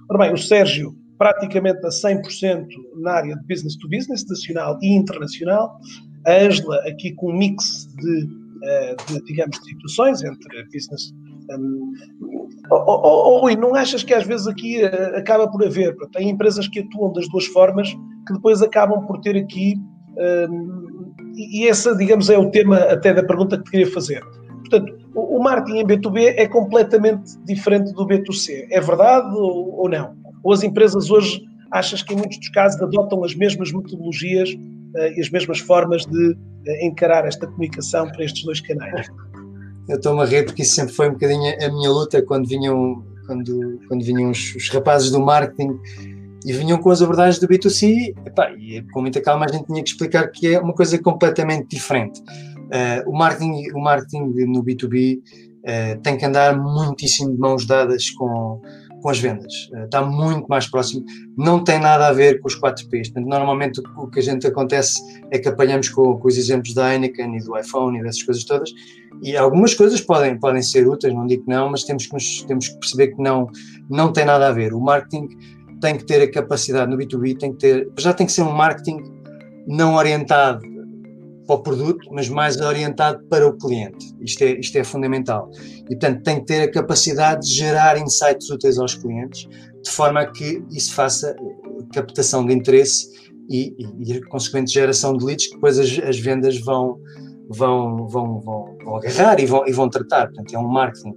Ora 0.08 0.26
bem, 0.26 0.34
o 0.34 0.38
Sérgio 0.38 0.94
praticamente 1.22 1.86
a 1.86 1.88
100% 1.88 2.66
na 2.96 3.12
área 3.12 3.36
de 3.36 3.46
business 3.46 3.76
to 3.76 3.88
business, 3.88 4.26
nacional 4.28 4.76
e 4.82 4.88
internacional. 4.92 5.78
A 6.26 6.32
Angela 6.32 6.76
aqui 6.88 7.12
com 7.12 7.30
um 7.30 7.38
mix 7.38 7.86
de, 7.94 8.28
eh, 8.64 8.96
de 9.06 9.22
digamos, 9.22 9.56
de 9.60 9.66
situações 9.66 10.24
entre 10.24 10.64
business 10.64 11.14
um, 11.56 11.92
oh, 12.70 12.84
oh, 12.86 13.40
oh, 13.44 13.50
não 13.50 13.76
achas 13.76 14.02
que 14.02 14.12
às 14.12 14.26
vezes 14.26 14.48
aqui 14.48 14.82
uh, 14.84 15.16
acaba 15.16 15.48
por 15.48 15.64
haver? 15.64 15.94
Tem 16.12 16.28
empresas 16.28 16.66
que 16.66 16.80
atuam 16.80 17.12
das 17.12 17.28
duas 17.28 17.46
formas 17.46 17.88
que 18.26 18.32
depois 18.32 18.60
acabam 18.60 19.06
por 19.06 19.20
ter 19.20 19.36
aqui. 19.36 19.76
Um, 20.50 21.12
e 21.36 21.66
esse, 21.66 21.96
digamos, 21.96 22.30
é 22.30 22.38
o 22.38 22.50
tema 22.50 22.78
até 22.78 23.14
da 23.14 23.22
pergunta 23.22 23.58
que 23.58 23.64
te 23.64 23.70
queria 23.70 23.92
fazer. 23.92 24.22
Portanto, 24.58 24.92
o, 25.14 25.40
marketing 25.40 25.78
em 25.78 25.86
B2B 25.86 26.34
é 26.36 26.48
completamente 26.48 27.38
diferente 27.44 27.92
do 27.92 28.06
B2C. 28.06 28.66
É 28.70 28.80
verdade 28.80 29.34
ou 29.36 29.88
não? 29.88 30.21
Ou 30.42 30.52
as 30.52 30.62
empresas 30.62 31.10
hoje 31.10 31.42
achas 31.70 32.02
que 32.02 32.14
em 32.14 32.16
muitos 32.16 32.38
dos 32.38 32.48
casos 32.50 32.80
adotam 32.80 33.24
as 33.24 33.34
mesmas 33.34 33.72
metodologias 33.72 34.50
uh, 34.50 35.12
e 35.16 35.20
as 35.20 35.30
mesmas 35.30 35.58
formas 35.58 36.04
de 36.04 36.32
uh, 36.32 36.36
encarar 36.82 37.26
esta 37.26 37.46
comunicação 37.46 38.10
para 38.10 38.24
estes 38.24 38.44
dois 38.44 38.60
canais? 38.60 39.08
eu 39.88 39.96
estou-me 39.96 40.22
a 40.22 40.24
rir 40.24 40.44
porque 40.44 40.62
isso 40.62 40.74
sempre 40.74 40.94
foi 40.94 41.08
um 41.08 41.12
bocadinho 41.12 41.54
a 41.60 41.68
minha 41.68 41.90
luta 41.90 42.22
quando 42.22 42.48
vinham, 42.48 43.04
quando, 43.26 43.80
quando 43.88 44.04
vinham 44.04 44.30
os, 44.30 44.54
os 44.54 44.68
rapazes 44.70 45.10
do 45.10 45.20
marketing 45.20 45.78
e 46.44 46.52
vinham 46.52 46.78
com 46.78 46.90
as 46.90 47.02
abordagens 47.02 47.38
do 47.38 47.48
B2C 47.48 48.14
epá, 48.26 48.52
e 48.52 48.82
com 48.92 49.00
muita 49.00 49.20
calma 49.20 49.46
a 49.46 49.48
gente 49.48 49.66
tinha 49.66 49.82
que 49.82 49.90
explicar 49.90 50.28
que 50.28 50.54
é 50.54 50.60
uma 50.60 50.74
coisa 50.74 50.98
completamente 51.00 51.68
diferente. 51.68 52.20
Uh, 52.20 53.08
o, 53.10 53.12
marketing, 53.12 53.70
o 53.74 53.80
marketing 53.80 54.22
no 54.46 54.64
B2B 54.64 55.18
uh, 55.18 55.22
eh, 55.64 55.94
tem 55.96 56.16
que 56.16 56.24
andar 56.24 56.56
muitíssimo 56.56 57.32
de 57.32 57.38
mãos 57.38 57.66
dadas 57.66 58.10
com, 58.10 58.60
com 59.02 59.10
as 59.10 59.18
vendas. 59.18 59.68
Uh, 59.72 59.84
está 59.84 60.00
muito 60.00 60.46
mais 60.48 60.66
próximo. 60.66 61.04
Não 61.36 61.62
tem 61.62 61.78
nada 61.78 62.08
a 62.08 62.12
ver 62.12 62.40
com 62.40 62.48
os 62.48 62.54
4 62.54 62.88
Ps. 62.88 63.12
Normalmente 63.16 63.82
o 63.96 64.06
que 64.06 64.20
a 64.20 64.22
gente 64.22 64.46
acontece 64.46 65.00
é 65.30 65.38
que 65.38 65.48
apanhamos 65.48 65.88
com, 65.88 66.16
com 66.18 66.28
os 66.28 66.38
exemplos 66.38 66.72
da 66.72 66.92
Heineken 66.92 67.36
e 67.36 67.40
do 67.40 67.58
iPhone 67.58 67.98
e 67.98 68.02
dessas 68.02 68.22
coisas 68.22 68.44
todas 68.44 68.70
e 69.22 69.36
algumas 69.36 69.72
coisas 69.74 70.00
podem, 70.00 70.38
podem 70.38 70.62
ser 70.62 70.86
úteis, 70.86 71.14
não 71.14 71.26
digo 71.26 71.44
que 71.44 71.50
não, 71.50 71.70
mas 71.70 71.84
temos 71.84 72.06
que, 72.06 72.12
nos, 72.12 72.42
temos 72.42 72.68
que 72.68 72.78
perceber 72.78 73.08
que 73.08 73.22
não, 73.22 73.48
não 73.88 74.12
tem 74.12 74.24
nada 74.24 74.48
a 74.48 74.52
ver. 74.52 74.74
O 74.74 74.80
marketing 74.80 75.28
tem 75.80 75.96
que 75.96 76.04
ter 76.04 76.22
a 76.22 76.30
capacidade 76.30 76.90
no 76.90 76.96
B2B, 76.96 77.38
tem 77.38 77.52
que 77.52 77.58
ter, 77.58 77.88
já 77.98 78.12
tem 78.12 78.26
que 78.26 78.32
ser 78.32 78.42
um 78.42 78.52
marketing 78.52 79.00
não 79.66 79.94
orientado 79.94 80.71
para 81.46 81.56
o 81.56 81.62
produto, 81.62 82.08
mas 82.12 82.28
mais 82.28 82.60
orientado 82.60 83.22
para 83.28 83.46
o 83.46 83.56
cliente. 83.56 84.14
Isto 84.20 84.42
é, 84.44 84.60
isto 84.60 84.76
é 84.76 84.84
fundamental. 84.84 85.50
E, 85.90 85.96
portanto, 85.96 86.22
tem 86.22 86.40
que 86.40 86.46
ter 86.46 86.62
a 86.62 86.70
capacidade 86.70 87.46
de 87.46 87.54
gerar 87.54 87.98
insights 87.98 88.48
úteis 88.50 88.78
aos 88.78 88.94
clientes, 88.94 89.48
de 89.82 89.90
forma 89.90 90.20
a 90.20 90.30
que 90.30 90.62
isso 90.70 90.94
faça 90.94 91.34
captação 91.92 92.46
de 92.46 92.54
interesse 92.54 93.08
e, 93.48 93.74
e, 93.78 94.12
e 94.12 94.20
consequente 94.22 94.72
geração 94.72 95.16
de 95.16 95.24
leads, 95.24 95.48
que 95.48 95.54
depois 95.54 95.78
as, 95.78 95.98
as 95.98 96.18
vendas 96.18 96.58
vão, 96.58 96.98
vão, 97.48 98.06
vão, 98.08 98.40
vão, 98.40 98.76
vão 98.84 98.96
agarrar 98.96 99.40
e 99.40 99.46
vão, 99.46 99.66
e 99.66 99.72
vão 99.72 99.88
tratar. 99.88 100.26
Portanto, 100.28 100.54
é 100.54 100.58
um 100.58 100.68
marketing, 100.68 101.14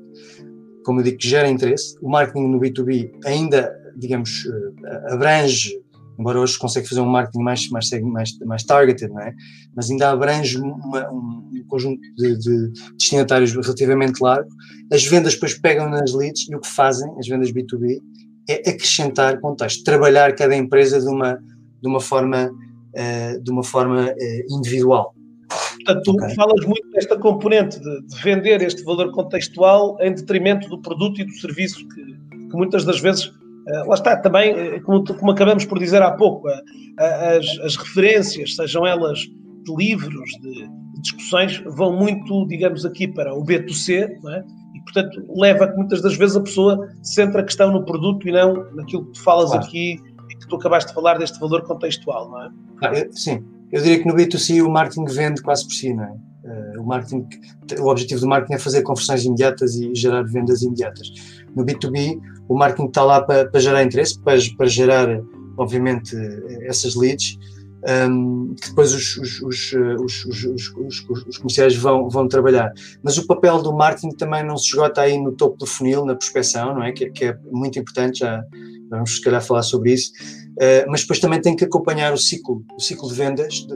como 0.83 0.99
eu 0.99 1.03
digo, 1.03 1.17
que 1.17 1.27
gera 1.27 1.47
interesse. 1.47 1.95
O 2.01 2.09
marketing 2.09 2.47
no 2.47 2.59
B2B 2.59 3.11
ainda, 3.25 3.73
digamos, 3.95 4.45
eh, 4.45 5.13
abrange, 5.13 5.79
embora 6.17 6.39
hoje 6.39 6.57
consegue 6.57 6.87
fazer 6.87 7.01
um 7.01 7.05
marketing 7.05 7.43
mais, 7.43 7.69
mais, 7.69 7.89
mais, 8.01 8.39
mais 8.45 8.63
targeted, 8.63 9.11
não 9.11 9.21
é? 9.21 9.33
mas 9.75 9.89
ainda 9.89 10.09
abrange 10.09 10.57
uma, 10.57 11.09
um 11.11 11.63
conjunto 11.67 12.01
de, 12.15 12.37
de, 12.37 12.71
destinatários 12.97 13.51
relativamente 13.51 14.21
largo. 14.21 14.49
As 14.91 15.03
vendas 15.05 15.33
depois 15.33 15.57
pegam 15.59 15.89
nas 15.89 16.13
leads 16.13 16.47
e 16.49 16.55
o 16.55 16.59
que 16.59 16.67
fazem, 16.67 17.11
as 17.19 17.27
vendas 17.27 17.51
B2B, 17.51 17.99
é 18.47 18.69
acrescentar 18.69 19.39
contexto, 19.39 19.83
trabalhar 19.83 20.35
cada 20.35 20.55
empresa 20.55 20.99
de 20.99 21.07
uma, 21.07 21.33
de 21.81 21.89
uma 21.89 21.99
forma, 21.99 22.49
uh, 22.49 23.41
de 23.41 23.51
uma 23.51 23.63
forma 23.63 24.05
uh, 24.05 24.55
individual. 24.55 25.13
Portanto, 25.85 26.03
tu 26.03 26.11
okay. 26.11 26.35
falas 26.35 26.65
muito 26.65 26.89
desta 26.91 27.17
componente 27.17 27.79
de, 27.79 28.01
de, 28.07 28.23
vender 28.23 28.61
este 28.61 28.83
valor 28.83 29.11
contextual 29.11 29.97
em 30.01 30.13
detrimento 30.13 30.67
do 30.69 30.81
produto 30.81 31.21
e 31.21 31.25
do 31.25 31.31
serviço 31.33 31.87
que, 31.87 32.03
que 32.05 32.55
muitas 32.57 32.83
das 32.83 32.99
vezes, 32.99 33.31
uh, 33.67 33.87
lá 33.87 33.93
está 33.93 34.17
também, 34.17 34.77
uh, 34.77 34.81
como, 34.83 35.03
como, 35.03 35.31
acabamos 35.31 35.65
por 35.65 35.79
dizer 35.79 36.01
há 36.01 36.11
pouco, 36.11 36.47
uh, 36.47 36.53
as, 37.37 37.59
as, 37.65 37.75
referências, 37.75 38.55
sejam 38.55 38.85
elas 38.85 39.19
de 39.19 39.75
livros, 39.75 40.29
de, 40.41 40.67
de, 40.67 41.01
discussões, 41.01 41.61
vão 41.65 41.95
muito, 41.97 42.47
digamos 42.47 42.85
aqui, 42.85 43.07
para 43.07 43.33
o 43.33 43.43
B2C, 43.43 44.03
é? 44.03 44.43
e 44.75 44.81
portanto 44.83 45.23
leva 45.35 45.65
a 45.65 45.67
que 45.71 45.77
muitas 45.77 46.01
das 46.01 46.15
vezes 46.15 46.35
a 46.35 46.41
pessoa 46.41 46.89
centra 47.03 47.41
a 47.41 47.43
questão 47.43 47.71
no 47.71 47.83
produto 47.85 48.27
e 48.27 48.31
não 48.31 48.53
naquilo 48.75 49.05
que 49.05 49.11
tu 49.13 49.23
falas 49.23 49.49
claro. 49.49 49.65
aqui 49.65 49.99
e 50.29 50.35
que 50.35 50.47
tu 50.47 50.55
acabaste 50.55 50.89
de 50.89 50.95
falar 50.95 51.17
deste 51.17 51.39
valor 51.39 51.63
contextual, 51.63 52.29
não 52.29 52.43
é? 52.43 52.49
Ah, 52.83 53.07
sim, 53.11 53.43
eu 53.71 53.81
diria 53.81 53.99
que 53.99 54.07
no 54.07 54.15
B2C 54.15 54.65
o 54.65 54.69
marketing 54.69 55.05
vende 55.05 55.41
quase 55.41 55.65
por 55.65 55.73
si, 55.73 55.93
não 55.93 56.03
é? 56.03 56.15
Uh, 56.45 56.81
o, 56.81 56.85
marketing, 56.85 57.27
o 57.79 57.87
objetivo 57.87 58.21
do 58.21 58.27
marketing 58.27 58.53
é 58.53 58.59
fazer 58.59 58.83
conversões 58.83 59.25
imediatas 59.25 59.75
e 59.75 59.93
gerar 59.95 60.23
vendas 60.23 60.61
imediatas. 60.61 61.07
No 61.55 61.65
B2B, 61.65 62.19
o 62.47 62.57
marketing 62.57 62.87
está 62.87 63.03
lá 63.03 63.21
para, 63.21 63.49
para 63.49 63.59
gerar 63.59 63.83
interesse, 63.83 64.19
para, 64.19 64.37
para 64.57 64.67
gerar, 64.67 65.21
obviamente, 65.57 66.15
essas 66.63 66.95
leads, 66.95 67.37
um, 68.09 68.55
que 68.59 68.69
depois 68.69 68.93
os, 68.93 69.17
os, 69.17 69.41
os, 69.41 70.25
os, 70.25 71.37
comerciais 71.37 71.75
vão, 71.75 72.09
vão 72.09 72.27
trabalhar. 72.27 72.73
Mas 73.03 73.17
o 73.17 73.27
papel 73.27 73.61
do 73.61 73.71
marketing 73.71 74.15
também 74.15 74.43
não 74.43 74.57
se 74.57 74.67
esgota 74.69 75.01
aí 75.01 75.19
no 75.21 75.31
topo 75.31 75.57
do 75.57 75.65
funil, 75.65 76.05
na 76.05 76.15
prospecção, 76.15 76.73
não 76.73 76.83
é? 76.83 76.91
Que, 76.91 77.09
que 77.11 77.25
é 77.25 77.37
muito 77.51 77.77
importante, 77.77 78.19
já 78.19 78.43
vamos 78.89 79.15
se 79.15 79.21
calhar 79.21 79.41
falar 79.41 79.63
sobre 79.63 79.93
isso 79.93 80.11
Uh, 80.55 80.89
mas 80.89 81.01
depois 81.01 81.19
também 81.19 81.41
tem 81.41 81.53
que 81.53 81.65
acompanhar 81.65 82.13
o 82.13 82.17
ciclo, 82.17 82.63
o 82.77 82.81
ciclo 82.81 83.09
de 83.09 83.15
vendas 83.15 83.55
de, 83.55 83.75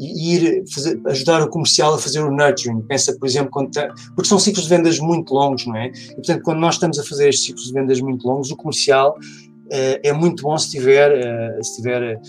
e 0.00 0.34
ir 0.34 0.64
fazer, 0.74 1.00
ajudar 1.06 1.40
o 1.42 1.48
comercial 1.48 1.94
a 1.94 1.98
fazer 1.98 2.20
o 2.20 2.30
nurturing. 2.30 2.80
Pensa, 2.82 3.16
por 3.16 3.26
exemplo, 3.28 3.50
quando 3.52 3.70
tá, 3.70 3.88
porque 4.14 4.28
são 4.28 4.38
ciclos 4.38 4.64
de 4.64 4.70
vendas 4.70 4.98
muito 4.98 5.32
longos, 5.32 5.66
não 5.66 5.76
é? 5.76 5.86
E, 5.88 6.14
portanto, 6.14 6.42
quando 6.42 6.58
nós 6.58 6.74
estamos 6.74 6.98
a 6.98 7.04
fazer 7.04 7.28
estes 7.28 7.46
ciclos 7.46 7.66
de 7.66 7.72
vendas 7.72 8.00
muito 8.00 8.26
longos, 8.26 8.50
o 8.50 8.56
comercial 8.56 9.16
uh, 9.16 10.00
é 10.02 10.12
muito 10.12 10.42
bom 10.42 10.58
se 10.58 10.70
tiver, 10.70 11.12
uh, 11.12 11.62
se 11.64 11.76
tiver 11.80 12.20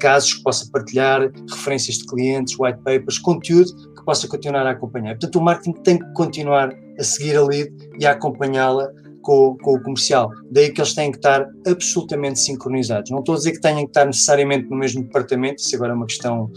casos 0.00 0.32
que 0.34 0.42
possa 0.42 0.66
partilhar, 0.72 1.30
referências 1.50 1.98
de 1.98 2.06
clientes, 2.06 2.58
white 2.58 2.78
papers, 2.82 3.18
conteúdo 3.18 3.70
que 3.94 4.02
possa 4.02 4.26
continuar 4.26 4.66
a 4.66 4.70
acompanhar. 4.70 5.12
Portanto, 5.12 5.36
o 5.36 5.42
marketing 5.42 5.72
tem 5.82 5.98
que 5.98 6.12
continuar 6.14 6.74
a 6.98 7.04
seguir 7.04 7.36
a 7.36 7.42
lead 7.42 7.70
e 7.98 8.06
a 8.06 8.12
acompanhá-la 8.12 8.90
com, 9.22 9.56
com, 9.62 9.74
o 9.74 9.82
comercial. 9.82 10.30
Daí 10.50 10.70
que 10.70 10.80
eles 10.80 10.94
têm 10.94 11.10
que 11.10 11.18
estar 11.18 11.48
absolutamente 11.66 12.40
sincronizados. 12.40 13.10
Não 13.10 13.20
estou 13.20 13.34
a 13.34 13.38
dizer 13.38 13.52
que 13.52 13.60
tenham 13.60 13.84
que 13.84 13.90
estar 13.90 14.04
necessariamente 14.04 14.68
no 14.68 14.76
mesmo 14.76 15.02
departamento, 15.02 15.62
isso 15.62 15.74
agora 15.76 15.92
é 15.92 15.94
uma 15.94 16.06
questão 16.06 16.50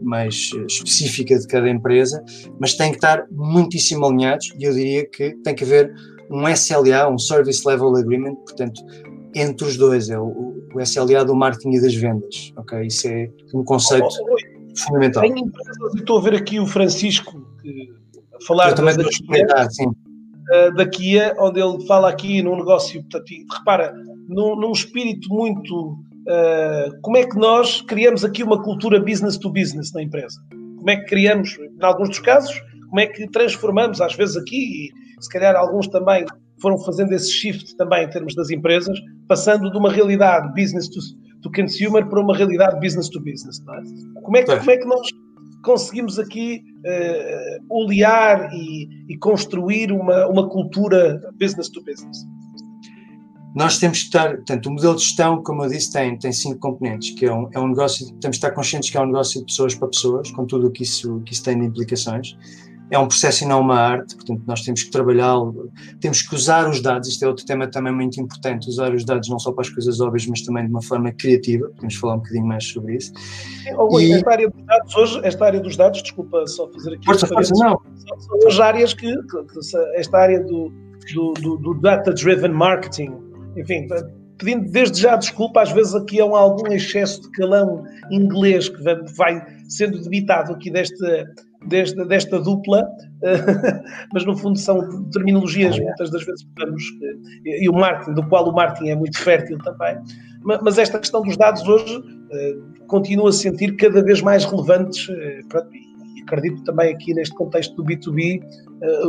mais 0.00 0.50
eh, 0.54 0.64
específica 0.68 1.38
de 1.38 1.46
cada 1.46 1.68
empresa, 1.68 2.22
mas 2.58 2.74
têm 2.74 2.90
que 2.90 2.98
estar 2.98 3.26
muitíssimo 3.30 4.04
alinhados 4.06 4.52
e 4.58 4.64
eu 4.64 4.72
diria 4.72 5.08
que 5.08 5.34
tem 5.42 5.54
que 5.54 5.64
haver 5.64 5.94
um 6.30 6.46
SLA, 6.48 7.08
um 7.08 7.18
Service 7.18 7.66
Level 7.66 7.96
Agreement, 7.96 8.34
portanto, 8.34 8.82
entre 9.34 9.66
os 9.66 9.76
dois, 9.76 10.10
é 10.10 10.18
o, 10.18 10.54
o 10.74 10.80
SLA 10.80 11.24
do 11.24 11.34
marketing 11.34 11.76
e 11.76 11.80
das 11.80 11.94
vendas, 11.94 12.52
ok? 12.56 12.86
Isso 12.86 13.08
é 13.08 13.30
um 13.54 13.64
conceito 13.64 14.04
oh, 14.04 14.34
oh, 14.34 14.78
fundamental. 14.78 15.24
Em 15.24 15.40
empresas, 15.40 15.76
estou 15.94 16.18
a 16.18 16.22
ver 16.22 16.34
aqui 16.34 16.58
o 16.58 16.66
Francisco 16.66 17.46
que, 17.62 17.92
a 18.34 18.44
falar... 18.44 18.70
Eu 18.70 18.74
também 18.74 18.96
das, 18.96 19.06
das, 19.06 19.76
sim 19.76 19.90
uh, 20.52 20.74
da 20.74 20.86
Kia, 20.88 21.34
onde 21.38 21.60
ele 21.60 21.86
fala 21.86 22.08
aqui 22.08 22.42
num 22.42 22.56
negócio, 22.56 23.00
portanto, 23.02 23.30
repara, 23.58 23.94
num, 24.28 24.56
num 24.56 24.72
espírito 24.72 25.28
muito. 25.32 25.98
Uh, 26.28 27.00
como 27.02 27.16
é 27.16 27.24
que 27.24 27.36
nós 27.36 27.80
criamos 27.82 28.24
aqui 28.24 28.42
uma 28.42 28.60
cultura 28.60 28.98
business 28.98 29.38
to 29.38 29.50
business 29.50 29.92
na 29.92 30.02
empresa? 30.02 30.40
Como 30.50 30.90
é 30.90 30.96
que 30.96 31.06
criamos, 31.06 31.56
em 31.58 31.84
alguns 31.84 32.08
dos 32.08 32.18
casos, 32.18 32.60
como 32.88 33.00
é 33.00 33.06
que 33.06 33.28
transformamos, 33.30 34.00
às 34.00 34.14
vezes 34.14 34.36
aqui, 34.36 34.88
e 34.88 35.22
se 35.22 35.28
calhar 35.30 35.54
alguns 35.54 35.86
também 35.88 36.24
foram 36.60 36.78
fazendo 36.78 37.12
esse 37.12 37.30
shift 37.30 37.76
também 37.76 38.04
em 38.04 38.10
termos 38.10 38.34
das 38.34 38.50
empresas, 38.50 38.98
passando 39.28 39.70
de 39.70 39.78
uma 39.78 39.90
realidade 39.90 40.48
business 40.60 40.88
to, 40.88 41.00
to 41.42 41.50
consumer 41.52 42.06
para 42.08 42.20
uma 42.20 42.36
realidade 42.36 42.80
business 42.80 43.08
to 43.08 43.20
business. 43.20 43.60
É? 43.60 44.20
Como, 44.20 44.36
é 44.36 44.42
que, 44.42 44.56
como 44.56 44.70
é 44.70 44.76
que 44.76 44.86
nós 44.86 45.08
conseguimos 45.66 46.16
aqui 46.18 46.62
uh, 46.78 47.92
e, 48.54 48.88
e, 49.08 49.18
construir 49.18 49.90
uma, 49.90 50.28
uma 50.28 50.48
cultura 50.48 51.20
business 51.38 51.68
to 51.68 51.82
business? 51.82 52.24
Nós 53.54 53.78
temos 53.78 53.98
que 53.98 54.04
estar, 54.04 54.36
portanto, 54.36 54.66
o 54.66 54.72
modelo 54.72 54.94
de 54.94 55.02
gestão, 55.02 55.42
como 55.42 55.64
eu 55.64 55.70
disse, 55.70 55.92
tem, 55.92 56.16
tem 56.18 56.30
cinco 56.30 56.60
componentes, 56.60 57.10
que 57.18 57.26
é 57.26 57.34
um, 57.34 57.48
é 57.52 57.58
um 57.58 57.68
negócio, 57.68 58.06
temos 58.20 58.36
que 58.36 58.46
estar 58.46 58.52
conscientes 58.52 58.90
que 58.90 58.96
é 58.96 59.00
um 59.00 59.06
negócio 59.06 59.40
de 59.40 59.46
pessoas 59.46 59.74
para 59.74 59.88
pessoas, 59.88 60.30
com 60.30 60.46
tudo 60.46 60.68
o 60.68 60.70
que 60.70 60.84
isso, 60.84 61.20
que 61.26 61.32
isso 61.32 61.42
tem 61.42 61.58
de 61.58 61.66
implicações 61.66 62.36
é 62.90 62.98
um 62.98 63.08
processo 63.08 63.44
e 63.44 63.46
não 63.46 63.60
uma 63.60 63.78
arte, 63.78 64.14
portanto 64.14 64.42
nós 64.46 64.62
temos 64.62 64.84
que 64.84 64.90
trabalhá-lo, 64.90 65.70
temos 66.00 66.22
que 66.22 66.34
usar 66.34 66.68
os 66.68 66.80
dados, 66.80 67.08
isto 67.08 67.24
é 67.24 67.28
outro 67.28 67.44
tema 67.44 67.66
também 67.66 67.92
muito 67.92 68.20
importante, 68.20 68.68
usar 68.68 68.94
os 68.94 69.04
dados 69.04 69.28
não 69.28 69.38
só 69.38 69.52
para 69.52 69.62
as 69.62 69.70
coisas 69.70 70.00
óbvias, 70.00 70.26
mas 70.26 70.42
também 70.42 70.64
de 70.64 70.70
uma 70.70 70.82
forma 70.82 71.10
criativa, 71.12 71.68
podemos 71.68 71.96
falar 71.96 72.14
um 72.14 72.18
bocadinho 72.18 72.46
mais 72.46 72.64
sobre 72.64 72.96
isso. 72.96 73.12
Oh, 73.76 74.00
e... 74.00 74.12
Esta 74.12 74.30
área 74.30 74.48
dos 74.48 74.64
dados 74.64 74.96
hoje, 74.96 75.20
esta 75.24 75.46
área 75.46 75.60
dos 75.60 75.76
dados, 75.76 76.02
desculpa 76.02 76.46
só 76.46 76.70
fazer 76.70 76.94
aqui... 76.94 77.04
Força, 77.04 77.26
força, 77.26 77.52
não. 77.56 77.80
São 78.18 78.48
as 78.48 78.60
áreas 78.60 78.94
que, 78.94 79.12
esta 79.94 80.18
área 80.18 80.40
do, 80.44 80.72
do, 81.12 81.32
do, 81.34 81.56
do 81.56 81.74
data-driven 81.80 82.52
marketing, 82.52 83.12
enfim, 83.56 83.88
pedindo 84.38 84.70
desde 84.70 85.00
já 85.00 85.16
desculpa, 85.16 85.62
às 85.62 85.72
vezes 85.72 85.94
aqui 85.94 86.20
há 86.20 86.26
um, 86.26 86.36
algum 86.36 86.70
excesso 86.72 87.22
de 87.22 87.30
calão 87.32 87.84
inglês 88.10 88.68
que 88.68 88.82
vai 89.16 89.44
sendo 89.68 90.00
debitado 90.00 90.52
aqui 90.52 90.70
desta 90.70 91.26
desta, 91.66 92.04
desta 92.04 92.40
dupla, 92.40 92.86
mas 94.12 94.24
no 94.24 94.36
fundo 94.36 94.58
são 94.58 95.04
terminologias 95.10 95.78
muitas 95.78 96.10
das 96.10 96.24
vezes 96.24 96.46
falamos, 96.58 96.82
e 97.44 97.68
o 97.68 97.72
marketing, 97.72 98.14
do 98.14 98.26
qual 98.28 98.48
o 98.48 98.52
marketing 98.52 98.90
é 98.90 98.96
muito 98.96 99.18
fértil 99.18 99.58
também, 99.58 99.96
mas 100.42 100.78
esta 100.78 100.98
questão 100.98 101.22
dos 101.22 101.36
dados 101.36 101.66
hoje 101.66 102.02
eh, 102.30 102.56
continua 102.86 103.30
a 103.30 103.32
sentir 103.32 103.76
cada 103.76 104.02
vez 104.02 104.22
mais 104.22 104.44
relevantes, 104.44 105.08
eh, 105.10 105.40
e 106.14 106.22
acredito 106.22 106.62
também 106.64 106.92
aqui 106.92 107.14
neste 107.14 107.34
contexto 107.34 107.74
do 107.74 107.84
B2B, 107.84 108.40
eh, 108.82 109.00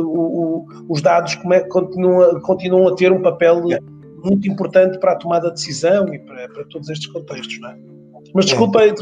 os 0.88 1.00
dados 1.00 1.36
continuam, 1.70 2.40
continuam 2.40 2.88
a 2.88 2.96
ter 2.96 3.12
um 3.12 3.22
papel 3.22 3.62
muito 4.24 4.48
importante 4.48 4.98
para 4.98 5.12
a 5.12 5.16
tomada 5.16 5.48
de 5.48 5.54
decisão 5.54 6.12
e 6.12 6.18
para, 6.18 6.48
para 6.48 6.64
todos 6.64 6.88
estes 6.88 7.06
contextos, 7.12 7.60
não 7.60 7.70
é? 7.70 7.78
Mas 8.34 8.46
desculpa, 8.46 8.82
é. 8.84 8.92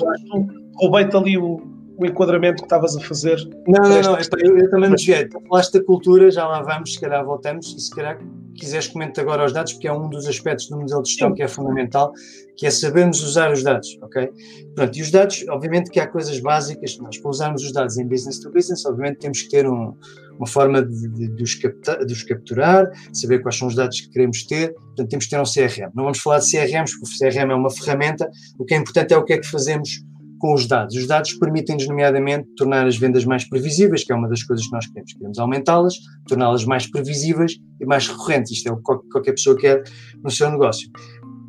roubei-te 0.77 1.17
ali 1.17 1.39
o, 1.39 1.76
o 1.99 2.07
enquadramento 2.07 2.57
que 2.57 2.67
estavas 2.67 2.97
a 2.97 3.01
fazer. 3.01 3.39
Não, 3.67 3.83
não, 3.83 4.01
não, 4.03 4.19
eu, 4.43 4.59
eu, 4.59 4.71
também 4.71 4.91
me 4.91 4.97
desviei. 4.97 5.29
Falaste 5.49 5.73
da 5.79 5.85
cultura, 5.85 6.31
já 6.31 6.47
lá 6.47 6.63
vamos, 6.63 6.95
se 6.95 7.01
calhar 7.01 7.25
voltamos, 7.25 7.75
e 7.75 7.81
se 7.81 7.91
calhar 7.91 8.19
quiseres 8.55 8.89
comentar 8.89 9.25
agora 9.25 9.45
os 9.45 9.53
dados, 9.53 9.75
porque 9.75 9.89
é 9.89 9.93
um 9.93 10.09
dos 10.09 10.27
aspectos 10.27 10.69
do 10.69 10.79
modelo 10.79 11.03
de 11.03 11.11
gestão 11.11 11.33
que 11.35 11.43
é 11.43 11.49
fundamental, 11.49 12.13
que 12.57 12.67
é 12.67 12.71
sabermos 12.71 13.23
usar 13.23 13.53
os 13.53 13.63
dados, 13.63 13.99
ok? 14.03 14.31
Pronto, 14.75 14.99
e 14.99 15.03
os 15.03 15.11
dados, 15.11 15.45
obviamente 15.49 15.91
que 15.91 16.01
há 16.01 16.07
coisas 16.07 16.41
básicas, 16.41 16.97
nós 16.99 17.19
para 17.19 17.31
usarmos 17.31 17.63
os 17.63 17.73
dados 17.73 17.99
em 17.99 18.07
business 18.07 18.41
to 18.41 18.51
business, 18.51 18.85
obviamente 18.87 19.19
temos 19.19 19.43
que 19.43 19.51
ter 19.51 19.67
um, 19.67 19.95
uma 20.39 20.47
forma 20.47 20.83
de, 20.83 21.09
de, 21.09 21.29
de, 21.29 21.43
os 21.43 21.55
captar, 21.55 22.05
de, 22.05 22.13
os 22.13 22.23
capturar, 22.23 22.91
saber 23.13 23.41
quais 23.41 23.57
são 23.57 23.69
os 23.69 23.75
dados 23.75 24.01
que 24.01 24.09
queremos 24.11 24.45
ter, 24.45 24.73
portanto 24.73 25.09
temos 25.09 25.25
que 25.27 25.31
ter 25.31 25.41
um 25.41 25.45
CRM. 25.45 25.91
Não 25.95 26.05
vamos 26.05 26.19
falar 26.19 26.39
de 26.39 26.51
CRMs, 26.51 26.99
porque 26.99 27.15
o 27.15 27.31
CRM 27.31 27.51
é 27.51 27.55
uma 27.55 27.71
ferramenta, 27.71 28.29
o 28.59 28.65
que 28.65 28.75
é 28.75 28.79
importante 28.79 29.13
é 29.13 29.17
o 29.19 29.25
que 29.25 29.35
é 29.35 29.39
que 29.39 29.47
fazemos 29.47 30.03
com 30.39 30.55
os 30.55 30.67
dados. 30.67 30.95
Os 30.97 31.07
dados 31.07 31.33
permitem-nos, 31.35 31.87
nomeadamente, 31.87 32.49
tornar 32.57 32.87
as 32.87 32.97
vendas 32.97 33.25
mais 33.25 33.49
previsíveis, 33.49 34.05
que 34.05 34.13
é 34.13 34.15
uma 34.15 34.29
das 34.29 34.43
coisas 34.43 34.67
que 34.67 34.73
nós 34.73 34.87
queremos. 34.87 35.13
Queremos 35.13 35.39
aumentá-las, 35.39 35.95
torná-las 36.27 36.65
mais 36.65 36.87
previsíveis 36.87 37.59
e 37.81 37.87
mais 37.87 38.09
recorrentes. 38.09 38.53
Isto 38.53 38.69
é 38.69 38.73
o 38.73 38.77
que 38.77 38.83
qualquer 38.83 39.33
pessoa 39.33 39.57
quer 39.57 39.83
no 40.23 40.31
seu 40.31 40.51
negócio. 40.51 40.91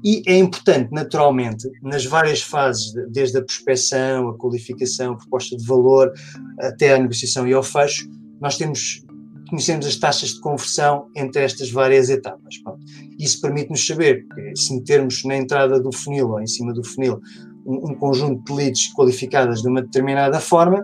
E 0.04 0.22
é 0.28 0.38
importante, 0.38 0.92
naturalmente, 0.92 1.68
nas 1.82 2.06
várias 2.06 2.42
fases, 2.42 2.94
desde 3.10 3.40
a 3.40 3.44
prospecção, 3.44 4.30
a 4.30 4.38
qualificação, 4.38 5.14
a 5.14 5.18
proposta 5.18 5.58
de 5.58 5.66
valor, 5.66 6.14
até 6.60 6.94
a 6.94 7.00
negociação 7.00 7.48
e 7.48 7.54
ao 7.54 7.64
fecho, 7.64 8.08
nós 8.40 8.58
temos 8.58 9.04
conhecemos 9.50 9.86
as 9.86 9.96
taxas 9.96 10.30
de 10.34 10.42
conversão 10.42 11.10
entre 11.16 11.42
estas 11.42 11.72
várias 11.72 12.10
etapas. 12.10 12.58
Pronto. 12.58 12.86
Isso 13.18 13.42
permite-nos 13.42 13.86
saber 13.86 14.26
se 14.56 14.76
metermos 14.76 15.24
na 15.24 15.38
entrada 15.38 15.80
do 15.80 15.92
funil 15.92 16.30
ou 16.32 16.42
em 16.42 16.48
cima 16.48 16.74
do 16.74 16.84
funil 16.84 17.20
um, 17.68 17.92
um 17.92 17.96
conjunto 17.96 18.42
de 18.44 18.54
leads 18.54 18.94
qualificadas 18.94 19.62
de 19.62 19.68
uma 19.68 19.82
determinada 19.82 20.40
forma, 20.40 20.84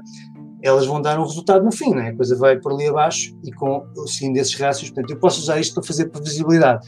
elas 0.62 0.86
vão 0.86 1.02
dar 1.02 1.20
um 1.20 1.24
resultado 1.24 1.64
no 1.64 1.72
fim, 1.72 1.94
né? 1.94 2.10
a 2.10 2.16
coisa 2.16 2.38
vai 2.38 2.60
por 2.60 2.74
ali 2.74 2.88
abaixo 2.88 3.36
e 3.44 3.52
com 3.52 3.86
o 3.98 4.08
seguindo 4.08 4.36
desses 4.36 4.56
rácios, 4.56 4.90
portanto, 4.90 5.12
eu 5.12 5.20
posso 5.20 5.42
usar 5.42 5.60
isto 5.60 5.74
para 5.74 5.84
fazer 5.84 6.10
previsibilidade. 6.10 6.88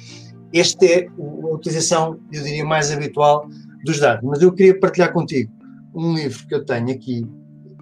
Esta 0.54 0.86
é 0.86 1.08
a 1.08 1.54
utilização, 1.54 2.20
eu 2.32 2.44
diria, 2.44 2.64
mais 2.64 2.92
habitual 2.92 3.48
dos 3.84 4.00
dados, 4.00 4.24
mas 4.24 4.42
eu 4.42 4.52
queria 4.54 4.80
partilhar 4.80 5.12
contigo 5.12 5.52
um 5.94 6.14
livro 6.14 6.46
que 6.48 6.56
eu 6.56 6.64
tenho 6.64 6.92
aqui 6.92 7.26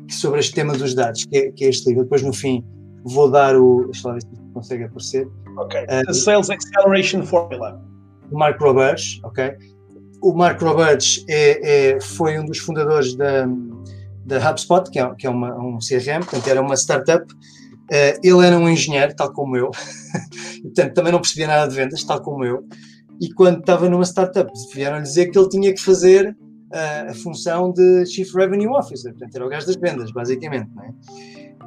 sobre 0.10 0.40
este 0.40 0.54
tema 0.54 0.74
dos 0.74 0.94
dados, 0.94 1.26
que 1.26 1.38
é, 1.38 1.52
que 1.52 1.66
é 1.66 1.70
este 1.70 1.90
livro. 1.90 2.04
Depois, 2.04 2.22
no 2.22 2.34
fim, 2.34 2.64
vou 3.04 3.30
dar 3.30 3.56
o. 3.56 3.86
Deixa 3.86 4.08
lá 4.08 4.14
ver 4.16 4.22
se 4.22 4.28
consegue 4.54 4.84
aparecer. 4.84 5.28
Ok. 5.58 5.82
Uh, 5.84 6.06
The 6.06 6.14
Sales 6.14 6.50
Acceleration 6.50 7.24
Formula. 7.24 7.82
Mark 8.32 8.60
Roberts, 8.62 9.20
ok? 9.24 9.56
O 10.24 10.34
Mark 10.34 10.62
Roberts 10.62 11.26
é, 11.28 11.96
é, 11.96 12.00
foi 12.00 12.40
um 12.40 12.46
dos 12.46 12.58
fundadores 12.60 13.14
da, 13.14 13.46
da 14.26 14.50
HubSpot, 14.50 14.90
que 14.90 14.98
é, 14.98 15.16
que 15.16 15.28
é 15.28 15.30
uma, 15.30 15.54
um 15.60 15.80
CRM, 15.80 16.22
portanto 16.22 16.48
era 16.48 16.62
uma 16.62 16.76
startup. 16.76 17.32
Uh, 17.92 18.18
ele 18.24 18.48
era 18.48 18.58
um 18.58 18.70
engenheiro, 18.70 19.14
tal 19.14 19.34
como 19.34 19.58
eu, 19.58 19.70
portanto 20.64 20.94
também 20.94 21.12
não 21.12 21.20
percebia 21.20 21.48
nada 21.48 21.68
de 21.68 21.76
vendas, 21.76 22.02
tal 22.06 22.22
como 22.22 22.46
eu. 22.46 22.66
E 23.20 23.32
quando 23.34 23.60
estava 23.60 23.90
numa 23.90 24.06
startup, 24.06 24.50
vieram 24.74 25.02
dizer 25.04 25.28
que 25.28 25.38
ele 25.38 25.50
tinha 25.50 25.74
que 25.74 25.82
fazer 25.82 26.30
uh, 26.30 27.12
a 27.12 27.14
função 27.14 27.74
de 27.74 28.06
Chief 28.06 28.34
Revenue 28.34 28.70
Officer, 28.70 29.12
portanto 29.12 29.36
era 29.36 29.46
o 29.46 29.50
gajo 29.50 29.68
das 29.68 29.76
vendas, 29.76 30.12
basicamente. 30.14 30.70
Não 30.74 30.84
é? 30.84 30.94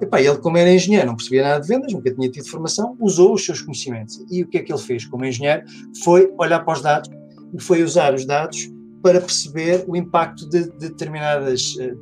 Epá, 0.00 0.20
ele, 0.20 0.38
como 0.38 0.56
era 0.56 0.72
engenheiro, 0.72 1.06
não 1.06 1.16
percebia 1.16 1.42
nada 1.42 1.60
de 1.60 1.68
vendas, 1.68 1.92
nunca 1.92 2.12
tinha 2.12 2.30
tido 2.30 2.48
formação, 2.48 2.96
usou 2.98 3.34
os 3.34 3.44
seus 3.44 3.60
conhecimentos. 3.60 4.24
E 4.30 4.42
o 4.42 4.48
que 4.48 4.58
é 4.58 4.62
que 4.62 4.72
ele 4.72 4.80
fez 4.80 5.04
como 5.04 5.24
engenheiro? 5.24 5.62
Foi 6.02 6.32
olhar 6.38 6.60
para 6.60 6.72
os 6.72 6.82
dados 6.82 7.10
foi 7.58 7.82
usar 7.82 8.14
os 8.14 8.26
dados 8.26 8.68
para 9.02 9.20
perceber 9.20 9.84
o 9.86 9.96
impacto 9.96 10.48
de, 10.48 10.64
de 10.64 10.88
determinadas, 10.88 11.76
uh, 11.76 11.96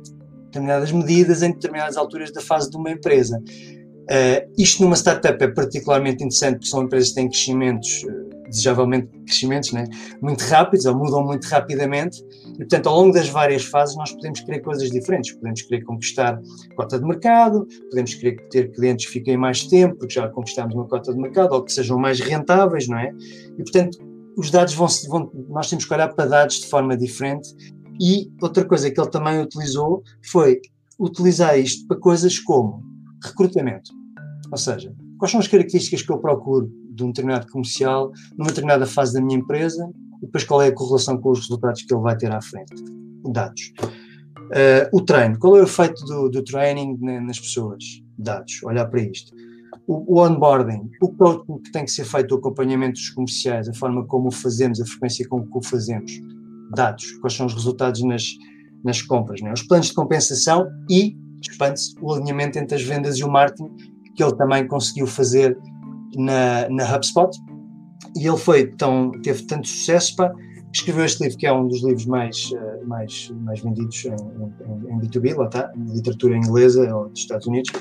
determinadas 0.45 0.91
medidas 0.91 1.43
em 1.43 1.51
determinadas 1.51 1.97
alturas 1.97 2.31
da 2.31 2.41
fase 2.41 2.69
de 2.69 2.77
uma 2.77 2.91
empresa. 2.91 3.37
Uh, 3.37 4.51
isto 4.57 4.83
numa 4.83 4.95
startup 4.95 5.43
é 5.43 5.47
particularmente 5.47 6.23
interessante 6.23 6.55
porque 6.55 6.69
são 6.69 6.83
empresas 6.83 7.09
que 7.09 7.15
têm 7.15 7.27
crescimentos, 7.27 8.03
uh, 8.03 8.49
desejavelmente 8.49 9.07
crescimentos, 9.25 9.71
né? 9.71 9.85
muito 10.21 10.41
rápidos 10.41 10.85
ou 10.85 10.95
mudam 10.95 11.23
muito 11.23 11.45
rapidamente 11.45 12.23
e, 12.53 12.57
portanto, 12.57 12.87
ao 12.87 12.99
longo 12.99 13.13
das 13.13 13.27
várias 13.29 13.65
fases 13.65 13.95
nós 13.95 14.11
podemos 14.11 14.39
querer 14.41 14.59
coisas 14.61 14.89
diferentes. 14.89 15.31
Podemos 15.33 15.61
querer 15.63 15.83
conquistar 15.83 16.39
cota 16.75 16.99
de 16.99 17.05
mercado, 17.05 17.67
podemos 17.89 18.13
querer 18.13 18.37
ter 18.49 18.71
clientes 18.71 19.07
que 19.07 19.13
fiquem 19.13 19.37
mais 19.37 19.63
tempo 19.63 19.95
porque 19.97 20.13
já 20.13 20.27
conquistamos 20.29 20.73
uma 20.75 20.87
cota 20.87 21.11
de 21.11 21.19
mercado 21.19 21.53
ou 21.53 21.63
que 21.63 21.73
sejam 21.73 21.97
mais 21.97 22.19
rentáveis, 22.19 22.87
não 22.87 22.99
é? 22.99 23.11
E, 23.57 23.63
portanto, 23.63 23.97
os 24.37 24.51
dados 24.51 24.73
vão, 24.73 24.87
vão 25.09 25.31
nós 25.49 25.69
temos 25.69 25.85
que 25.85 25.93
olhar 25.93 26.13
para 26.13 26.25
dados 26.25 26.61
de 26.61 26.67
forma 26.67 26.97
diferente 26.97 27.49
e 27.99 28.29
outra 28.41 28.65
coisa 28.65 28.91
que 28.91 28.99
ele 28.99 29.09
também 29.09 29.41
utilizou 29.41 30.03
foi 30.29 30.59
utilizar 30.99 31.57
isto 31.57 31.87
para 31.87 31.97
coisas 31.97 32.39
como 32.39 32.83
recrutamento. 33.23 33.91
Ou 34.51 34.57
seja, 34.57 34.93
quais 35.17 35.31
são 35.31 35.39
as 35.39 35.47
características 35.47 36.01
que 36.01 36.11
eu 36.11 36.19
procuro 36.19 36.71
de 36.91 37.03
um 37.03 37.07
determinado 37.07 37.47
comercial 37.47 38.11
numa 38.37 38.49
determinada 38.49 38.85
fase 38.85 39.13
da 39.13 39.21
minha 39.21 39.39
empresa 39.39 39.89
e 40.21 40.25
depois 40.25 40.43
qual 40.43 40.61
é 40.61 40.67
a 40.67 40.73
correlação 40.73 41.17
com 41.19 41.31
os 41.31 41.39
resultados 41.39 41.81
que 41.81 41.93
ele 41.93 42.01
vai 42.01 42.17
ter 42.17 42.31
à 42.31 42.41
frente. 42.41 42.73
Dados. 43.31 43.73
Uh, 44.45 44.87
o 44.93 45.01
treino. 45.01 45.37
Qual 45.39 45.57
é 45.57 45.61
o 45.61 45.63
efeito 45.63 46.05
do, 46.05 46.29
do 46.29 46.43
training 46.43 46.97
nas 46.99 47.39
pessoas? 47.39 47.83
Dados. 48.17 48.61
Olhar 48.63 48.85
para 48.85 49.01
isto. 49.01 49.33
O, 49.87 50.15
o 50.15 50.25
onboarding. 50.25 50.89
O 51.01 51.09
coaching 51.13 51.59
que 51.63 51.71
tem 51.71 51.85
que 51.85 51.91
ser 51.91 52.05
feito, 52.05 52.33
o 52.33 52.37
acompanhamento 52.37 52.93
dos 52.93 53.09
comerciais, 53.09 53.69
a 53.69 53.73
forma 53.73 54.05
como 54.05 54.29
o 54.29 54.31
fazemos, 54.31 54.81
a 54.81 54.85
frequência 54.85 55.27
com 55.27 55.45
que 55.45 55.57
o 55.57 55.61
fazemos. 55.61 56.11
Dados. 56.75 57.11
Quais 57.21 57.33
são 57.35 57.45
os 57.45 57.53
resultados 57.53 58.01
nas, 58.03 58.23
nas 58.83 59.01
compras. 59.01 59.41
Né? 59.41 59.51
Os 59.51 59.63
planos 59.63 59.87
de 59.87 59.93
compensação 59.93 60.67
e 60.89 61.15
expande-se 61.41 61.95
o 62.01 62.13
alinhamento 62.13 62.57
entre 62.57 62.75
as 62.75 62.83
vendas 62.83 63.17
e 63.17 63.23
o 63.23 63.29
marketing, 63.29 63.69
que 64.15 64.23
ele 64.23 64.35
também 64.35 64.67
conseguiu 64.67 65.07
fazer 65.07 65.57
na, 66.15 66.69
na 66.69 66.95
HubSpot. 66.95 67.29
E 68.15 68.25
ele 68.27 68.37
foi 68.37 68.67
tão, 68.67 69.11
teve 69.21 69.43
tanto 69.43 69.67
sucesso 69.67 70.15
para 70.15 70.33
escreveu 70.75 71.05
este 71.05 71.23
livro, 71.23 71.37
que 71.37 71.47
é 71.47 71.53
um 71.53 71.67
dos 71.67 71.81
livros 71.81 72.05
mais, 72.05 72.51
uh, 72.51 72.85
mais, 72.85 73.31
mais 73.43 73.61
vendidos 73.61 74.05
em, 74.05 74.09
em, 74.11 74.93
em, 74.93 74.99
B2B, 74.99 75.35
lá 75.35 75.45
está, 75.45 75.71
literatura 75.77 76.35
inglesa 76.35 76.93
ou 76.93 77.07
dos 77.07 77.19
Estados 77.19 77.47
Unidos, 77.47 77.71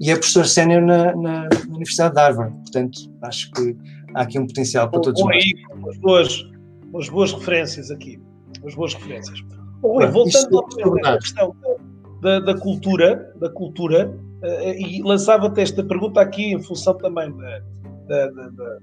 e 0.00 0.10
é 0.10 0.14
professor 0.14 0.46
sénior 0.46 0.82
na, 0.82 1.14
na, 1.16 1.42
na, 1.42 1.48
Universidade 1.68 2.14
de 2.14 2.20
Harvard. 2.20 2.54
Portanto, 2.56 2.98
acho 3.22 3.50
que 3.52 3.76
há 4.14 4.22
aqui 4.22 4.38
um 4.38 4.46
potencial 4.46 4.88
para 4.90 5.00
todos 5.00 5.22
nós. 5.22 5.34
Aí, 5.34 5.54
as 5.88 5.98
boas, 5.98 6.44
as 6.96 7.08
boas 7.08 7.32
referências 7.32 7.90
aqui. 7.90 8.20
As 8.64 8.74
boas 8.74 8.94
referências. 8.94 9.40
Bom, 9.80 9.98
voltando 10.10 10.64
à 11.04 11.18
questão 11.18 11.54
da, 12.20 12.40
da 12.40 12.56
cultura, 12.56 13.32
da 13.40 13.48
cultura 13.48 14.08
uh, 14.42 14.70
e 14.76 15.02
lançava-te 15.02 15.60
esta 15.60 15.84
pergunta 15.84 16.20
aqui 16.20 16.52
em 16.52 16.62
função 16.62 16.94
também 16.94 17.32
da, 17.36 17.60
da, 18.08 18.30
da, 18.30 18.78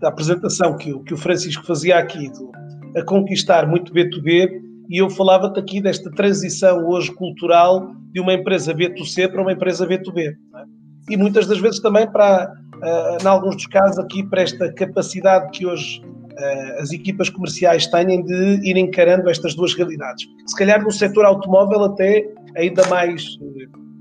da 0.00 0.08
apresentação 0.08 0.76
que, 0.76 0.98
que 1.04 1.14
o 1.14 1.16
Francisco 1.16 1.64
fazia 1.64 1.98
aqui, 1.98 2.30
do, 2.30 2.50
a 2.96 3.02
conquistar 3.02 3.66
muito 3.66 3.92
B2B, 3.92 4.65
e 4.88 5.00
eu 5.00 5.10
falava-te 5.10 5.58
aqui 5.58 5.80
desta 5.80 6.10
transição 6.10 6.86
hoje 6.86 7.12
cultural 7.12 7.92
de 8.12 8.20
uma 8.20 8.32
empresa 8.32 8.74
B2C 8.74 9.30
para 9.30 9.42
uma 9.42 9.52
empresa 9.52 9.86
B2B. 9.86 10.28
É? 10.28 10.32
E 11.10 11.16
muitas 11.16 11.46
das 11.46 11.58
vezes 11.58 11.80
também 11.80 12.10
para, 12.10 12.52
uh, 12.76 13.22
em 13.22 13.26
alguns 13.26 13.56
dos 13.56 13.66
casos 13.66 13.98
aqui, 13.98 14.24
para 14.28 14.42
esta 14.42 14.72
capacidade 14.72 15.50
que 15.50 15.66
hoje 15.66 16.00
uh, 16.00 16.80
as 16.80 16.92
equipas 16.92 17.28
comerciais 17.28 17.86
têm 17.88 18.24
de 18.24 18.60
ir 18.68 18.76
encarando 18.76 19.28
estas 19.28 19.54
duas 19.54 19.74
realidades. 19.74 20.24
Se 20.46 20.56
calhar 20.56 20.82
no 20.82 20.90
setor 20.90 21.24
automóvel 21.24 21.84
até 21.84 22.28
ainda 22.56 22.86
mais, 22.88 23.24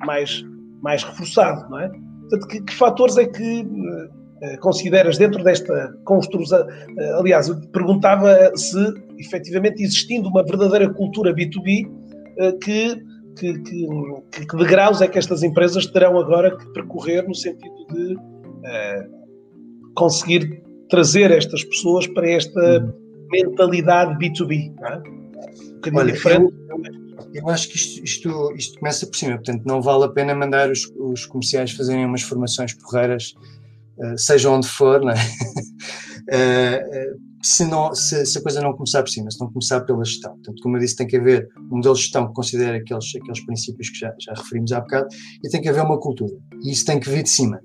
mais, 0.05 0.43
mais 0.81 1.03
reforçado, 1.03 1.69
não 1.69 1.79
é? 1.79 1.89
Portanto, 2.21 2.47
que, 2.47 2.61
que 2.61 2.73
fatores 2.73 3.17
é 3.17 3.25
que 3.25 3.61
uh, 3.61 4.59
consideras 4.61 5.17
dentro 5.17 5.43
desta 5.43 5.95
construção? 6.05 6.65
Aliás, 7.19 7.49
eu 7.49 7.55
perguntava 7.71 8.51
se 8.55 9.04
efetivamente 9.17 9.83
existindo 9.83 10.29
uma 10.29 10.43
verdadeira 10.43 10.91
cultura 10.93 11.33
B2B, 11.33 11.87
uh, 11.87 12.59
que, 12.59 13.03
que, 13.37 13.59
que, 13.59 14.45
que 14.45 14.57
degraus 14.57 15.01
é 15.01 15.07
que 15.07 15.17
estas 15.17 15.43
empresas 15.43 15.85
terão 15.87 16.17
agora 16.17 16.55
que 16.57 16.65
percorrer 16.73 17.27
no 17.27 17.35
sentido 17.35 17.85
de 17.93 18.17
conseguir 19.93 20.63
trazer 20.89 21.29
estas 21.29 21.63
pessoas 21.63 22.07
para 22.07 22.27
esta 22.27 22.59
uhum. 22.59 22.93
mentalidade 23.31 24.17
B2B, 24.17 24.73
não 24.79 24.87
é? 24.87 25.03
Um 25.87 25.97
Olha, 25.97 26.13
diferente. 26.13 26.51
Eu 26.67 27.05
eu 27.35 27.49
acho 27.49 27.67
que 27.67 27.75
isto, 27.75 28.03
isto, 28.03 28.53
isto, 28.55 28.79
começa 28.79 29.05
por 29.05 29.15
cima, 29.17 29.35
portanto, 29.35 29.63
não 29.65 29.81
vale 29.81 30.05
a 30.05 30.09
pena 30.09 30.33
mandar 30.33 30.71
os, 30.71 30.89
os 30.97 31.25
comerciais 31.25 31.71
fazerem 31.71 32.05
umas 32.05 32.21
formações 32.21 32.73
porreiras, 32.73 33.35
uh, 33.97 34.17
seja 34.17 34.49
onde 34.49 34.67
for, 34.67 35.01
não 35.01 35.11
é? 35.11 35.15
uh, 37.13 37.19
se, 37.45 37.63
não, 37.63 37.93
se, 37.93 38.25
se, 38.25 38.39
a 38.39 38.41
coisa 38.41 38.59
não 38.59 38.73
começar 38.73 39.03
por 39.03 39.09
cima, 39.09 39.29
se 39.29 39.39
não 39.39 39.47
começar 39.51 39.81
pela 39.81 40.03
gestão. 40.03 40.33
Portanto, 40.33 40.61
como 40.63 40.77
eu 40.77 40.81
disse, 40.81 40.95
tem 40.95 41.05
que 41.05 41.15
haver 41.15 41.47
um 41.71 41.75
modelo 41.75 41.93
de 41.93 42.01
gestão 42.01 42.27
que 42.27 42.33
considere 42.33 42.77
aqueles, 42.77 43.05
aqueles 43.15 43.45
princípios 43.45 43.89
que 43.89 43.99
já, 43.99 44.11
já 44.19 44.33
referimos 44.33 44.71
há 44.71 44.79
bocado 44.79 45.07
e 45.43 45.49
tem 45.49 45.61
que 45.61 45.69
haver 45.69 45.83
uma 45.83 45.99
cultura. 45.99 46.35
E 46.63 46.71
isso 46.71 46.83
tem 46.85 46.99
que 46.99 47.07
vir 47.07 47.21
de 47.21 47.29
cima. 47.29 47.59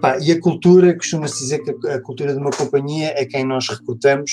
Pá, 0.00 0.18
e 0.18 0.32
a 0.32 0.40
cultura, 0.40 0.92
costuma-se 0.96 1.38
dizer 1.38 1.60
que 1.60 1.88
a, 1.88 2.00
cultura 2.00 2.32
de 2.32 2.40
uma 2.40 2.50
companhia 2.50 3.14
é 3.16 3.24
quem 3.24 3.46
nós 3.46 3.68
recrutamos, 3.68 4.32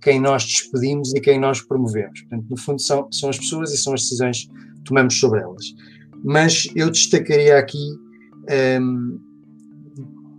quem 0.00 0.18
nós 0.18 0.42
despedimos 0.44 1.12
e 1.14 1.20
quem 1.20 1.38
nós 1.38 1.60
promovemos. 1.60 2.20
Portanto, 2.22 2.46
no 2.48 2.58
fundo, 2.58 2.80
são, 2.80 3.12
são 3.12 3.28
as 3.28 3.38
pessoas 3.38 3.74
e 3.74 3.76
são 3.76 3.92
as 3.92 4.00
decisões 4.00 4.46
que 4.46 4.84
tomamos 4.86 5.20
sobre 5.20 5.40
elas. 5.40 5.66
Mas 6.24 6.66
eu 6.74 6.90
destacaria 6.90 7.58
aqui 7.58 7.90
um, 8.80 9.20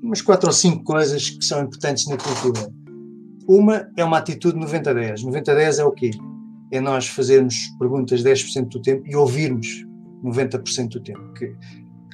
umas 0.02 0.24
quatro 0.24 0.48
ou 0.48 0.54
cinco 0.54 0.84
coisas 0.84 1.30
que 1.30 1.46
são 1.46 1.62
importantes 1.62 2.08
na 2.08 2.18
cultura. 2.18 2.81
Uma 3.52 3.90
é 3.98 4.04
uma 4.06 4.18
atitude 4.18 4.58
90-10. 4.58 5.26
90-10 5.26 5.80
é 5.80 5.84
o 5.84 5.92
quê? 5.92 6.12
É 6.72 6.80
nós 6.80 7.08
fazermos 7.10 7.54
perguntas 7.78 8.24
10% 8.24 8.70
do 8.70 8.82
tempo 8.82 9.04
e 9.06 9.14
ouvirmos 9.14 9.68
90% 10.24 10.88
do 10.88 11.02
tempo. 11.02 11.34
Que 11.34 11.54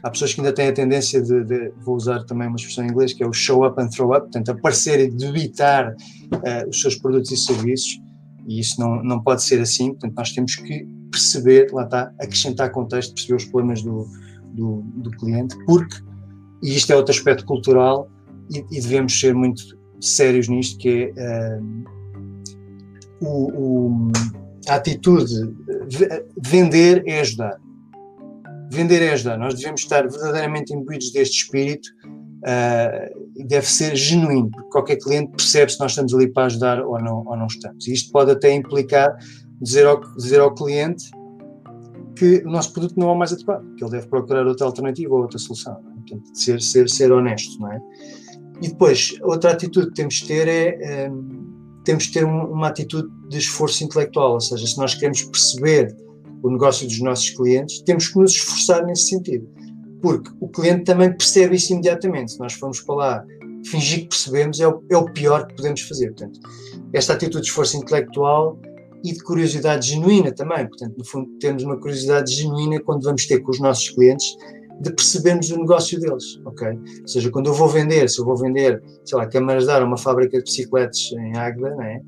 há 0.01 0.09
pessoas 0.09 0.33
que 0.33 0.41
ainda 0.41 0.51
têm 0.51 0.69
a 0.69 0.73
tendência 0.73 1.21
de, 1.21 1.43
de, 1.43 1.71
vou 1.85 1.95
usar 1.95 2.23
também 2.23 2.47
uma 2.47 2.55
expressão 2.55 2.85
em 2.85 2.89
inglês, 2.89 3.13
que 3.13 3.23
é 3.23 3.27
o 3.27 3.33
show 3.33 3.63
up 3.67 3.79
and 3.79 3.89
throw 3.89 4.13
up, 4.13 4.21
portanto, 4.21 4.49
aparecer 4.49 4.99
e 4.99 5.11
debitar 5.11 5.95
uh, 6.33 6.69
os 6.69 6.81
seus 6.81 6.95
produtos 6.95 7.31
e 7.31 7.37
serviços, 7.37 8.01
e 8.47 8.59
isso 8.59 8.81
não, 8.81 9.03
não 9.03 9.21
pode 9.21 9.43
ser 9.43 9.61
assim, 9.61 9.89
portanto, 9.89 10.15
nós 10.17 10.31
temos 10.31 10.55
que 10.55 10.87
perceber, 11.11 11.71
lá 11.71 11.83
está, 11.83 12.11
acrescentar 12.19 12.71
contexto, 12.71 13.13
perceber 13.13 13.35
os 13.35 13.45
problemas 13.45 13.83
do, 13.83 14.07
do, 14.55 14.81
do 14.95 15.11
cliente, 15.11 15.55
porque, 15.67 15.97
e 16.63 16.75
isto 16.75 16.91
é 16.91 16.95
outro 16.95 17.13
aspecto 17.13 17.45
cultural, 17.45 18.09
e, 18.49 18.57
e 18.71 18.81
devemos 18.81 19.19
ser 19.19 19.35
muito 19.35 19.76
sérios 20.01 20.47
nisto, 20.47 20.77
que 20.79 21.13
é 21.15 21.59
uh, 21.59 21.85
o, 23.21 23.51
o, 23.51 24.11
a 24.69 24.75
atitude, 24.75 25.33
vender 26.43 27.03
é 27.05 27.21
ajudar 27.21 27.59
vender 28.71 29.01
é 29.01 29.13
ajudar. 29.13 29.37
Nós 29.37 29.55
devemos 29.55 29.81
estar 29.81 30.07
verdadeiramente 30.07 30.73
imbuídos 30.73 31.11
deste 31.11 31.43
espírito 31.43 31.89
uh, 32.03 33.27
e 33.35 33.43
deve 33.43 33.67
ser 33.67 33.95
genuíno, 33.95 34.49
porque 34.51 34.69
qualquer 34.69 34.97
cliente 34.97 35.31
percebe 35.31 35.71
se 35.71 35.79
nós 35.79 35.91
estamos 35.91 36.13
ali 36.13 36.31
para 36.31 36.45
ajudar 36.45 36.81
ou 36.81 36.99
não, 36.99 37.25
ou 37.25 37.37
não 37.37 37.47
estamos. 37.47 37.87
E 37.87 37.93
isto 37.93 38.11
pode 38.11 38.31
até 38.31 38.53
implicar 38.53 39.15
dizer 39.61 39.85
ao, 39.85 39.99
dizer 40.15 40.39
ao 40.39 40.53
cliente 40.53 41.09
que 42.15 42.43
o 42.45 42.49
nosso 42.49 42.73
produto 42.73 42.95
não 42.97 43.09
é 43.09 43.11
o 43.11 43.15
mais 43.15 43.31
adequado, 43.31 43.63
que 43.75 43.83
ele 43.83 43.91
deve 43.91 44.07
procurar 44.07 44.45
outra 44.45 44.65
alternativa 44.65 45.13
ou 45.13 45.21
outra 45.21 45.37
solução. 45.37 45.73
É? 45.73 45.93
Portanto, 45.97 46.29
ser, 46.33 46.61
ser, 46.61 46.89
ser 46.89 47.11
honesto, 47.11 47.59
não 47.59 47.71
é? 47.71 47.79
E 48.61 48.69
depois, 48.69 49.15
outra 49.21 49.51
atitude 49.51 49.87
que 49.87 49.93
temos 49.93 50.15
de 50.15 50.27
ter 50.27 50.47
é, 50.47 51.09
um, 51.09 51.19
ah, 51.19 51.81
temos 51.83 52.05
de 52.05 52.13
ter 52.13 52.25
uma 52.25 52.67
atitude 52.67 53.07
de 53.29 53.37
esforço 53.37 53.83
intelectual, 53.83 54.33
ou 54.33 54.41
seja, 54.41 54.65
se 54.65 54.77
nós 54.77 54.93
queremos 54.93 55.23
perceber 55.23 55.95
o 56.43 56.49
negócio 56.49 56.87
dos 56.87 56.99
nossos 56.99 57.29
clientes, 57.29 57.81
temos 57.81 58.09
que 58.09 58.19
nos 58.19 58.31
esforçar 58.31 58.85
nesse 58.85 59.09
sentido. 59.09 59.47
Porque 60.01 60.29
o 60.39 60.47
cliente 60.47 60.83
também 60.83 61.11
percebe 61.11 61.55
isso 61.55 61.73
imediatamente. 61.73 62.33
Se 62.33 62.39
nós 62.39 62.53
formos 62.53 62.81
para 62.81 62.95
lá 62.95 63.25
fingir 63.65 64.01
que 64.01 64.09
percebemos, 64.09 64.59
é 64.59 64.67
o, 64.67 64.83
é 64.89 64.97
o 64.97 65.05
pior 65.11 65.47
que 65.47 65.55
podemos 65.55 65.81
fazer. 65.81 66.07
Portanto, 66.07 66.39
esta 66.93 67.13
atitude 67.13 67.43
de 67.43 67.49
esforço 67.49 67.77
intelectual 67.77 68.59
e 69.03 69.13
de 69.13 69.23
curiosidade 69.23 69.89
genuína 69.89 70.31
também. 70.31 70.67
Portanto, 70.67 70.95
no 70.97 71.05
fundo, 71.05 71.29
temos 71.39 71.63
uma 71.63 71.77
curiosidade 71.77 72.33
genuína 72.33 72.81
quando 72.81 73.03
vamos 73.03 73.25
ter 73.25 73.39
com 73.39 73.51
os 73.51 73.59
nossos 73.59 73.89
clientes 73.89 74.35
de 74.81 74.91
percebermos 74.91 75.49
o 75.51 75.57
negócio 75.57 75.99
deles, 75.99 76.39
ok? 76.45 76.67
Ou 77.01 77.07
seja, 77.07 77.31
quando 77.31 77.47
eu 77.47 77.53
vou 77.53 77.67
vender, 77.67 78.09
se 78.09 78.19
eu 78.19 78.25
vou 78.25 78.37
vender, 78.37 78.81
sei 79.05 79.17
lá, 79.17 79.25
câmaras 79.27 79.65
de 79.65 79.71
ar 79.71 79.81
a 79.81 79.85
uma 79.85 79.97
fábrica 79.97 80.37
de 80.37 80.43
bicicletas 80.43 81.11
em 81.13 81.35
Águeda, 81.37 81.75
é? 81.83 82.01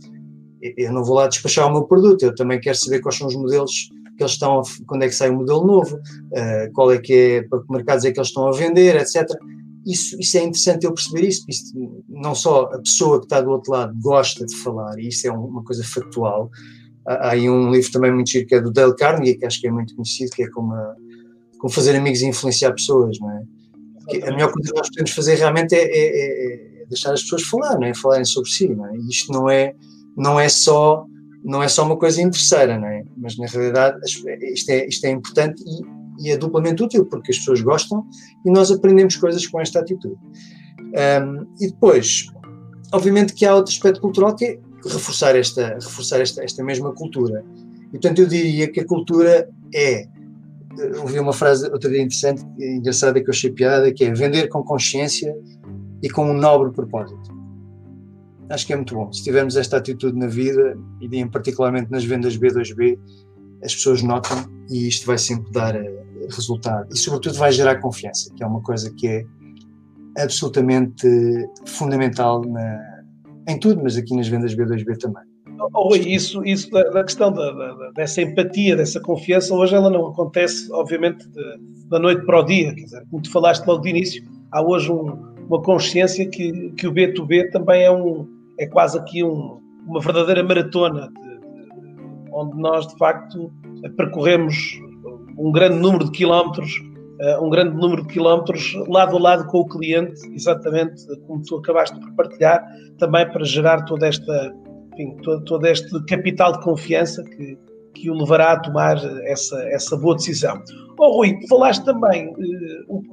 eu 0.78 0.92
não 0.92 1.04
vou 1.04 1.16
lá 1.16 1.28
despachar 1.28 1.68
o 1.68 1.72
meu 1.72 1.84
produto, 1.84 2.24
eu 2.24 2.36
também 2.36 2.60
quero 2.60 2.78
saber 2.78 3.00
quais 3.00 3.18
são 3.18 3.28
os 3.28 3.36
modelos 3.36 3.90
que 4.18 4.24
eles 4.24 4.34
estão, 4.34 4.60
a, 4.60 4.64
quando 4.86 5.04
é 5.04 5.08
que 5.08 5.16
sai 5.16 5.30
o 5.30 5.34
um 5.34 5.38
modelo 5.38 5.66
novo, 5.66 5.96
uh, 5.96 6.72
qual 6.74 6.92
é 6.92 7.00
que 7.00 7.14
é, 7.14 7.42
para 7.44 7.62
que 7.62 7.72
mercados 7.72 8.06
é 8.06 8.12
que 8.12 8.20
eles 8.20 8.28
estão 8.28 8.48
a 8.48 8.52
vender, 8.52 8.96
etc. 8.98 9.26
Isso, 9.86 10.20
isso 10.20 10.38
é 10.38 10.44
interessante 10.44 10.86
eu 10.86 10.94
perceber 10.94 11.28
isso, 11.28 11.46
porque 11.46 12.04
não 12.10 12.36
só 12.36 12.64
a 12.64 12.80
pessoa 12.80 13.20
que 13.20 13.26
está 13.26 13.42
do 13.42 13.50
outro 13.50 13.72
lado 13.72 13.96
gosta 14.02 14.46
de 14.46 14.56
falar, 14.58 15.00
e 15.00 15.08
isso 15.08 15.26
é 15.26 15.32
uma 15.32 15.64
coisa 15.64 15.84
factual. 15.84 16.52
Há 17.08 17.32
aí 17.32 17.50
um 17.50 17.72
livro 17.72 17.92
também 17.92 18.14
muito 18.14 18.30
chique 18.30 18.48
que 18.48 18.56
é 18.56 18.62
do 18.62 18.72
Dale 18.72 18.96
Carnegie, 18.96 19.36
que 19.36 19.46
acho 19.46 19.62
que 19.62 19.68
é 19.68 19.72
muito 19.72 19.96
conhecido, 19.96 20.32
que 20.32 20.44
é 20.44 20.50
como, 20.50 20.74
a, 20.74 20.96
como 21.60 21.72
fazer 21.72 21.96
amigos 21.96 22.22
e 22.22 22.26
influenciar 22.26 22.72
pessoas, 22.74 23.20
não 23.20 23.32
é? 23.32 23.44
A 24.28 24.32
melhor 24.32 24.52
coisa 24.52 24.72
que 24.72 24.78
nós 24.78 24.90
podemos 24.90 25.12
fazer 25.12 25.36
realmente 25.36 25.76
é, 25.76 25.84
é, 25.84 26.82
é 26.82 26.86
deixar 26.90 27.14
as 27.14 27.22
pessoas 27.22 27.44
falar, 27.44 27.80
não 27.80 27.86
é? 27.86 27.94
Falarem 27.94 28.26
sobre 28.26 28.50
si, 28.50 28.68
não 28.70 28.88
é? 28.88 28.96
E 28.96 29.10
isto 29.10 29.32
não 29.32 29.50
é, 29.50 29.76
não 30.18 30.40
é 30.40 30.50
só 30.50 31.06
não 31.44 31.64
é 31.64 31.70
só 31.70 31.86
uma 31.86 31.96
coisa 31.96 32.22
interesseira, 32.22 32.78
não 32.78 32.88
é? 32.88 33.04
Mas 33.16 33.38
na 33.38 33.46
realidade 33.46 33.98
isto 34.04 34.70
é, 34.70 34.88
isto 34.88 35.06
é 35.06 35.10
importante 35.10 35.64
e, 35.66 36.28
e 36.28 36.32
é 36.32 36.38
duplamente 36.38 36.84
útil 36.84 37.06
porque 37.06 37.32
as 37.32 37.38
pessoas 37.38 37.62
gostam 37.62 38.06
e 38.46 38.52
nós 38.52 38.72
aprendemos 38.72 39.16
coisas 39.16 39.48
com 39.48 39.62
esta 39.62 39.80
atitude. 39.80 40.18
Um, 40.90 41.48
e 41.62 41.68
depois, 41.68 42.28
obviamente 42.92 43.34
que 43.34 43.46
há 43.46 43.56
outro 43.56 43.72
aspecto 43.72 44.02
cultural 44.02 44.36
que 44.36 44.46
é 44.46 44.60
reforçar 44.86 45.36
esta, 45.36 45.76
reforçar 45.76 46.20
esta, 46.22 46.44
esta 46.44 46.64
mesma 46.64 46.94
cultura. 46.94 47.44
E, 47.88 47.92
portanto, 47.92 48.20
eu 48.20 48.28
diria 48.28 48.72
que 48.72 48.80
a 48.82 48.86
cultura 48.86 49.50
é. 49.74 50.08
Ouvi 51.02 51.20
uma 51.20 51.34
frase 51.34 51.70
outra 51.72 51.90
dia 51.90 52.02
interessante, 52.02 52.44
engraçada, 52.60 53.22
que 53.22 53.30
eu 53.30 53.34
achei 53.34 53.52
piada, 53.52 53.92
que 53.94 54.06
é 54.06 54.14
vender 54.14 54.48
com 54.48 54.64
consciência 54.64 55.36
e 56.02 56.10
com 56.10 56.30
um 56.30 56.34
nobre 56.34 56.72
propósito 56.72 57.40
acho 58.50 58.66
que 58.66 58.74
é 58.74 58.76
muito 58.76 58.96
bom. 58.96 59.12
Se 59.14 59.24
tivermos 59.24 59.56
esta 59.56 59.78
atitude 59.78 60.18
na 60.18 60.28
vida, 60.28 60.78
e 61.00 61.26
particularmente 61.28 61.92
nas 61.92 62.04
vendas 62.04 62.38
B2B, 62.38 62.98
as 63.64 63.76
pessoas 63.76 64.02
notam 64.02 64.38
e 64.70 64.88
isto 64.88 65.06
vai 65.06 65.18
sempre 65.18 65.52
dar 65.52 65.76
uh, 65.76 66.28
resultado. 66.32 66.88
E, 66.92 66.98
sobretudo, 66.98 67.38
vai 67.38 67.52
gerar 67.52 67.80
confiança, 67.80 68.34
que 68.36 68.44
é 68.44 68.48
uma 68.48 68.62
coisa 68.62 68.92
que 68.96 69.08
é 69.08 69.26
absolutamente 70.18 71.08
fundamental 71.66 72.42
na, 72.46 73.04
em 73.48 73.60
tudo, 73.60 73.82
mas 73.84 73.96
aqui 73.96 74.16
nas 74.16 74.28
vendas 74.28 74.56
B2B 74.56 74.98
também. 74.98 75.24
Oh, 75.74 75.96
isso, 75.96 76.44
isso 76.46 76.70
da, 76.72 76.84
da 76.84 77.04
questão 77.04 77.32
da, 77.32 77.52
da, 77.52 77.92
dessa 77.92 78.22
empatia, 78.22 78.76
dessa 78.76 79.00
confiança, 79.00 79.54
hoje 79.54 79.76
ela 79.76 79.90
não 79.90 80.08
acontece, 80.08 80.72
obviamente, 80.72 81.28
de, 81.30 81.88
da 81.90 82.00
noite 82.00 82.26
para 82.26 82.40
o 82.40 82.44
dia. 82.44 82.74
Quer 82.74 82.84
dizer, 82.84 83.06
como 83.10 83.22
tu 83.22 83.32
falaste 83.32 83.66
logo 83.66 83.82
de 83.82 83.90
início, 83.90 84.24
há 84.52 84.62
hoje 84.62 84.92
um, 84.92 85.18
uma 85.48 85.62
consciência 85.62 86.28
que, 86.30 86.72
que 86.72 86.88
o 86.88 86.94
B2B 86.94 87.52
também 87.52 87.84
é 87.84 87.92
um, 87.92 88.28
é 88.58 88.68
quase 88.68 88.98
aqui 88.98 89.24
um, 89.24 89.60
uma 89.86 90.00
verdadeira 90.00 90.44
maratona, 90.44 91.10
de, 91.10 91.40
de, 91.40 92.32
onde 92.32 92.58
nós 92.58 92.88
de 92.88 92.98
facto 92.98 93.52
percorremos 93.98 94.80
um 95.38 95.52
grande 95.52 95.80
número 95.80 96.06
de 96.06 96.12
quilómetros, 96.12 96.72
uh, 97.22 97.44
um 97.44 97.50
grande 97.50 97.76
número 97.76 98.04
de 98.04 98.14
quilómetros 98.14 98.76
lado 98.88 99.18
a 99.18 99.20
lado 99.20 99.46
com 99.48 99.60
o 99.60 99.68
cliente, 99.68 100.22
exatamente 100.34 101.06
como 101.26 101.42
tu 101.42 101.58
acabaste 101.58 102.00
de 102.00 102.12
partilhar, 102.14 102.64
também 102.98 103.28
para 103.32 103.44
gerar 103.44 103.84
toda 103.86 104.08
esta, 104.08 104.54
enfim, 105.00 105.16
todo, 105.24 105.44
todo 105.46 105.66
este 105.66 106.06
capital 106.06 106.52
de 106.54 106.64
confiança 106.64 107.24
que, 107.24 107.58
que 107.96 108.10
o 108.10 108.14
levará 108.14 108.54
a 108.54 108.60
tomar 108.60 108.98
essa, 109.24 109.58
essa 109.70 109.98
boa 109.98 110.16
decisão. 110.16 110.62
Oh, 111.00 111.18
Rui, 111.18 111.40
falaste 111.48 111.86
também 111.86 112.30
uh, 112.30 113.04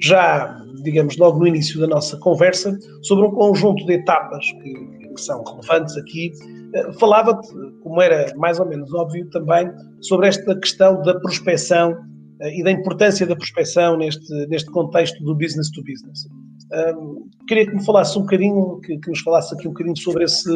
já, 0.00 0.62
digamos, 0.82 1.16
logo 1.16 1.38
no 1.38 1.46
início 1.46 1.80
da 1.80 1.86
nossa 1.86 2.16
conversa, 2.18 2.78
sobre 3.02 3.26
um 3.26 3.30
conjunto 3.30 3.84
de 3.86 3.94
etapas 3.94 4.44
que, 4.62 4.74
que 5.14 5.20
são 5.20 5.42
relevantes 5.42 5.96
aqui. 5.96 6.32
Eh, 6.74 6.92
falava-te, 6.94 7.48
como 7.82 8.00
era 8.02 8.34
mais 8.36 8.58
ou 8.60 8.66
menos 8.66 8.92
óbvio 8.92 9.28
também, 9.30 9.70
sobre 10.00 10.28
esta 10.28 10.54
questão 10.58 11.00
da 11.02 11.18
prospecção 11.20 11.96
eh, 12.40 12.58
e 12.58 12.62
da 12.62 12.70
importância 12.70 13.26
da 13.26 13.36
prospecção 13.36 13.96
neste, 13.96 14.46
neste 14.48 14.70
contexto 14.70 15.22
do 15.24 15.34
business 15.34 15.70
to 15.70 15.82
business. 15.82 16.26
Um, 16.72 17.28
queria 17.46 17.66
que 17.66 17.74
me 17.74 17.84
falasse 17.84 18.18
um 18.18 18.22
bocadinho, 18.22 18.80
que, 18.80 18.98
que, 18.98 19.08
nos 19.08 19.20
falasse 19.20 19.54
aqui 19.54 19.68
um 19.68 19.70
bocadinho 19.70 19.96
sobre 19.96 20.24
esse, 20.24 20.50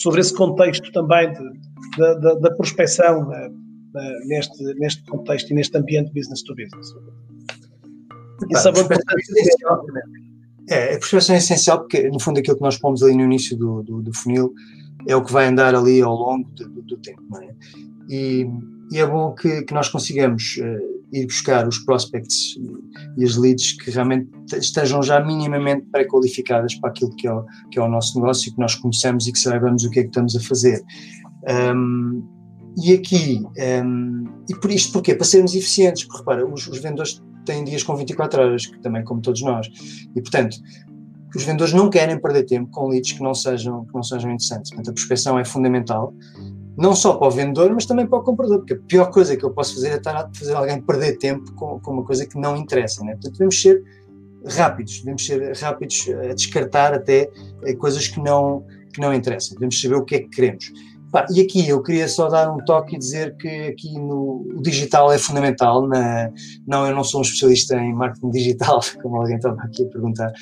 sobre 0.00 0.20
esse 0.20 0.34
contexto 0.34 0.90
também 0.92 1.32
de, 1.32 1.98
da, 1.98 2.14
da, 2.14 2.34
da 2.34 2.50
prospecção 2.52 3.28
neste, 4.26 4.62
neste 4.74 5.04
contexto 5.04 5.50
e 5.50 5.54
neste 5.54 5.76
ambiente 5.76 6.12
business 6.12 6.42
to 6.42 6.54
business. 6.54 6.94
Isso 8.50 8.68
é, 8.68 8.72
essencial, 9.18 9.84
é, 10.68 10.94
a 10.94 10.98
prospecção 10.98 11.34
é 11.34 11.38
essencial 11.38 11.80
porque, 11.80 12.08
no 12.08 12.18
fundo, 12.18 12.40
aquilo 12.40 12.56
que 12.56 12.62
nós 12.62 12.78
pomos 12.78 13.02
ali 13.02 13.14
no 13.14 13.24
início 13.24 13.56
do, 13.56 13.82
do, 13.82 14.02
do 14.02 14.16
funil 14.16 14.54
é 15.06 15.14
o 15.14 15.22
que 15.22 15.32
vai 15.32 15.46
andar 15.46 15.74
ali 15.74 16.00
ao 16.00 16.14
longo 16.14 16.48
do, 16.52 16.82
do 16.82 16.96
tempo. 16.98 17.22
É? 17.38 17.54
E, 18.08 18.46
e, 18.90 18.98
é 18.98 19.06
bom 19.06 19.34
que, 19.34 19.62
que 19.62 19.74
nós 19.74 19.88
consigamos 19.88 20.56
uh, 20.58 20.99
ir 21.12 21.26
buscar 21.26 21.66
os 21.66 21.78
prospects 21.78 22.56
e 23.16 23.24
as 23.24 23.36
leads 23.36 23.72
que 23.72 23.90
realmente 23.90 24.28
estejam 24.54 25.02
já 25.02 25.24
minimamente 25.24 25.86
pré-qualificadas 25.90 26.74
para 26.76 26.90
aquilo 26.90 27.14
que 27.16 27.26
é, 27.26 27.32
o, 27.32 27.44
que 27.70 27.78
é 27.78 27.82
o 27.82 27.88
nosso 27.88 28.18
negócio, 28.18 28.52
que 28.52 28.60
nós 28.60 28.74
conhecemos 28.74 29.26
e 29.26 29.32
que 29.32 29.38
saibamos 29.38 29.84
o 29.84 29.90
que 29.90 30.00
é 30.00 30.02
que 30.02 30.08
estamos 30.08 30.36
a 30.36 30.40
fazer. 30.40 30.82
Um, 31.74 32.22
e 32.76 32.92
aqui, 32.92 33.42
um, 33.84 34.24
e 34.48 34.54
por 34.54 34.70
isto 34.70 34.92
porquê? 34.92 35.14
Para 35.14 35.26
sermos 35.26 35.54
eficientes, 35.54 36.04
porque 36.04 36.18
repara, 36.18 36.46
os, 36.46 36.66
os 36.68 36.78
vendedores 36.78 37.20
têm 37.44 37.64
dias 37.64 37.82
com 37.82 37.96
24 37.96 38.42
horas, 38.42 38.66
que 38.66 38.78
também 38.80 39.02
como 39.04 39.20
todos 39.20 39.42
nós. 39.42 39.68
E, 40.14 40.20
portanto, 40.20 40.56
os 41.34 41.44
vendedores 41.44 41.72
não 41.72 41.90
querem 41.90 42.18
perder 42.18 42.44
tempo 42.44 42.70
com 42.70 42.88
leads 42.88 43.12
que 43.12 43.22
não 43.22 43.34
sejam, 43.34 43.84
que 43.84 43.94
não 43.94 44.02
sejam 44.02 44.30
interessantes. 44.30 44.70
Portanto, 44.70 44.90
a 44.90 44.92
prospecção 44.92 45.38
é 45.38 45.44
fundamental, 45.44 46.14
não 46.76 46.94
só 46.94 47.14
para 47.14 47.28
o 47.28 47.30
vendedor, 47.30 47.70
mas 47.72 47.86
também 47.86 48.06
para 48.06 48.18
o 48.18 48.22
comprador, 48.22 48.58
porque 48.58 48.74
a 48.74 48.78
pior 48.78 49.10
coisa 49.10 49.36
que 49.36 49.44
eu 49.44 49.50
posso 49.50 49.74
fazer 49.74 49.88
é 49.88 49.96
estar 49.96 50.16
a 50.16 50.30
fazer 50.34 50.54
alguém 50.54 50.80
perder 50.80 51.18
tempo 51.18 51.52
com, 51.54 51.80
com 51.80 51.92
uma 51.92 52.04
coisa 52.04 52.26
que 52.26 52.38
não 52.38 52.56
interessa. 52.56 53.04
Né? 53.04 53.12
Portanto, 53.12 53.32
devemos 53.32 53.60
ser 53.60 53.82
rápidos, 54.46 54.98
devemos 55.00 55.26
ser 55.26 55.56
rápidos 55.56 56.08
a 56.30 56.34
descartar 56.34 56.94
até 56.94 57.30
eh, 57.64 57.74
coisas 57.74 58.08
que 58.08 58.20
não, 58.20 58.64
que 58.92 59.00
não 59.00 59.12
interessam, 59.12 59.54
devemos 59.54 59.80
saber 59.80 59.96
o 59.96 60.04
que 60.04 60.14
é 60.14 60.18
que 60.20 60.28
queremos. 60.28 60.72
E 61.34 61.40
aqui 61.40 61.68
eu 61.68 61.82
queria 61.82 62.06
só 62.06 62.28
dar 62.28 62.52
um 62.52 62.64
toque 62.64 62.94
e 62.94 62.98
dizer 62.98 63.36
que 63.36 63.48
aqui 63.48 63.92
no, 63.94 64.46
o 64.56 64.62
digital 64.62 65.12
é 65.12 65.18
fundamental. 65.18 65.86
Na, 65.86 66.30
não, 66.66 66.86
eu 66.86 66.94
não 66.94 67.02
sou 67.02 67.20
um 67.20 67.22
especialista 67.22 67.76
em 67.76 67.92
marketing 67.92 68.30
digital, 68.30 68.80
como 69.02 69.16
alguém 69.16 69.36
estava 69.36 69.60
aqui 69.62 69.82
a 69.82 69.86
perguntar. 69.86 70.32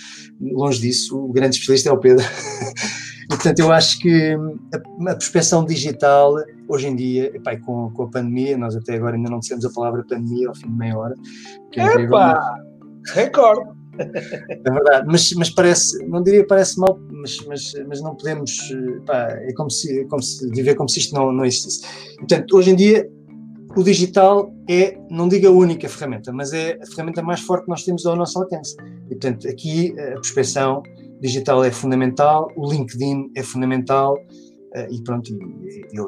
Longe 0.40 0.80
disso, 0.80 1.18
o 1.18 1.32
grande 1.32 1.56
especialista 1.56 1.88
é 1.88 1.92
o 1.92 1.98
Pedro. 1.98 2.24
portanto, 3.28 3.58
eu 3.58 3.72
acho 3.72 3.98
que 3.98 4.36
a, 4.74 5.10
a 5.10 5.14
prospecção 5.14 5.64
digital, 5.64 6.34
hoje 6.68 6.88
em 6.88 6.96
dia, 6.96 7.34
epá, 7.34 7.56
com, 7.58 7.90
com 7.90 8.04
a 8.04 8.08
pandemia, 8.08 8.56
nós 8.56 8.74
até 8.74 8.96
agora 8.96 9.16
ainda 9.16 9.30
não 9.30 9.40
dissemos 9.40 9.64
a 9.64 9.70
palavra 9.70 10.04
pandemia 10.08 10.48
ao 10.48 10.54
fim 10.54 10.68
de 10.68 10.76
meia 10.76 10.96
hora. 10.96 11.14
Que 11.70 11.80
é 11.80 12.02
Epa! 12.02 12.38
Recordo! 13.14 13.76
É 13.98 14.70
verdade, 14.70 15.08
mas, 15.10 15.32
mas 15.32 15.50
parece, 15.50 16.06
não 16.06 16.22
diria 16.22 16.46
parece 16.46 16.78
mal, 16.78 17.00
mas, 17.10 17.44
mas, 17.48 17.72
mas 17.88 18.00
não 18.00 18.14
podemos, 18.14 18.56
pá, 19.04 19.28
é 19.32 19.52
como 19.54 19.68
se, 19.68 20.04
como 20.04 20.22
se 20.22 20.48
viver 20.50 20.76
como 20.76 20.88
se 20.88 21.00
isto 21.00 21.16
não, 21.16 21.32
não 21.32 21.44
existisse. 21.44 21.82
Portanto, 22.16 22.56
hoje 22.56 22.70
em 22.70 22.76
dia, 22.76 23.10
o 23.76 23.82
digital 23.82 24.54
é, 24.68 24.98
não 25.10 25.28
digo 25.28 25.48
a 25.48 25.50
única 25.50 25.88
ferramenta, 25.88 26.32
mas 26.32 26.52
é 26.52 26.78
a 26.80 26.86
ferramenta 26.86 27.22
mais 27.22 27.40
forte 27.40 27.64
que 27.64 27.70
nós 27.70 27.84
temos 27.84 28.06
ao 28.06 28.16
nosso 28.16 28.38
alcance. 28.40 28.76
E, 29.06 29.16
portanto, 29.16 29.48
aqui 29.48 29.94
a 29.98 30.12
prospecção 30.12 30.82
digital 31.20 31.64
é 31.64 31.70
fundamental, 31.70 32.50
o 32.56 32.70
LinkedIn 32.70 33.30
é 33.36 33.42
fundamental, 33.42 34.16
eh, 34.74 34.88
e 34.90 35.02
pronto, 35.02 35.30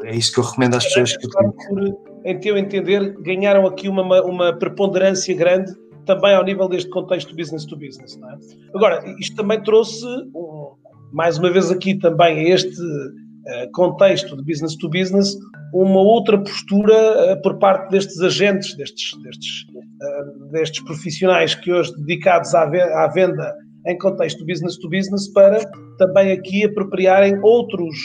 é 0.05 0.15
isso 0.15 0.33
que 0.33 0.41
eu 0.41 0.45
recomendo 0.45 0.75
às 0.75 0.85
pessoas 0.85 1.17
que. 1.17 1.29
Por, 1.29 2.11
em 2.25 2.39
teu 2.39 2.57
entender, 2.57 3.15
ganharam 3.21 3.67
aqui 3.67 3.89
uma, 3.89 4.23
uma 4.23 4.53
preponderância 4.53 5.35
grande 5.35 5.73
também 6.05 6.35
ao 6.35 6.45
nível 6.45 6.69
deste 6.69 6.91
contexto 6.91 7.35
business 7.35 7.65
to 7.65 7.77
business. 7.77 8.17
É? 8.17 8.77
Agora, 8.77 9.03
isto 9.19 9.37
também 9.37 9.63
trouxe, 9.63 10.05
um, 10.35 10.75
mais 11.13 11.39
uma 11.39 11.51
vez 11.51 11.71
aqui 11.71 11.95
também, 11.99 12.39
a 12.39 12.55
este 12.55 12.81
uh, 12.81 13.71
contexto 13.73 14.37
de 14.37 14.45
business 14.45 14.77
to 14.77 14.89
business, 14.89 15.37
uma 15.73 16.01
outra 16.01 16.39
postura 16.39 17.33
uh, 17.33 17.43
por 17.43 17.59
parte 17.59 17.91
destes 17.91 18.21
agentes, 18.21 18.77
destes, 18.77 19.17
destes, 19.23 19.65
uh, 19.73 20.51
destes 20.51 20.83
profissionais 20.85 21.55
que 21.55 21.73
hoje 21.73 21.95
dedicados 21.97 22.55
à, 22.55 22.65
à 22.65 23.09
venda 23.09 23.55
em 23.87 23.99
contexto 23.99 24.45
business 24.45 24.77
to 24.77 24.89
business 24.89 25.29
para 25.33 25.61
também 25.99 26.33
aqui 26.33 26.65
apropriarem 26.65 27.39
outros, 27.43 27.97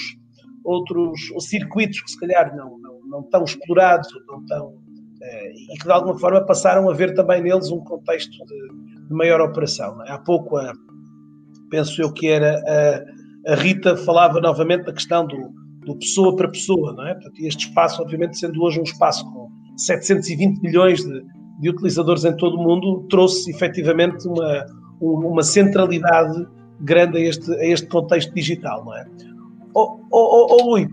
outros 0.64 1.20
circuitos 1.40 2.02
que 2.02 2.12
se 2.12 2.20
calhar 2.20 2.56
não, 2.56 2.78
não, 2.80 3.00
não 3.08 3.24
tão 3.24 3.44
explorados, 3.44 4.08
não 4.28 4.46
tão 4.46 4.86
eh, 5.22 5.54
e 5.74 5.78
que 5.78 5.86
de 5.86 5.92
alguma 5.92 6.18
forma 6.20 6.46
passaram 6.46 6.90
a 6.90 6.94
ver 6.94 7.14
também 7.14 7.42
neles 7.42 7.72
um 7.72 7.80
contexto 7.80 8.32
de, 8.46 9.08
de 9.08 9.14
maior 9.14 9.42
operação. 9.42 10.02
É? 10.04 10.12
Há 10.12 10.20
pouco, 10.20 10.58
a, 10.58 10.72
penso 11.70 12.02
eu 12.02 12.12
que 12.14 12.28
era 12.28 12.62
a, 13.48 13.52
a, 13.54 13.56
Rita 13.56 13.98
falava 13.98 14.40
novamente 14.40 14.86
da 14.86 14.94
questão 14.94 15.26
do, 15.26 15.52
do 15.86 15.98
pessoa 15.98 16.36
para 16.36 16.50
pessoa, 16.50 16.94
não 16.94 17.08
é? 17.08 17.14
Portanto, 17.14 17.40
este 17.40 17.68
espaço, 17.68 18.02
obviamente, 18.02 18.38
sendo 18.38 18.62
hoje 18.62 18.80
um 18.80 18.84
espaço 18.84 19.26
com 19.32 19.50
720 19.78 20.62
milhões 20.62 21.04
de, 21.04 21.24
de 21.60 21.70
utilizadores 21.70 22.24
em 22.24 22.36
todo 22.38 22.58
o 22.58 22.64
mundo, 22.64 23.08
trouxe 23.10 23.50
efetivamente 23.50 24.28
uma, 24.28 24.66
uma 25.00 25.44
centralidade 25.44 26.48
grande 26.82 27.18
a 27.18 27.22
este, 27.22 27.52
a 27.54 27.66
este 27.66 27.88
contexto 27.88 28.34
digital, 28.34 28.84
não 28.86 28.96
é? 28.96 29.06
Oh, 29.74 30.00
oh, 30.12 30.48
oh, 30.52 30.64
Rui, 30.64 30.88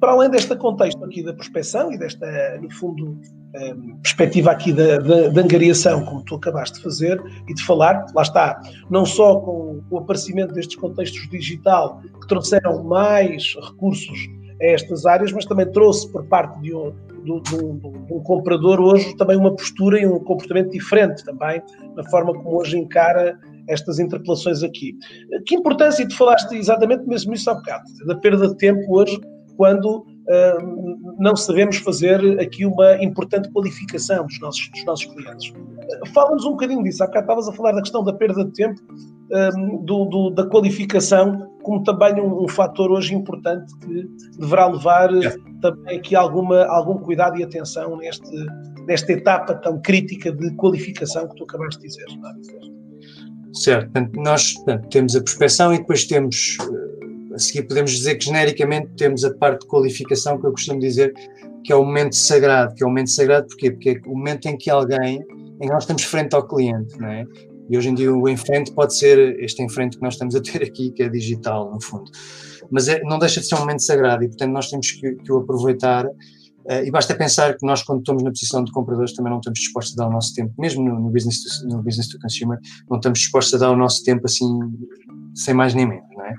para 0.00 0.12
além 0.12 0.30
deste 0.30 0.54
contexto 0.56 1.02
aqui 1.04 1.22
da 1.22 1.32
prospecção 1.32 1.92
e 1.92 1.98
desta, 1.98 2.26
no 2.60 2.70
fundo, 2.70 3.18
um, 3.54 3.96
perspectiva 4.02 4.50
aqui 4.50 4.72
da, 4.72 4.98
da, 4.98 5.28
da, 5.28 5.40
angariação, 5.40 6.04
como 6.04 6.22
tu 6.24 6.34
acabaste 6.34 6.76
de 6.76 6.82
fazer 6.82 7.22
e 7.48 7.54
de 7.54 7.62
falar, 7.64 8.04
lá 8.14 8.22
está, 8.22 8.60
não 8.90 9.06
só 9.06 9.40
com 9.40 9.80
o 9.90 9.98
aparecimento 9.98 10.52
destes 10.52 10.76
contextos 10.76 11.28
digital 11.30 12.00
que 12.20 12.26
trouxeram 12.26 12.84
mais 12.84 13.54
recursos 13.62 14.18
a 14.60 14.66
estas 14.66 15.06
áreas, 15.06 15.32
mas 15.32 15.44
também 15.44 15.70
trouxe 15.70 16.10
por 16.10 16.24
parte 16.26 16.60
de 16.60 16.74
um, 16.74 16.92
um 18.10 18.20
comprador 18.22 18.80
hoje 18.80 19.16
também 19.16 19.36
uma 19.36 19.54
postura 19.54 20.00
e 20.00 20.06
um 20.06 20.18
comportamento 20.20 20.70
diferente 20.70 21.24
também 21.24 21.62
na 21.96 22.04
forma 22.04 22.32
como 22.32 22.58
hoje 22.58 22.78
encara 22.78 23.38
estas 23.68 23.98
interpelações 23.98 24.62
aqui. 24.62 24.94
Que 25.46 25.56
importância, 25.56 26.02
e 26.02 26.08
tu 26.08 26.16
falaste 26.16 26.54
exatamente 26.54 27.06
mesmo 27.06 27.34
isso 27.34 27.50
há 27.50 27.54
bocado, 27.54 27.84
da 28.06 28.14
perda 28.14 28.48
de 28.48 28.56
tempo 28.56 28.80
hoje, 28.96 29.18
quando 29.56 29.98
uh, 29.98 31.16
não 31.18 31.34
sabemos 31.34 31.78
fazer 31.78 32.20
aqui 32.40 32.64
uma 32.64 33.02
importante 33.02 33.50
qualificação 33.50 34.26
dos 34.26 34.38
nossos, 34.40 34.68
dos 34.70 34.84
nossos 34.84 35.06
clientes. 35.06 35.52
Fala-nos 36.12 36.44
um 36.44 36.50
bocadinho 36.50 36.82
disso, 36.82 37.02
há 37.02 37.06
bocado 37.06 37.24
estavas 37.24 37.48
a 37.48 37.52
falar 37.52 37.72
da 37.72 37.80
questão 37.80 38.04
da 38.04 38.12
perda 38.12 38.44
de 38.44 38.52
tempo, 38.52 38.80
uh, 38.82 39.84
do, 39.84 40.04
do, 40.04 40.30
da 40.30 40.46
qualificação, 40.46 41.50
como 41.66 41.82
também 41.82 42.20
um, 42.20 42.44
um 42.44 42.48
fator 42.48 42.92
hoje 42.92 43.12
importante 43.12 43.74
que 43.80 44.08
deverá 44.38 44.68
levar 44.68 45.12
yeah. 45.12 45.36
também 45.60 45.98
aqui 45.98 46.14
alguma, 46.14 46.64
algum 46.66 46.96
cuidado 46.96 47.36
e 47.40 47.42
atenção 47.42 47.96
neste, 47.96 48.30
nesta 48.86 49.12
etapa 49.12 49.52
tão 49.56 49.80
crítica 49.80 50.30
de 50.30 50.52
qualificação 50.52 51.26
que 51.26 51.34
tu 51.34 51.42
acabaste 51.42 51.80
de 51.80 51.88
dizer. 51.88 52.04
É? 52.04 53.52
Certo, 53.52 53.90
portanto, 53.90 54.20
nós 54.20 54.52
portanto, 54.52 54.88
temos 54.90 55.16
a 55.16 55.20
prospeção 55.20 55.74
e 55.74 55.78
depois 55.78 56.04
temos, 56.04 56.56
eh, 56.60 57.34
a 57.34 57.38
seguir 57.40 57.64
podemos 57.64 57.90
dizer 57.90 58.14
que 58.14 58.26
genericamente 58.26 58.88
temos 58.96 59.24
a 59.24 59.34
parte 59.34 59.62
de 59.62 59.66
qualificação 59.66 60.40
que 60.40 60.46
eu 60.46 60.52
costumo 60.52 60.78
dizer 60.78 61.12
que 61.64 61.72
é 61.72 61.74
o 61.74 61.84
momento 61.84 62.14
sagrado, 62.14 62.76
que 62.76 62.84
é 62.84 62.86
o 62.86 62.90
momento 62.90 63.10
sagrado 63.10 63.48
porquê? 63.48 63.72
Porque 63.72 63.88
é 63.90 64.00
o 64.08 64.14
momento 64.14 64.46
em 64.46 64.56
que 64.56 64.70
alguém, 64.70 65.16
em 65.16 65.66
que 65.66 65.72
nós 65.72 65.82
estamos 65.82 66.04
frente 66.04 66.32
ao 66.36 66.46
cliente, 66.46 66.96
não 67.00 67.08
é? 67.08 67.24
E 67.68 67.76
hoje 67.76 67.88
em 67.88 67.94
dia 67.94 68.12
o 68.12 68.28
enfrente 68.28 68.72
pode 68.72 68.96
ser 68.96 69.38
este 69.40 69.62
enfrente 69.62 69.96
que 69.96 70.02
nós 70.02 70.14
estamos 70.14 70.34
a 70.34 70.40
ter 70.40 70.62
aqui, 70.62 70.90
que 70.90 71.02
é 71.02 71.08
digital, 71.08 71.70
no 71.70 71.82
fundo. 71.82 72.10
Mas 72.70 72.88
é, 72.88 73.02
não 73.02 73.18
deixa 73.18 73.40
de 73.40 73.46
ser 73.46 73.54
um 73.56 73.60
momento 73.60 73.82
sagrado 73.82 74.24
e, 74.24 74.28
portanto, 74.28 74.52
nós 74.52 74.68
temos 74.68 74.90
que, 74.92 75.14
que 75.16 75.32
o 75.32 75.38
aproveitar 75.38 76.06
Uh, 76.68 76.82
e 76.84 76.90
basta 76.90 77.14
pensar 77.14 77.56
que 77.56 77.64
nós, 77.64 77.84
quando 77.84 78.00
estamos 78.00 78.24
na 78.24 78.30
posição 78.30 78.64
de 78.64 78.72
compradores, 78.72 79.14
também 79.14 79.30
não 79.30 79.38
estamos 79.38 79.60
dispostos 79.60 79.96
a 79.96 80.02
dar 80.02 80.08
o 80.08 80.12
nosso 80.12 80.34
tempo, 80.34 80.52
mesmo 80.58 80.82
no, 80.82 80.98
no, 80.98 81.10
business, 81.10 81.60
to, 81.60 81.68
no 81.68 81.80
business 81.80 82.08
to 82.08 82.18
consumer, 82.20 82.58
não 82.90 82.96
estamos 82.96 83.20
dispostos 83.20 83.54
a 83.54 83.58
dar 83.58 83.70
o 83.70 83.76
nosso 83.76 84.02
tempo 84.02 84.22
assim, 84.24 84.48
sem 85.32 85.54
mais 85.54 85.74
nem 85.74 85.86
menos, 85.86 86.08
não 86.10 86.24
é? 86.24 86.34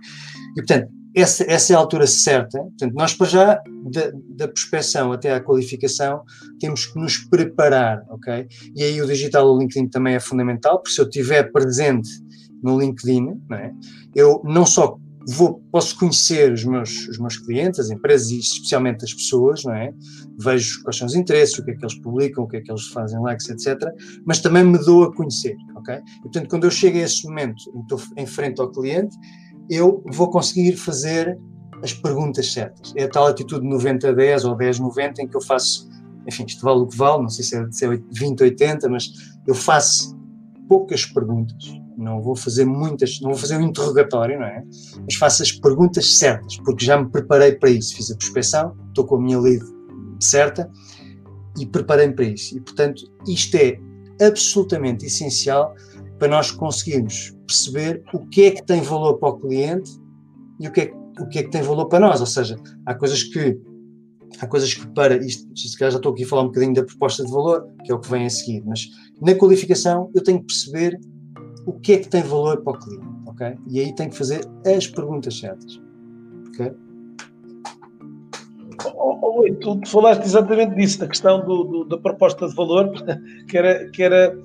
E, 0.52 0.56
portanto, 0.56 0.92
essa, 1.20 1.44
essa 1.52 1.74
é 1.74 1.76
a 1.76 1.80
altura 1.80 2.06
certa. 2.06 2.60
Portanto, 2.60 2.94
nós, 2.94 3.14
para 3.14 3.28
já, 3.28 3.62
da, 3.92 4.12
da 4.36 4.48
prospecção 4.48 5.12
até 5.12 5.34
à 5.34 5.42
qualificação, 5.42 6.22
temos 6.60 6.86
que 6.86 7.00
nos 7.00 7.18
preparar, 7.18 8.04
ok? 8.10 8.48
E 8.76 8.84
aí 8.84 9.02
o 9.02 9.08
digital, 9.08 9.52
o 9.52 9.58
LinkedIn 9.58 9.90
também 9.90 10.14
é 10.14 10.20
fundamental, 10.20 10.78
porque 10.78 10.92
se 10.92 11.02
eu 11.02 11.06
estiver 11.06 11.52
presente 11.52 12.10
no 12.62 12.80
LinkedIn, 12.80 13.40
não 13.50 13.58
é? 13.58 13.72
eu 14.16 14.42
não 14.46 14.66
só 14.66 14.98
vou, 15.28 15.62
posso 15.72 15.98
conhecer 15.98 16.54
os 16.54 16.64
meus, 16.64 17.08
os 17.08 17.18
meus 17.18 17.38
clientes, 17.38 17.80
as 17.80 17.90
empresas 17.90 18.30
e 18.30 18.40
especialmente 18.40 19.04
as 19.04 19.14
pessoas, 19.14 19.64
não 19.64 19.74
é? 19.74 19.92
Vejo 20.40 20.82
quais 20.84 20.98
são 20.98 21.08
os 21.08 21.16
interesses, 21.16 21.58
o 21.58 21.66
que 21.66 21.72
é 21.72 21.76
que 21.76 21.84
eles 21.84 22.00
publicam, 22.00 22.44
o 22.44 22.48
que 22.48 22.58
é 22.58 22.62
que 22.62 22.72
eles 22.72 22.88
fazem 22.88 23.20
likes, 23.20 23.50
etc. 23.50 23.78
Mas 24.26 24.40
também 24.40 24.64
me 24.64 24.78
dou 24.78 25.04
a 25.04 25.14
conhecer, 25.14 25.56
ok? 25.76 25.96
E, 25.96 26.22
portanto, 26.22 26.48
quando 26.48 26.64
eu 26.64 26.72
chego 26.72 26.98
a 26.98 27.02
esse 27.02 27.28
momento 27.28 27.58
estou 27.82 28.00
em 28.16 28.26
frente 28.26 28.62
ao 28.62 28.72
cliente, 28.72 29.18
eu 29.70 30.04
vou 30.12 30.30
conseguir 30.30 30.76
fazer 30.78 31.38
as 31.84 31.94
perguntas 31.94 32.52
certas. 32.52 32.94
É 32.96 33.04
a 33.04 33.10
tal 33.10 33.28
atitude 33.28 33.68
90-10 33.68 34.50
ou 34.50 34.58
10-90 34.58 35.20
em 35.20 35.28
que 35.28 35.36
eu 35.36 35.42
faço, 35.42 35.90
enfim, 36.28 36.46
isto 36.46 36.64
vale 36.64 36.82
o 36.82 36.88
que 36.88 36.98
vale, 36.98 37.24
não 37.24 37.30
sei 37.30 37.44
se 37.44 37.58
é, 37.58 37.72
se 37.72 37.86
é 37.86 37.90
20-80, 37.90 38.90
mas 38.90 39.12
eu 39.48 39.54
faço 39.54 40.18
poucas 40.68 41.06
perguntas 41.06 41.78
não 41.98 42.22
vou 42.22 42.36
fazer 42.36 42.64
muitas, 42.64 43.20
não 43.22 43.32
vou 43.32 43.40
fazer 43.40 43.58
um 43.58 43.64
interrogatório, 43.64 44.40
não 44.40 44.46
é? 44.46 44.64
Mas 45.04 45.16
faço 45.16 45.42
as 45.42 45.52
perguntas 45.52 46.18
certas, 46.18 46.58
porque 46.58 46.86
já 46.86 47.02
me 47.02 47.10
preparei 47.10 47.54
para 47.54 47.72
isso. 47.72 47.96
Fiz 47.96 48.12
a 48.12 48.16
prospeção, 48.16 48.76
estou 48.90 49.06
com 49.06 49.16
a 49.16 49.22
minha 49.22 49.40
lead 49.40 49.66
certa 50.20 50.70
e 51.58 51.66
preparei-me 51.66 52.14
para 52.14 52.26
isso. 52.26 52.56
E, 52.56 52.62
portanto, 52.62 53.02
isto 53.28 53.56
é 53.56 53.80
absolutamente 54.24 55.06
essencial 55.06 55.74
para 56.18 56.28
nós 56.28 56.52
conseguirmos 56.52 57.36
perceber 57.46 58.04
o 58.14 58.26
que 58.28 58.44
é 58.44 58.52
que 58.52 58.66
tem 58.66 58.82
valor 58.82 59.18
para 59.18 59.30
o 59.30 59.40
cliente 59.40 59.92
e 60.60 60.68
o 60.68 60.72
que 60.72 60.82
é, 60.82 60.94
o 61.20 61.28
que, 61.28 61.40
é 61.40 61.44
que 61.44 61.50
tem 61.50 61.62
valor 61.62 61.86
para 61.86 62.00
nós. 62.00 62.20
Ou 62.20 62.28
seja, 62.28 62.58
há 62.86 62.94
coisas 62.96 63.24
que 63.24 63.60
há 64.40 64.48
coisas 64.48 64.74
que 64.74 64.86
para 64.88 65.16
isto, 65.18 65.48
se 65.58 65.78
calhar 65.78 65.92
já 65.92 65.98
estou 65.98 66.12
aqui 66.12 66.24
a 66.24 66.28
falar 66.28 66.44
um 66.44 66.48
bocadinho 66.48 66.74
da 66.74 66.84
proposta 66.84 67.24
de 67.24 67.32
valor, 67.32 67.68
que 67.84 67.92
é 67.92 67.96
o 67.96 68.00
que 68.00 68.10
vem 68.10 68.26
a 68.26 68.30
seguir, 68.30 68.64
mas 68.66 68.88
na 69.22 69.34
qualificação 69.36 70.12
eu 70.14 70.24
tenho 70.24 70.40
que 70.40 70.48
perceber 70.48 71.00
o 71.66 71.74
que 71.74 71.94
é 71.94 71.98
que 71.98 72.10
tem 72.10 72.24
valor 72.24 72.62
para 72.62 72.74
o 72.74 72.80
cliente, 72.80 73.08
ok? 73.26 73.56
E 73.68 73.80
aí 73.80 73.96
tem 73.96 74.10
que 74.10 74.18
fazer 74.18 74.46
as 74.66 74.88
perguntas 74.88 75.38
certas, 75.40 75.80
ok? 76.50 76.72
Oh, 78.96 79.18
oh, 79.22 79.56
tu, 79.60 79.80
tu, 79.80 79.90
falaste 79.90 80.24
exatamente 80.24 80.76
disso, 80.76 81.00
da 81.00 81.08
questão 81.08 81.44
do, 81.46 81.64
do, 81.64 81.86
da 81.86 81.98
proposta 81.98 82.48
de 82.48 82.56
valor, 82.56 82.92
que 83.50 83.58
era, 83.58 83.90
que 83.90 84.04
era 84.04 84.38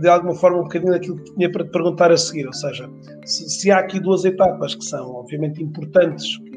de 0.00 0.08
alguma 0.08 0.34
forma 0.34 0.58
um 0.58 0.62
bocadinho 0.64 0.94
aquilo 0.94 1.16
que 1.16 1.34
tinha 1.34 1.50
para 1.50 1.64
te 1.64 1.70
perguntar 1.70 2.10
a 2.10 2.16
seguir, 2.16 2.46
ou 2.46 2.52
seja, 2.52 2.90
se, 3.24 3.48
se 3.48 3.70
há 3.70 3.78
aqui 3.78 4.00
duas 4.00 4.24
etapas 4.24 4.74
que 4.74 4.84
são 4.84 5.14
obviamente 5.14 5.62
importantes 5.62 6.36
que, 6.38 6.50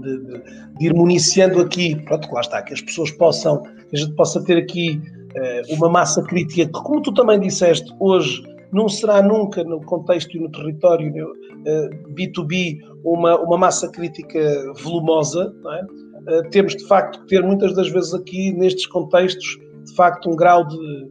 de, 0.00 0.18
de, 0.18 0.42
de, 0.78 0.86
ir 0.86 0.94
municiando 0.94 1.60
aqui, 1.60 1.94
pronto, 2.04 2.32
lá 2.32 2.40
está, 2.40 2.62
que 2.62 2.74
as 2.74 2.80
pessoas 2.80 3.10
possam, 3.12 3.62
que 3.62 3.94
a 3.94 3.98
gente 3.98 4.14
possa 4.14 4.42
ter 4.42 4.58
aqui 4.58 5.00
uh, 5.00 5.74
uma 5.74 5.88
massa 5.88 6.22
crítica, 6.24 6.66
que 6.66 6.82
como 6.82 7.00
tu 7.00 7.14
também 7.14 7.38
disseste, 7.38 7.94
hoje 8.00 8.42
não 8.72 8.88
será 8.88 9.22
nunca 9.22 9.62
no 9.62 9.80
contexto 9.82 10.36
e 10.36 10.40
no 10.40 10.50
território 10.50 11.12
B2B 12.14 12.78
eh, 12.78 12.84
uma, 13.04 13.38
uma 13.40 13.56
massa 13.56 13.88
crítica 13.88 14.38
volumosa, 14.82 15.54
é? 15.72 16.06
Eh, 16.28 16.42
temos 16.50 16.74
de 16.74 16.84
facto 16.86 17.20
que 17.20 17.28
ter 17.28 17.42
muitas 17.42 17.74
das 17.74 17.88
vezes 17.88 18.12
aqui 18.12 18.52
nestes 18.52 18.86
contextos 18.86 19.58
de 19.84 19.94
facto 19.94 20.28
um 20.28 20.34
grau 20.34 20.66
de, 20.66 21.08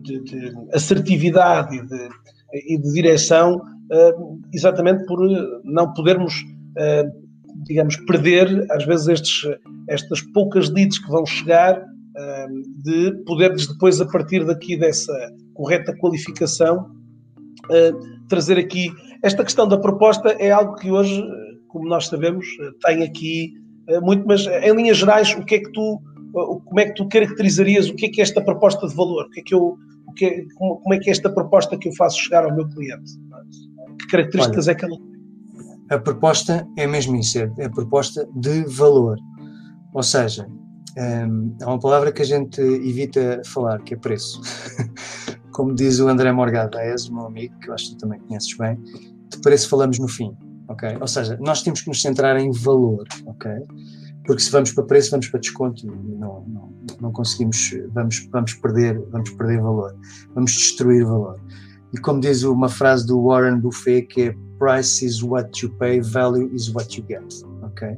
de, 0.00 0.20
de 0.20 0.52
assertividade 0.72 1.76
e 1.76 1.86
de, 1.86 2.08
e 2.74 2.78
de 2.78 2.92
direção 2.92 3.60
eh, 3.90 4.14
exatamente 4.52 5.04
por 5.06 5.18
não 5.64 5.92
podermos 5.92 6.34
digamos 7.64 7.96
perder 8.06 8.66
às 8.70 8.84
vezes 8.86 9.08
estes, 9.08 9.56
estas 9.88 10.22
poucas 10.22 10.70
leads 10.70 10.98
que 10.98 11.10
vão 11.10 11.26
chegar 11.26 11.84
de 12.84 13.12
podermos 13.24 13.66
depois, 13.66 14.00
a 14.00 14.06
partir 14.06 14.44
daqui 14.44 14.76
dessa 14.76 15.12
correta 15.54 15.96
qualificação, 15.96 16.90
trazer 18.28 18.58
aqui. 18.58 18.90
Esta 19.22 19.44
questão 19.44 19.66
da 19.68 19.78
proposta 19.78 20.30
é 20.30 20.50
algo 20.50 20.74
que 20.76 20.90
hoje, 20.90 21.22
como 21.68 21.88
nós 21.88 22.08
sabemos, 22.08 22.46
tem 22.84 23.02
aqui 23.02 23.54
muito, 24.02 24.26
mas 24.26 24.46
em 24.46 24.74
linhas 24.74 24.98
gerais, 24.98 25.34
o 25.34 25.44
que 25.44 25.56
é 25.56 25.58
que 25.60 25.72
tu, 25.72 26.00
como 26.32 26.80
é 26.80 26.86
que 26.86 26.94
tu 26.94 27.08
caracterizarias 27.08 27.88
o 27.88 27.94
que 27.94 28.06
é 28.06 28.08
que 28.08 28.20
é 28.20 28.24
esta 28.24 28.40
proposta 28.40 28.86
de 28.86 28.94
valor? 28.94 29.26
O 29.26 29.30
que 29.30 29.40
é 29.40 29.42
que 29.42 29.54
eu, 29.54 29.78
o 30.06 30.12
que 30.12 30.24
é, 30.24 30.44
como, 30.56 30.94
é 30.94 30.98
que 30.98 31.10
é 31.10 31.12
esta 31.12 31.30
proposta 31.30 31.76
que 31.78 31.88
eu 31.88 31.94
faço 31.94 32.18
chegar 32.18 32.44
ao 32.44 32.54
meu 32.54 32.68
cliente? 32.68 33.12
Que 34.00 34.06
características 34.08 34.66
Olha, 34.66 34.72
é 34.72 34.74
que 34.74 34.84
ela 34.84 34.96
tem? 34.96 35.12
A 35.90 35.98
proposta 35.98 36.66
é 36.78 36.86
mesmo 36.86 37.16
isso, 37.16 37.38
é, 37.38 37.52
é 37.58 37.66
a 37.66 37.70
proposta 37.70 38.26
de 38.34 38.64
valor. 38.64 39.18
Ou 39.92 40.02
seja, 40.02 40.46
um, 40.96 41.54
há 41.62 41.66
uma 41.66 41.78
palavra 41.78 42.12
que 42.12 42.22
a 42.22 42.24
gente 42.24 42.60
evita 42.60 43.42
falar, 43.44 43.82
que 43.82 43.94
é 43.94 43.96
preço. 43.96 44.40
Como 45.52 45.74
diz 45.74 46.00
o 46.00 46.08
André 46.08 46.32
Morgado, 46.32 46.78
o 46.78 47.14
meu 47.14 47.26
amigo, 47.26 47.58
que 47.58 47.68
eu 47.68 47.74
acho 47.74 47.90
que 47.90 47.96
tu 47.96 47.98
também 47.98 48.18
conheces 48.20 48.56
bem, 48.56 48.78
de 49.28 49.38
preço 49.42 49.68
falamos 49.68 49.98
no 49.98 50.08
fim, 50.08 50.34
ok? 50.68 50.96
Ou 50.98 51.06
seja, 51.06 51.38
nós 51.40 51.62
temos 51.62 51.82
que 51.82 51.88
nos 51.88 52.00
centrar 52.00 52.38
em 52.38 52.50
valor, 52.50 53.04
ok? 53.26 53.50
Porque 54.24 54.42
se 54.42 54.50
vamos 54.50 54.72
para 54.72 54.84
preço, 54.84 55.10
vamos 55.10 55.28
para 55.28 55.40
desconto, 55.40 55.86
não, 55.86 56.44
não, 56.46 56.72
não 57.00 57.12
conseguimos, 57.12 57.74
vamos, 57.92 58.28
vamos, 58.30 58.54
perder, 58.54 59.00
vamos 59.10 59.30
perder 59.30 59.60
valor, 59.60 59.96
vamos 60.34 60.52
destruir 60.52 61.04
valor. 61.04 61.40
E 61.92 61.98
como 61.98 62.20
diz 62.20 62.42
uma 62.42 62.68
frase 62.68 63.06
do 63.06 63.20
Warren 63.22 63.60
Buffett, 63.60 64.06
que 64.06 64.22
é 64.22 64.36
price 64.58 65.04
is 65.04 65.22
what 65.22 65.60
you 65.60 65.70
pay, 65.76 66.00
value 66.00 66.48
is 66.54 66.72
what 66.72 66.96
you 66.96 67.04
get, 67.08 67.24
ok? 67.62 67.96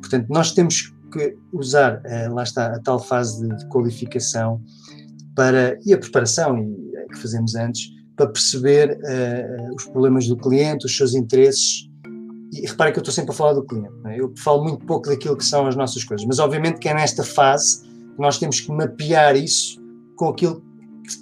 Portanto, 0.00 0.26
nós 0.30 0.52
temos 0.52 0.94
que 1.12 1.36
usar, 1.52 2.00
uh, 2.06 2.34
lá 2.34 2.42
está, 2.42 2.74
a 2.74 2.78
tal 2.80 2.98
fase 2.98 3.46
de, 3.46 3.56
de, 3.56 3.66
qualificação 3.66 4.62
para, 5.34 5.78
e 5.84 5.92
a 5.92 5.98
preparação 5.98 6.58
e, 6.58 6.96
eh, 6.96 7.06
que 7.12 7.18
fazemos 7.18 7.54
antes, 7.54 7.90
para 8.16 8.28
perceber 8.28 8.98
uh, 8.98 9.74
os 9.74 9.84
problemas 9.84 10.26
do 10.26 10.36
cliente, 10.36 10.86
os 10.86 10.96
seus 10.96 11.14
interesses 11.14 11.89
e 12.52 12.66
repare 12.66 12.92
que 12.92 12.98
eu 12.98 13.02
estou 13.02 13.14
sempre 13.14 13.30
a 13.32 13.34
falar 13.34 13.52
do 13.52 13.64
cliente, 13.64 13.94
é? 14.06 14.20
eu 14.20 14.32
falo 14.36 14.64
muito 14.64 14.84
pouco 14.84 15.08
daquilo 15.08 15.36
que 15.36 15.44
são 15.44 15.66
as 15.66 15.76
nossas 15.76 16.02
coisas, 16.04 16.26
mas 16.26 16.38
obviamente 16.38 16.78
que 16.78 16.88
é 16.88 16.94
nesta 16.94 17.22
fase 17.22 17.82
que 17.82 18.20
nós 18.20 18.38
temos 18.38 18.60
que 18.60 18.72
mapear 18.72 19.36
isso 19.36 19.80
com 20.16 20.28
aquilo 20.28 20.62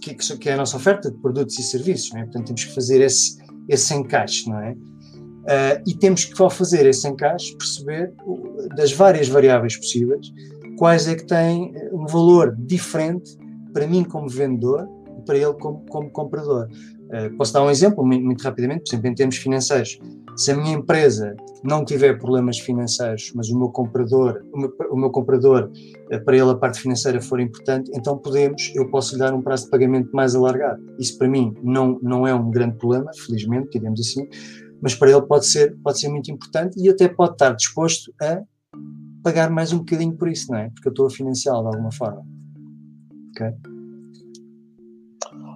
que, 0.00 0.14
que 0.14 0.48
é 0.48 0.54
a 0.54 0.56
nossa 0.56 0.76
oferta 0.76 1.10
de 1.10 1.18
produtos 1.18 1.58
e 1.58 1.62
serviços, 1.62 2.14
é? 2.14 2.22
portanto 2.24 2.46
temos 2.46 2.64
que 2.64 2.74
fazer 2.74 3.00
esse, 3.00 3.38
esse 3.68 3.94
encaixe, 3.94 4.48
não 4.48 4.58
é? 4.60 4.72
Uh, 4.72 5.82
e 5.86 5.94
temos 5.94 6.26
que, 6.26 6.42
ao 6.42 6.50
fazer 6.50 6.84
esse 6.84 7.08
encaixe, 7.08 7.56
perceber 7.56 8.12
das 8.76 8.92
várias 8.92 9.28
variáveis 9.28 9.78
possíveis 9.78 10.30
quais 10.76 11.08
é 11.08 11.14
que 11.14 11.26
têm 11.26 11.74
um 11.90 12.06
valor 12.06 12.54
diferente 12.56 13.36
para 13.72 13.86
mim 13.86 14.04
como 14.04 14.28
vendedor 14.28 14.86
e 15.18 15.22
para 15.22 15.38
ele 15.38 15.54
como, 15.54 15.84
como 15.86 16.10
comprador. 16.10 16.68
Uh, 16.68 17.34
posso 17.38 17.52
dar 17.54 17.62
um 17.62 17.70
exemplo 17.70 18.04
muito, 18.04 18.24
muito 18.24 18.42
rapidamente, 18.42 18.80
por 18.80 18.90
exemplo, 18.90 19.10
em 19.10 19.14
termos 19.14 19.36
financeiros. 19.36 19.98
Se 20.38 20.52
a 20.52 20.56
minha 20.56 20.76
empresa 20.76 21.34
não 21.64 21.84
tiver 21.84 22.16
problemas 22.16 22.60
financeiros, 22.60 23.32
mas 23.34 23.50
o 23.50 23.58
meu 23.58 23.70
comprador, 23.70 24.40
o 24.52 24.58
meu, 24.58 24.72
o 24.92 24.96
meu 24.96 25.10
comprador, 25.10 25.68
uh, 25.68 26.24
para 26.24 26.36
ele 26.36 26.48
a 26.48 26.54
parte 26.54 26.80
financeira 26.80 27.20
for 27.20 27.40
importante, 27.40 27.90
então 27.92 28.16
podemos, 28.16 28.72
eu 28.76 28.88
posso 28.88 29.14
lhe 29.14 29.18
dar 29.18 29.34
um 29.34 29.42
prazo 29.42 29.64
de 29.64 29.70
pagamento 29.70 30.10
mais 30.12 30.36
alargado. 30.36 30.80
Isso 30.96 31.18
para 31.18 31.26
mim 31.26 31.52
não, 31.60 31.98
não 32.00 32.24
é 32.24 32.32
um 32.32 32.52
grande 32.52 32.76
problema, 32.76 33.10
felizmente, 33.26 33.70
digamos 33.72 33.98
assim, 33.98 34.28
mas 34.80 34.94
para 34.94 35.10
ele 35.10 35.22
pode 35.22 35.44
ser, 35.44 35.76
pode 35.82 35.98
ser 35.98 36.08
muito 36.08 36.30
importante 36.30 36.80
e 36.80 36.88
até 36.88 37.08
pode 37.08 37.32
estar 37.32 37.50
disposto 37.56 38.14
a 38.22 38.40
pagar 39.24 39.50
mais 39.50 39.72
um 39.72 39.78
bocadinho 39.78 40.16
por 40.16 40.28
isso, 40.28 40.52
não 40.52 40.58
é? 40.60 40.70
Porque 40.70 40.86
eu 40.86 40.92
estou 40.92 41.06
a 41.08 41.10
financiá-lo 41.10 41.62
de 41.62 41.66
alguma 41.76 41.90
forma. 41.90 42.24
Ok? 43.30 43.52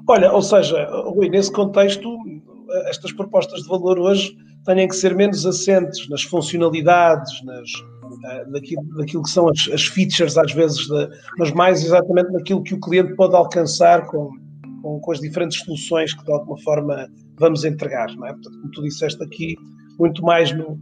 Olha, 0.09 0.33
ou 0.33 0.43
seja, 0.43 0.91
Rui, 1.05 1.29
nesse 1.29 1.53
contexto, 1.53 2.19
estas 2.89 3.13
propostas 3.13 3.63
de 3.63 3.69
valor 3.69 4.01
hoje 4.01 4.37
têm 4.65 4.89
que 4.89 4.97
ser 4.97 5.15
menos 5.15 5.45
assentes 5.45 6.09
nas 6.09 6.23
funcionalidades, 6.23 7.43
nas, 7.45 7.69
eh, 8.25 8.45
naquilo, 8.49 8.83
naquilo 8.97 9.23
que 9.23 9.31
são 9.31 9.49
as, 9.49 9.69
as 9.73 9.87
features, 9.87 10.37
às 10.39 10.53
vezes, 10.53 10.87
de, 10.87 11.09
mas 11.39 11.53
mais 11.53 11.85
exatamente 11.85 12.31
naquilo 12.33 12.63
que 12.63 12.75
o 12.75 12.81
cliente 12.81 13.15
pode 13.17 13.35
alcançar 13.35 14.07
com, 14.07 14.31
com, 14.83 15.01
com, 15.01 15.13
as 15.13 15.21
diferentes 15.21 15.59
soluções 15.61 16.15
que, 16.15 16.25
de 16.25 16.33
alguma 16.33 16.59
forma, 16.63 17.09
vamos 17.39 17.65
entregar. 17.65 18.09
Não 18.17 18.27
é? 18.27 18.33
Portanto, 18.33 18.59
como 18.61 18.71
tu 18.71 18.83
disseste 18.83 19.23
aqui, 19.23 19.57
muito 19.99 20.23
mais 20.23 20.53
no, 20.53 20.79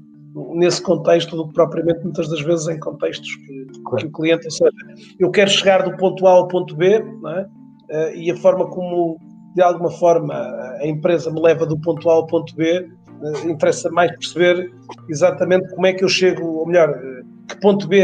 nesse 0.55 0.83
contexto 0.83 1.37
do 1.37 1.49
que 1.49 1.55
propriamente 1.55 2.03
muitas 2.03 2.28
das 2.28 2.41
vezes 2.41 2.68
em 2.68 2.78
contextos 2.78 3.35
que, 3.37 3.66
que, 3.66 4.07
o 4.07 4.12
cliente, 4.12 4.45
ou 4.45 4.51
seja, 4.51 4.72
eu 5.18 5.31
quero 5.31 5.51
chegar 5.51 5.83
do 5.83 5.97
ponto 5.97 6.26
A 6.26 6.31
ao 6.31 6.49
ponto 6.49 6.76
B, 6.76 7.01
não 7.20 7.31
é? 7.31 7.43
uh, 7.43 8.16
e 8.16 8.31
a 8.31 8.37
forma 8.37 8.68
como, 8.68 9.18
de 9.55 9.62
alguma 9.62 9.91
forma, 9.91 10.35
a 10.35 10.87
empresa 10.87 11.31
me 11.31 11.41
leva 11.41 11.66
do 11.66 11.78
ponto 11.81 12.09
A 12.09 12.14
ao 12.14 12.26
ponto 12.26 12.55
B, 12.55 12.89
interessa 13.44 13.90
mais 13.90 14.10
perceber 14.12 14.72
exatamente 15.08 15.68
como 15.74 15.86
é 15.86 15.92
que 15.92 16.04
eu 16.04 16.08
chego, 16.08 16.44
ou 16.44 16.66
melhor, 16.66 16.90
uh, 16.90 17.46
que 17.48 17.60
ponto 17.60 17.86
B 17.86 17.98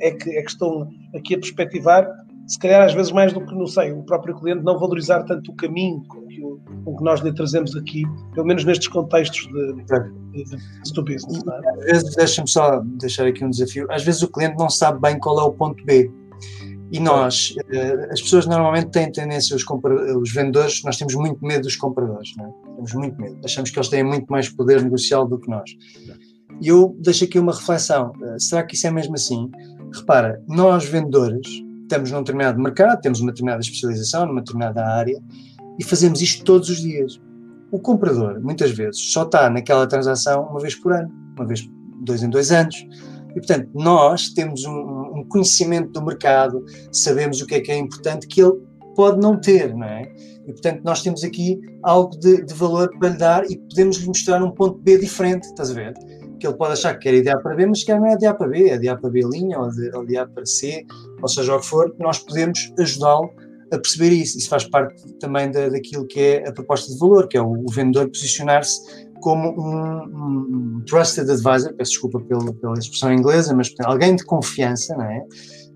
é 0.00 0.10
que, 0.12 0.30
é 0.30 0.42
que 0.42 0.50
estão 0.50 0.88
aqui 1.14 1.34
a 1.34 1.38
perspectivar, 1.38 2.08
se 2.46 2.58
calhar 2.58 2.82
às 2.82 2.92
vezes 2.92 3.12
mais 3.12 3.32
do 3.32 3.40
que, 3.40 3.54
não 3.54 3.66
sei, 3.66 3.92
o 3.92 4.02
próprio 4.02 4.34
cliente 4.34 4.64
não 4.64 4.78
valorizar 4.78 5.22
tanto 5.22 5.52
o 5.52 5.54
caminho 5.54 6.02
que, 6.02 6.42
o, 6.84 6.96
que 6.96 7.04
nós 7.04 7.20
lhe 7.20 7.32
trazemos 7.32 7.76
aqui, 7.76 8.02
pelo 8.34 8.46
menos 8.46 8.64
nestes 8.64 8.88
contextos 8.88 9.46
de, 9.46 9.74
de, 9.84 10.44
de, 10.44 10.92
de 10.92 11.02
business. 11.02 11.44
É? 11.86 12.16
Deixa-me 12.16 12.48
só 12.48 12.82
deixar 12.98 13.26
aqui 13.26 13.44
um 13.44 13.50
desafio, 13.50 13.86
às 13.88 14.02
vezes 14.02 14.22
o 14.22 14.28
cliente 14.28 14.56
não 14.58 14.68
sabe 14.68 15.00
bem 15.00 15.18
qual 15.18 15.38
é 15.38 15.42
o 15.44 15.52
ponto 15.52 15.84
B. 15.84 16.10
E 16.92 16.98
nós, 16.98 17.54
eh, 17.72 18.08
as 18.10 18.20
pessoas 18.20 18.46
normalmente 18.46 18.90
têm 18.90 19.10
tendência, 19.12 19.54
os, 19.54 19.64
os 19.64 20.32
vendedores, 20.32 20.82
nós 20.84 20.96
temos 20.96 21.14
muito 21.14 21.44
medo 21.44 21.62
dos 21.62 21.76
compradores, 21.76 22.32
não 22.36 22.46
é? 22.46 22.74
temos 22.74 22.92
muito 22.94 23.20
medo. 23.20 23.38
Achamos 23.44 23.70
que 23.70 23.78
eles 23.78 23.88
têm 23.88 24.02
muito 24.02 24.26
mais 24.26 24.48
poder 24.48 24.82
negocial 24.82 25.26
do 25.26 25.38
que 25.38 25.48
nós. 25.48 25.70
E 26.60 26.68
eu 26.68 26.96
deixo 26.98 27.24
aqui 27.24 27.38
uma 27.38 27.52
reflexão: 27.52 28.12
eh, 28.22 28.36
será 28.38 28.64
que 28.64 28.74
isso 28.74 28.86
é 28.86 28.90
mesmo 28.90 29.14
assim? 29.14 29.50
Repara, 29.92 30.42
nós 30.48 30.84
vendedores 30.84 31.46
estamos 31.82 32.10
num 32.12 32.18
determinado 32.18 32.60
mercado, 32.60 33.00
temos 33.00 33.20
uma 33.20 33.32
determinada 33.32 33.60
especialização, 33.60 34.26
numa 34.26 34.40
determinada 34.40 34.84
área 34.86 35.20
e 35.78 35.84
fazemos 35.84 36.20
isto 36.20 36.44
todos 36.44 36.68
os 36.68 36.80
dias. 36.80 37.20
O 37.72 37.78
comprador, 37.78 38.40
muitas 38.40 38.70
vezes, 38.70 39.00
só 39.12 39.22
está 39.22 39.48
naquela 39.50 39.86
transação 39.86 40.42
uma 40.44 40.60
vez 40.60 40.74
por 40.74 40.92
ano, 40.92 41.10
uma 41.36 41.46
vez 41.46 41.68
dois 42.02 42.22
em 42.22 42.30
dois 42.30 42.52
anos. 42.52 42.76
E, 43.30 43.34
portanto, 43.34 43.68
nós 43.74 44.30
temos 44.30 44.64
um 44.64 44.99
conhecimento 45.30 45.92
do 45.92 46.04
mercado, 46.04 46.64
sabemos 46.92 47.40
o 47.40 47.46
que 47.46 47.54
é 47.54 47.60
que 47.60 47.72
é 47.72 47.78
importante 47.78 48.26
que 48.26 48.42
ele 48.42 48.52
pode 48.94 49.20
não 49.20 49.40
ter, 49.40 49.74
não 49.74 49.86
é? 49.86 50.12
E, 50.46 50.52
portanto, 50.52 50.82
nós 50.84 51.02
temos 51.02 51.24
aqui 51.24 51.60
algo 51.82 52.18
de, 52.18 52.44
de 52.44 52.54
valor 52.54 52.90
para 52.98 53.08
lhe 53.08 53.16
dar 53.16 53.50
e 53.50 53.56
podemos 53.56 53.96
lhe 53.98 54.06
mostrar 54.06 54.42
um 54.42 54.50
ponto 54.50 54.78
B 54.78 54.98
diferente, 54.98 55.44
estás 55.44 55.70
a 55.70 55.74
ver? 55.74 55.94
Que 56.38 56.46
ele 56.46 56.56
pode 56.56 56.72
achar 56.72 56.94
que 56.94 57.00
quer 57.00 57.14
ir 57.14 57.22
de 57.22 57.30
A 57.30 57.38
para 57.38 57.54
B, 57.54 57.66
mas 57.66 57.84
que 57.84 57.94
não 57.94 58.06
é 58.06 58.16
de 58.16 58.26
A 58.26 58.34
para 58.34 58.48
B, 58.48 58.68
é 58.68 58.78
de 58.78 58.88
A 58.88 58.96
para 58.96 59.10
B 59.10 59.20
linha 59.22 59.58
ou 59.58 59.70
de, 59.70 59.90
ou 59.94 60.04
para 60.34 60.44
C, 60.44 60.84
ou 61.22 61.28
seja 61.28 61.54
o 61.54 61.60
que 61.60 61.66
for, 61.66 61.94
nós 61.98 62.18
podemos 62.18 62.72
ajudá-lo 62.78 63.30
a 63.72 63.78
perceber 63.78 64.10
isso. 64.10 64.38
Isso 64.38 64.48
faz 64.48 64.64
parte 64.64 65.02
também 65.18 65.50
da, 65.50 65.68
daquilo 65.68 66.06
que 66.06 66.20
é 66.20 66.48
a 66.48 66.52
proposta 66.52 66.92
de 66.92 66.98
valor, 66.98 67.28
que 67.28 67.36
é 67.36 67.42
o, 67.42 67.52
o 67.52 67.70
vendedor 67.70 68.08
posicionar-se 68.08 69.08
como 69.20 69.50
um, 69.50 70.78
um, 70.78 70.84
trusted 70.84 71.30
advisor, 71.30 71.74
peço 71.74 71.92
desculpa 71.92 72.20
pela, 72.20 72.52
pela 72.54 72.78
expressão 72.78 73.12
inglesa, 73.12 73.54
mas 73.54 73.72
alguém 73.84 74.16
de 74.16 74.24
confiança, 74.24 74.94
não 74.96 75.04
é? 75.04 75.24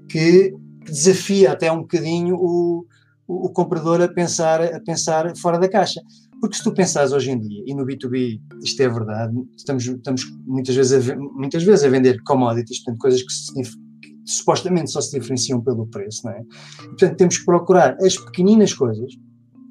Que 0.08 0.52
desafia 0.84 1.52
até 1.52 1.70
um 1.70 1.80
bocadinho 1.80 2.36
o, 2.36 2.86
o, 3.26 3.46
o, 3.46 3.50
comprador 3.50 4.00
a 4.02 4.08
pensar, 4.08 4.62
a 4.62 4.80
pensar 4.80 5.36
fora 5.36 5.58
da 5.58 5.68
caixa. 5.68 6.00
Porque 6.40 6.56
se 6.56 6.62
tu 6.62 6.74
pensares 6.74 7.12
hoje 7.12 7.30
em 7.30 7.38
dia, 7.38 7.62
e 7.66 7.74
no 7.74 7.86
B2B 7.86 8.40
isto 8.62 8.82
é 8.82 8.88
verdade, 8.88 9.34
estamos, 9.56 9.84
estamos 9.86 10.24
muitas, 10.46 10.74
vezes 10.74 11.10
a, 11.10 11.16
muitas 11.16 11.62
vezes 11.62 11.84
a 11.84 11.88
vender 11.88 12.22
commodities, 12.24 12.82
portanto, 12.82 13.00
coisas 13.00 13.22
que, 13.22 13.32
se, 13.32 13.52
que 13.54 14.30
supostamente 14.30 14.90
só 14.90 15.00
se 15.00 15.18
diferenciam 15.18 15.60
pelo 15.60 15.86
preço, 15.86 16.22
não 16.24 16.32
é? 16.32 16.42
Portanto, 16.82 17.16
temos 17.16 17.38
que 17.38 17.44
procurar 17.44 17.96
as 18.02 18.16
pequeninas 18.16 18.74
coisas 18.74 19.12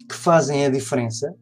que 0.09 0.15
fazem 0.15 0.65
a 0.65 0.69
diferença 0.69 1.34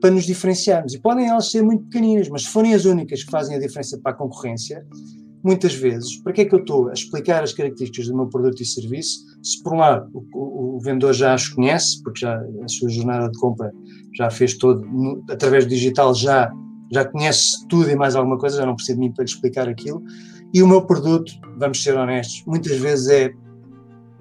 para 0.00 0.10
nos 0.10 0.24
diferenciarmos. 0.24 0.94
E 0.94 1.00
podem 1.00 1.28
elas 1.28 1.50
ser 1.50 1.62
muito 1.62 1.84
pequeninas, 1.84 2.28
mas 2.28 2.42
se 2.42 2.48
forem 2.48 2.74
as 2.74 2.84
únicas 2.84 3.24
que 3.24 3.30
fazem 3.30 3.56
a 3.56 3.58
diferença 3.60 3.98
para 3.98 4.12
a 4.12 4.14
concorrência, 4.14 4.84
muitas 5.42 5.74
vezes, 5.74 6.16
para 6.22 6.32
que 6.32 6.40
é 6.40 6.44
que 6.44 6.54
eu 6.54 6.58
estou 6.58 6.88
a 6.88 6.92
explicar 6.92 7.42
as 7.42 7.52
características 7.52 8.08
do 8.08 8.16
meu 8.16 8.26
produto 8.26 8.60
e 8.60 8.66
serviço, 8.66 9.20
se 9.42 9.62
por 9.62 9.74
um 9.74 9.76
lado 9.78 10.10
o, 10.12 10.76
o, 10.76 10.80
vendedor 10.80 11.12
já 11.12 11.34
as 11.34 11.48
conhece, 11.48 12.02
porque 12.02 12.20
já 12.20 12.36
a 12.36 12.68
sua 12.68 12.90
jornada 12.90 13.30
de 13.30 13.38
compra 13.38 13.72
já 14.16 14.28
fez 14.28 14.54
todo, 14.58 14.84
no, 14.84 15.22
através 15.30 15.64
do 15.64 15.70
digital 15.70 16.14
já, 16.14 16.52
já 16.92 17.04
conhece 17.04 17.64
tudo 17.68 17.88
e 17.88 17.94
mais 17.94 18.16
alguma 18.16 18.38
coisa, 18.38 18.56
já 18.56 18.66
não 18.66 18.74
precisa 18.74 18.98
de 18.98 19.00
mim 19.00 19.12
para 19.12 19.24
lhe 19.24 19.30
explicar 19.30 19.68
aquilo, 19.68 20.02
e 20.52 20.62
o 20.62 20.66
meu 20.66 20.82
produto, 20.82 21.32
vamos 21.58 21.80
ser 21.80 21.96
honestos, 21.96 22.42
muitas 22.46 22.76
vezes 22.78 23.08
é 23.08 23.32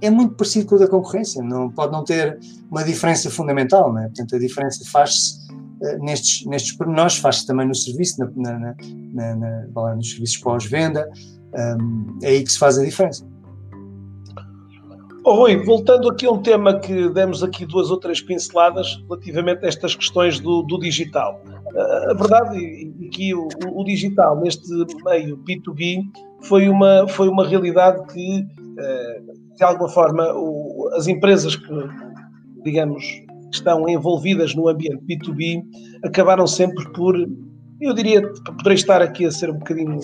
é 0.01 0.09
muito 0.09 0.35
parecido 0.35 0.67
com 0.67 0.75
o 0.75 0.79
da 0.79 0.87
concorrência, 0.87 1.41
não, 1.41 1.71
pode 1.71 1.91
não 1.91 2.03
ter 2.03 2.37
uma 2.69 2.83
diferença 2.83 3.29
fundamental, 3.31 3.93
né? 3.93 4.03
portanto 4.03 4.35
a 4.35 4.39
diferença 4.39 4.83
faz-se 4.91 5.44
nestes, 5.99 6.45
nestes 6.45 6.75
pormenores, 6.77 7.17
faz-se 7.17 7.45
também 7.45 7.67
no 7.67 7.75
serviço, 7.75 8.19
na, 8.19 8.57
na, 8.57 8.75
na, 9.13 9.35
na 9.35 9.95
nos 9.95 10.11
serviços 10.11 10.37
pós-venda, 10.37 11.09
um, 11.53 12.19
é 12.23 12.29
aí 12.29 12.43
que 12.43 12.51
se 12.51 12.59
faz 12.59 12.77
a 12.77 12.83
diferença. 12.83 13.25
Oh, 15.23 15.33
Rui, 15.33 15.57
voltando 15.57 16.07
aqui 16.07 16.27
a 16.27 16.31
um 16.31 16.41
tema 16.41 16.79
que 16.79 17.09
demos 17.09 17.41
aqui 17.41 17.65
duas 17.65 17.89
ou 17.89 17.99
três 17.99 18.21
pinceladas 18.21 19.01
relativamente 19.09 19.65
a 19.65 19.67
estas 19.67 19.95
questões 19.95 20.39
do, 20.39 20.61
do 20.61 20.77
digital. 20.79 21.41
Uh, 21.73 22.11
a 22.11 22.13
verdade 22.13 22.57
é 23.03 23.07
que 23.09 23.33
o, 23.33 23.47
o, 23.73 23.83
digital 23.83 24.39
neste 24.39 24.67
meio 25.03 25.37
B2B 25.37 26.03
foi 26.41 26.69
uma, 26.69 27.07
foi 27.07 27.27
uma 27.27 27.47
realidade 27.47 28.05
que, 28.13 28.45
de 29.55 29.63
alguma 29.63 29.89
forma, 29.89 30.27
as 30.95 31.07
empresas 31.07 31.55
que, 31.55 31.73
digamos, 32.63 33.24
estão 33.55 33.87
envolvidas 33.89 34.55
no 34.55 34.67
ambiente 34.67 35.03
B2B 35.05 35.63
acabaram 36.03 36.47
sempre 36.47 36.87
por, 36.93 37.15
eu 37.81 37.93
diria, 37.93 38.21
poderei 38.45 38.75
estar 38.75 39.01
aqui 39.01 39.25
a 39.25 39.31
ser 39.31 39.49
um 39.49 39.57
bocadinho 39.57 39.99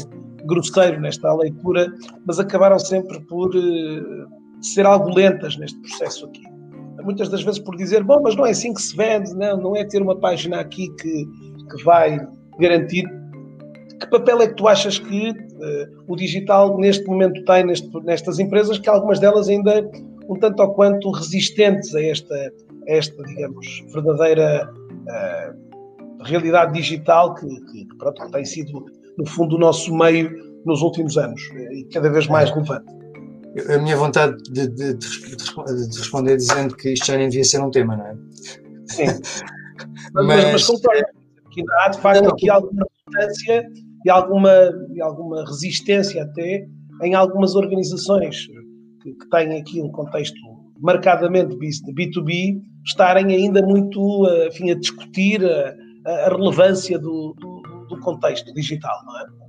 grosseiro 0.45 0.99
nesta 0.99 1.34
leitura, 1.34 1.91
mas 2.26 2.39
acabaram 2.39 2.80
sempre 2.80 3.20
por 3.22 3.56
uh, 3.56 4.28
ser 4.62 4.86
algo 4.86 5.10
lentas 5.14 5.58
neste 5.58 5.80
processo 5.80 6.26
aqui. 6.26 6.43
Muitas 7.04 7.30
das 7.30 7.41
vezes 7.41 7.60
por 7.60 7.76
dizer, 7.76 8.04
bom, 8.04 8.22
mas 8.22 8.36
não 8.36 8.45
é 8.45 8.52
assim 8.52 8.74
que 8.74 8.82
se 8.82 8.95
vende, 8.95 9.34
não, 9.34 9.58
não 9.58 9.76
é 9.76 9.84
ter 9.84 10.02
uma 10.02 10.16
página 10.16 10.60
aqui 10.60 10.88
que, 10.95 11.26
que 11.70 11.84
vai 11.84 12.20
garantir. 12.60 13.06
Que 13.99 14.08
papel 14.10 14.41
é 14.41 14.47
que 14.47 14.56
tu 14.56 14.68
achas 14.68 14.99
que 14.99 15.32
uh, 15.32 16.04
o 16.08 16.16
digital 16.16 16.78
neste 16.78 17.06
momento 17.06 17.43
tem 17.45 17.66
neste, 17.66 17.89
nestas 18.04 18.39
empresas, 18.39 18.78
que 18.78 18.89
algumas 18.89 19.20
delas 19.20 19.49
ainda 19.49 19.89
um 20.30 20.36
tanto 20.36 20.62
ou 20.62 20.74
quanto 20.74 21.12
resistentes 21.12 21.93
a 21.95 22.02
esta, 22.02 22.36
esta 22.88 23.23
digamos, 23.23 23.86
verdadeira 23.93 24.71
uh, 24.71 26.23
realidade 26.23 26.73
digital 26.73 27.36
que, 27.36 27.47
que, 27.47 27.88
pronto, 27.97 28.25
que 28.25 28.32
tem 28.32 28.45
sido, 28.45 28.86
no 29.17 29.25
fundo, 29.25 29.55
o 29.55 29.59
nosso 29.59 29.95
meio 29.95 30.32
nos 30.65 30.82
últimos 30.82 31.17
anos 31.17 31.41
e 31.71 31.86
cada 31.91 32.09
vez 32.09 32.27
mais 32.27 32.49
relevante? 32.49 33.01
a 33.69 33.77
minha 33.79 33.97
vontade 33.97 34.38
de, 34.49 34.67
de, 34.67 34.93
de, 34.93 35.36
de, 35.36 35.97
responder 35.97 36.38
dizendo 36.38 36.75
que 36.75 36.93
isto 36.93 37.07
já 37.07 37.17
nem 37.17 37.27
devia 37.27 37.43
ser 37.43 37.59
um 37.59 37.69
tema, 37.69 37.97
não 37.97 38.05
é? 38.05 38.15
Sim. 38.86 39.05
mas, 40.13 40.25
mas, 40.25 40.69
mas 40.69 40.82
que 41.51 41.63
há 41.82 41.89
de 41.89 41.99
facto 41.99 42.29
aqui 42.29 42.49
alguma 42.49 42.86
importância 43.01 43.67
e 44.05 44.09
alguma, 44.09 44.51
e 44.93 45.01
alguma 45.01 45.45
resistência 45.45 46.23
até 46.23 46.65
em 47.03 47.13
algumas 47.13 47.55
organizações 47.55 48.47
que, 49.01 49.13
que 49.13 49.29
têm 49.29 49.59
aqui 49.59 49.82
um 49.82 49.91
contexto 49.91 50.38
marcadamente 50.79 51.55
B2B, 51.57 52.61
estarem 52.86 53.34
ainda 53.34 53.61
muito 53.61 54.27
enfim, 54.47 54.71
a 54.71 54.75
discutir 54.75 55.43
a, 55.45 55.75
a 56.05 56.29
relevância 56.29 56.97
do, 56.97 57.34
do, 57.39 57.61
do, 57.89 57.99
contexto 57.99 58.53
digital, 58.53 58.97
não 59.05 59.19
é? 59.19 59.41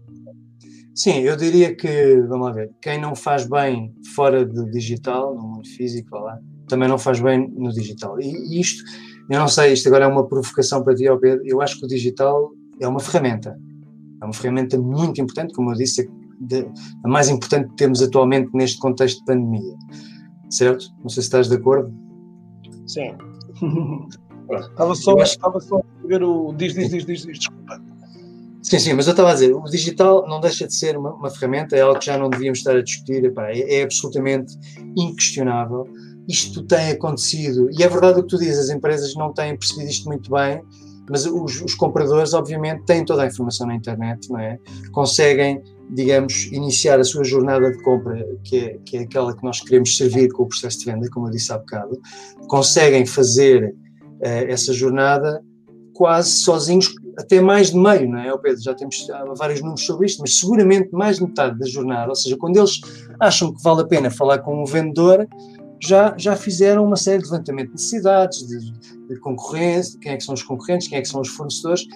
Sim, 0.94 1.20
eu 1.20 1.36
diria 1.36 1.74
que, 1.74 2.20
vamos 2.28 2.48
lá 2.48 2.52
ver, 2.52 2.70
quem 2.82 3.00
não 3.00 3.14
faz 3.14 3.48
bem 3.48 3.94
fora 4.14 4.44
do 4.44 4.70
digital, 4.70 5.34
no 5.34 5.42
mundo 5.42 5.66
físico, 5.66 6.18
lá, 6.18 6.38
também 6.68 6.86
não 6.86 6.98
faz 6.98 7.18
bem 7.18 7.48
no 7.48 7.70
digital. 7.72 8.20
E, 8.20 8.60
isto, 8.60 8.84
eu 9.30 9.38
não 9.40 9.48
sei, 9.48 9.72
isto 9.72 9.88
agora 9.88 10.04
é 10.04 10.08
uma 10.08 10.28
provocação 10.28 10.84
para 10.84 10.94
ti, 10.94 11.04
Pedro, 11.20 11.42
eu 11.46 11.62
acho 11.62 11.78
que 11.78 11.86
o 11.86 11.88
digital 11.88 12.50
é 12.78 12.86
uma 12.86 13.00
ferramenta. 13.00 13.58
É 14.20 14.24
uma 14.24 14.34
ferramenta 14.34 14.78
muito 14.78 15.20
importante, 15.20 15.54
como 15.54 15.72
eu 15.72 15.76
disse, 15.76 16.08
de, 16.40 16.66
a 17.04 17.08
mais 17.08 17.28
importante 17.28 17.70
que 17.70 17.76
temos 17.76 18.02
atualmente 18.02 18.50
neste 18.52 18.78
contexto 18.78 19.18
de 19.20 19.24
pandemia. 19.24 19.74
Certo? 20.50 20.86
Não 21.00 21.08
sei 21.08 21.22
se 21.22 21.28
estás 21.28 21.48
de 21.48 21.56
acordo. 21.56 21.92
Sim. 22.92 23.16
estava, 24.50 24.94
só, 24.94 25.18
acho... 25.18 25.32
estava 25.32 25.60
só 25.60 25.78
a 25.78 26.06
ver 26.06 26.22
o. 26.22 26.52
Diz, 26.52 26.74
diz, 26.74 26.90
diz, 26.90 27.06
diz, 27.06 27.26
diz, 27.26 27.38
desculpa. 27.38 27.80
Sim, 28.62 28.78
sim, 28.78 28.92
mas 28.94 29.06
eu 29.06 29.10
estava 29.10 29.30
a 29.30 29.34
dizer, 29.34 29.52
o 29.52 29.64
digital 29.64 30.26
não 30.28 30.40
deixa 30.40 30.66
de 30.66 30.74
ser 30.74 30.96
uma, 30.96 31.12
uma 31.14 31.30
ferramenta, 31.30 31.76
é 31.76 31.80
algo 31.80 31.98
que 31.98 32.06
já 32.06 32.16
não 32.16 32.30
devíamos 32.30 32.58
estar 32.58 32.76
a 32.76 32.82
discutir, 32.82 33.24
epá, 33.24 33.50
é, 33.50 33.80
é, 33.80 33.82
absolutamente 33.82 34.54
inquestionável. 34.96 35.84
Isto 36.28 36.62
tem 36.62 36.92
acontecido, 36.92 37.68
e 37.72 37.82
é 37.82 37.88
verdade 37.88 38.20
o 38.20 38.22
que 38.22 38.28
tu 38.28 38.38
dizes, 38.38 38.58
as 38.58 38.70
empresas 38.70 39.14
não 39.16 39.32
têm 39.32 39.58
percebido 39.58 39.90
isto 39.90 40.08
muito 40.08 40.30
bem, 40.30 40.62
mas 41.10 41.26
os, 41.26 41.60
os 41.60 41.74
compradores, 41.74 42.32
obviamente, 42.34 42.84
têm 42.84 43.04
toda 43.04 43.24
a 43.24 43.26
informação 43.26 43.66
na 43.66 43.74
internet, 43.74 44.30
não 44.30 44.38
é? 44.38 44.56
Conseguem 44.92 45.60
digamos, 45.94 46.46
iniciar 46.46 46.98
a 46.98 47.04
sua 47.04 47.24
jornada 47.24 47.70
de 47.70 47.82
compra, 47.82 48.26
que 48.44 48.58
é, 48.58 48.78
que 48.84 48.96
é 48.96 49.00
aquela 49.00 49.36
que 49.36 49.44
nós 49.44 49.60
queremos 49.60 49.96
servir 49.96 50.30
com 50.32 50.44
o 50.44 50.48
processo 50.48 50.80
de 50.80 50.86
venda, 50.86 51.08
como 51.10 51.26
eu 51.26 51.30
disse 51.30 51.52
há 51.52 51.58
bocado, 51.58 52.00
conseguem 52.48 53.04
fazer 53.04 53.74
uh, 54.20 54.48
essa 54.48 54.72
jornada 54.72 55.42
quase 55.94 56.30
sozinhos, 56.30 56.94
até 57.18 57.40
mais 57.40 57.70
de 57.70 57.76
meio, 57.76 58.08
não 58.08 58.18
é, 58.18 58.36
Pedro? 58.38 58.62
Já 58.62 58.74
temos 58.74 59.06
vários 59.36 59.60
números 59.60 59.84
sobre 59.84 60.06
isto, 60.06 60.20
mas 60.20 60.38
seguramente 60.38 60.88
mais 60.92 61.18
de 61.18 61.24
metade 61.24 61.58
da 61.58 61.66
jornada, 61.66 62.08
ou 62.08 62.14
seja, 62.16 62.36
quando 62.38 62.56
eles 62.56 62.80
acham 63.20 63.52
que 63.52 63.62
vale 63.62 63.82
a 63.82 63.86
pena 63.86 64.10
falar 64.10 64.38
com 64.38 64.62
um 64.62 64.64
vendedor, 64.64 65.28
já, 65.80 66.14
já 66.16 66.34
fizeram 66.34 66.84
uma 66.86 66.96
série 66.96 67.22
de 67.22 67.30
levantamento 67.30 67.66
de 67.66 67.72
necessidades, 67.72 68.46
de, 68.46 68.58
de 69.08 69.20
concorrência, 69.20 69.98
quem 70.00 70.12
é 70.12 70.16
que 70.16 70.24
são 70.24 70.34
os 70.34 70.42
concorrentes, 70.42 70.88
quem 70.88 70.98
é 70.98 71.02
que 71.02 71.08
são 71.08 71.20
os 71.20 71.28
fornecedores, 71.28 71.86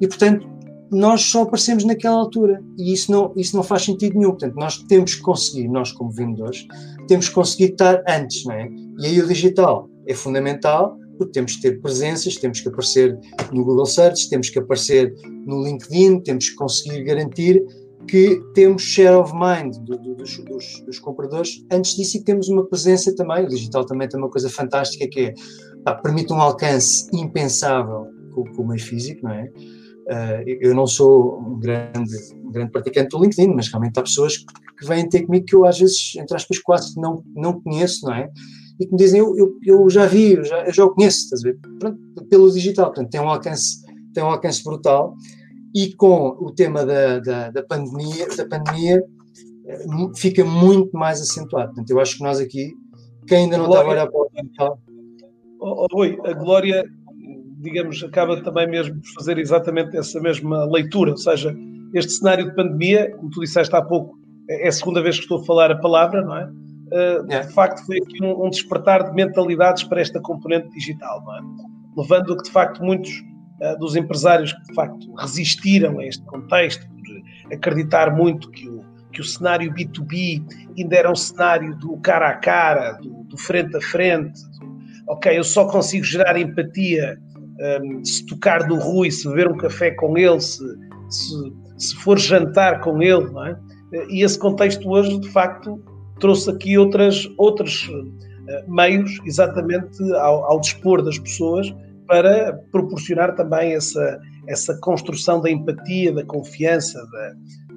e 0.00 0.06
portanto 0.06 0.46
nós 0.90 1.22
só 1.22 1.42
aparecemos 1.42 1.84
naquela 1.84 2.16
altura 2.16 2.62
e 2.78 2.92
isso 2.92 3.10
não, 3.10 3.32
isso 3.36 3.56
não 3.56 3.62
faz 3.62 3.82
sentido 3.82 4.16
nenhum. 4.16 4.30
Portanto, 4.30 4.54
nós 4.54 4.78
temos 4.84 5.14
que 5.14 5.22
conseguir, 5.22 5.68
nós 5.68 5.92
como 5.92 6.10
vendedores, 6.10 6.66
temos 7.08 7.28
que 7.28 7.34
conseguir 7.34 7.72
estar 7.72 8.02
antes, 8.08 8.44
não 8.44 8.54
é? 8.54 8.68
E 9.00 9.06
aí 9.06 9.20
o 9.20 9.26
digital 9.26 9.88
é 10.06 10.14
fundamental 10.14 10.96
porque 11.18 11.32
temos 11.32 11.56
que 11.56 11.62
ter 11.62 11.80
presenças, 11.80 12.36
temos 12.36 12.60
que 12.60 12.68
aparecer 12.68 13.18
no 13.52 13.64
Google 13.64 13.86
Search, 13.86 14.28
temos 14.28 14.50
que 14.50 14.58
aparecer 14.58 15.14
no 15.46 15.64
LinkedIn, 15.64 16.20
temos 16.20 16.50
que 16.50 16.56
conseguir 16.56 17.02
garantir 17.04 17.64
que 18.06 18.40
temos 18.54 18.82
share 18.82 19.16
of 19.16 19.32
mind 19.34 19.76
do, 19.78 19.98
do, 19.98 20.14
dos, 20.14 20.38
dos, 20.44 20.80
dos, 20.86 20.98
compradores. 20.98 21.64
Antes 21.72 21.96
disso, 21.96 22.18
e 22.18 22.22
temos 22.22 22.48
uma 22.48 22.64
presença 22.64 23.14
também, 23.14 23.44
o 23.44 23.48
digital 23.48 23.84
também 23.84 24.08
tem 24.08 24.20
uma 24.20 24.30
coisa 24.30 24.48
fantástica 24.48 25.08
que 25.08 25.20
é, 25.20 25.34
pá, 25.84 25.94
permite 25.94 26.32
um 26.32 26.40
alcance 26.40 27.08
impensável 27.12 28.06
com, 28.32 28.44
com 28.44 28.62
o 28.62 28.68
meio 28.68 28.80
físico, 28.80 29.24
não 29.24 29.32
é? 29.32 29.50
Uh, 30.06 30.46
eu 30.60 30.72
não 30.72 30.86
sou 30.86 31.40
um 31.40 31.58
grande, 31.58 32.14
um 32.44 32.52
grande 32.52 32.70
praticante 32.70 33.08
do 33.08 33.22
LinkedIn, 33.22 33.52
mas 33.52 33.68
realmente 33.68 33.98
há 33.98 34.02
pessoas 34.02 34.38
que 34.38 34.86
vêm 34.86 35.08
ter 35.08 35.26
comigo 35.26 35.46
que 35.46 35.54
eu 35.54 35.64
às 35.64 35.78
vezes, 35.78 36.14
entre 36.16 36.36
aspas, 36.36 36.60
quase 36.60 37.00
não, 37.00 37.24
não 37.34 37.60
conheço, 37.60 38.06
não 38.06 38.14
é? 38.14 38.30
E 38.78 38.86
que 38.86 38.92
me 38.92 38.98
dizem, 38.98 39.20
eu, 39.20 39.34
eu, 39.36 39.58
eu 39.64 39.90
já 39.90 40.06
vi, 40.06 40.34
eu 40.34 40.44
já, 40.44 40.64
eu 40.64 40.72
já 40.72 40.84
o 40.84 40.90
conheço, 40.90 41.24
estás 41.24 41.44
a 41.44 41.48
ver? 41.48 41.58
Pronto, 41.80 41.98
pelo 42.28 42.52
digital, 42.52 42.86
portanto, 42.86 43.10
tem 43.10 43.20
um 43.20 43.28
alcance, 43.28 43.82
tem 44.14 44.22
um 44.22 44.28
alcance 44.28 44.62
brutal. 44.62 45.14
E 45.74 45.92
com 45.94 46.28
o 46.40 46.52
tema 46.52 46.86
da, 46.86 47.18
da, 47.18 47.50
da 47.50 47.62
pandemia, 47.62 48.28
da 48.36 48.46
pandemia 48.46 49.02
eh, 49.66 49.86
fica 50.14 50.44
muito 50.44 50.96
mais 50.96 51.20
acentuado. 51.20 51.68
Portanto, 51.68 51.90
eu 51.90 52.00
acho 52.00 52.16
que 52.16 52.22
nós 52.22 52.38
aqui, 52.38 52.72
quem 53.26 53.44
ainda 53.44 53.58
não 53.58 53.66
Glória, 53.66 53.80
estava 53.80 53.88
a 53.88 53.92
olhar 53.92 54.10
para 54.10 54.20
o 54.20 54.30
digital... 54.42 54.80
Oh, 55.58 55.86
oh, 55.90 55.98
oi, 55.98 56.18
a 56.24 56.32
Glória 56.32 56.84
digamos, 57.66 58.02
acaba 58.02 58.40
também 58.42 58.68
mesmo 58.68 59.00
por 59.00 59.08
fazer 59.18 59.38
exatamente 59.38 59.96
essa 59.96 60.20
mesma 60.20 60.64
leitura, 60.64 61.10
ou 61.10 61.16
seja, 61.16 61.54
este 61.94 62.12
cenário 62.12 62.46
de 62.46 62.54
pandemia, 62.54 63.10
como 63.16 63.30
tu 63.30 63.40
disseste 63.40 63.74
há 63.74 63.82
pouco, 63.82 64.18
é 64.48 64.68
a 64.68 64.72
segunda 64.72 65.02
vez 65.02 65.16
que 65.16 65.22
estou 65.22 65.40
a 65.40 65.44
falar 65.44 65.70
a 65.70 65.76
palavra, 65.76 66.22
não 66.22 66.36
é? 66.36 66.48
Uh, 66.86 67.26
de 67.26 67.52
facto, 67.52 67.84
foi 67.84 67.98
aqui 67.98 68.24
um, 68.24 68.48
despertar 68.48 69.08
de 69.08 69.14
mentalidades 69.14 69.82
para 69.82 70.00
esta 70.00 70.20
componente 70.20 70.68
digital, 70.70 71.22
não 71.24 71.36
é? 71.36 71.40
Levando 71.96 72.32
a 72.32 72.36
que, 72.36 72.44
de 72.44 72.50
facto, 72.50 72.82
muitos 72.82 73.10
uh, 73.60 73.78
dos 73.78 73.96
empresários 73.96 74.52
que, 74.52 74.62
de 74.62 74.74
facto, 74.74 75.14
resistiram 75.14 75.98
a 75.98 76.06
este 76.06 76.24
contexto, 76.26 76.86
por 76.88 77.54
acreditar 77.54 78.14
muito 78.14 78.50
que 78.50 78.68
o, 78.68 78.84
que 79.12 79.20
o 79.20 79.24
cenário 79.24 79.72
B2B 79.74 80.44
ainda 80.78 80.96
era 80.96 81.10
um 81.10 81.16
cenário 81.16 81.74
do 81.76 81.96
cara 81.98 82.28
a 82.28 82.34
cara, 82.34 82.92
do, 82.92 83.24
do 83.24 83.36
frente 83.36 83.76
a 83.76 83.80
frente, 83.80 84.40
do, 84.60 84.78
ok, 85.08 85.36
eu 85.36 85.42
só 85.44 85.66
consigo 85.66 86.04
gerar 86.04 86.38
empatia 86.38 87.18
um, 87.60 88.04
se 88.04 88.24
tocar 88.26 88.66
do 88.66 88.76
Rui, 88.76 89.10
se 89.10 89.28
beber 89.28 89.48
um 89.48 89.56
café 89.56 89.90
com 89.92 90.16
ele, 90.16 90.40
se, 90.40 90.64
se, 91.08 91.52
se 91.78 91.96
for 91.96 92.18
jantar 92.18 92.80
com 92.80 93.02
ele, 93.02 93.30
não 93.30 93.46
é? 93.46 93.58
E 94.10 94.24
esse 94.24 94.38
contexto 94.38 94.88
hoje, 94.88 95.18
de 95.20 95.28
facto, 95.30 95.80
trouxe 96.20 96.50
aqui 96.50 96.76
outras, 96.76 97.28
outros 97.38 97.88
uh, 97.88 98.70
meios, 98.70 99.18
exatamente 99.24 100.02
ao, 100.14 100.44
ao, 100.44 100.60
dispor 100.60 101.02
das 101.02 101.18
pessoas, 101.18 101.74
para 102.06 102.52
proporcionar 102.70 103.34
também 103.34 103.74
essa, 103.74 104.20
essa 104.46 104.78
construção 104.80 105.40
da 105.40 105.50
empatia, 105.50 106.12
da 106.12 106.24
confiança, 106.24 106.98
da, 107.10 107.32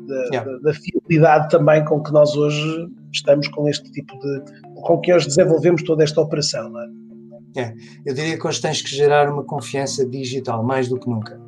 da, 0.08 0.24
yeah. 0.26 0.52
da, 0.52 0.58
da, 0.60 0.74
fidelidade 0.74 1.50
também 1.50 1.84
com 1.86 2.02
que 2.02 2.12
nós 2.12 2.36
hoje 2.36 2.88
estamos 3.12 3.48
com 3.48 3.68
este 3.68 3.92
tipo 3.92 4.18
de. 4.20 4.44
com 4.82 5.00
que 5.00 5.14
hoje 5.14 5.28
desenvolvemos 5.28 5.84
toda 5.84 6.04
esta 6.04 6.22
operação. 6.22 6.70
Não 6.70 6.82
é? 6.82 7.09
É, 7.56 7.74
eu 8.06 8.14
diria 8.14 8.38
que 8.38 8.48
hoje 8.48 8.62
tens 8.62 8.82
que 8.82 8.90
gerar 8.90 9.32
uma 9.32 9.44
confiança 9.44 10.06
digital, 10.06 10.64
mais 10.64 10.88
do 10.88 11.00
que 11.00 11.10
nunca. 11.10 11.40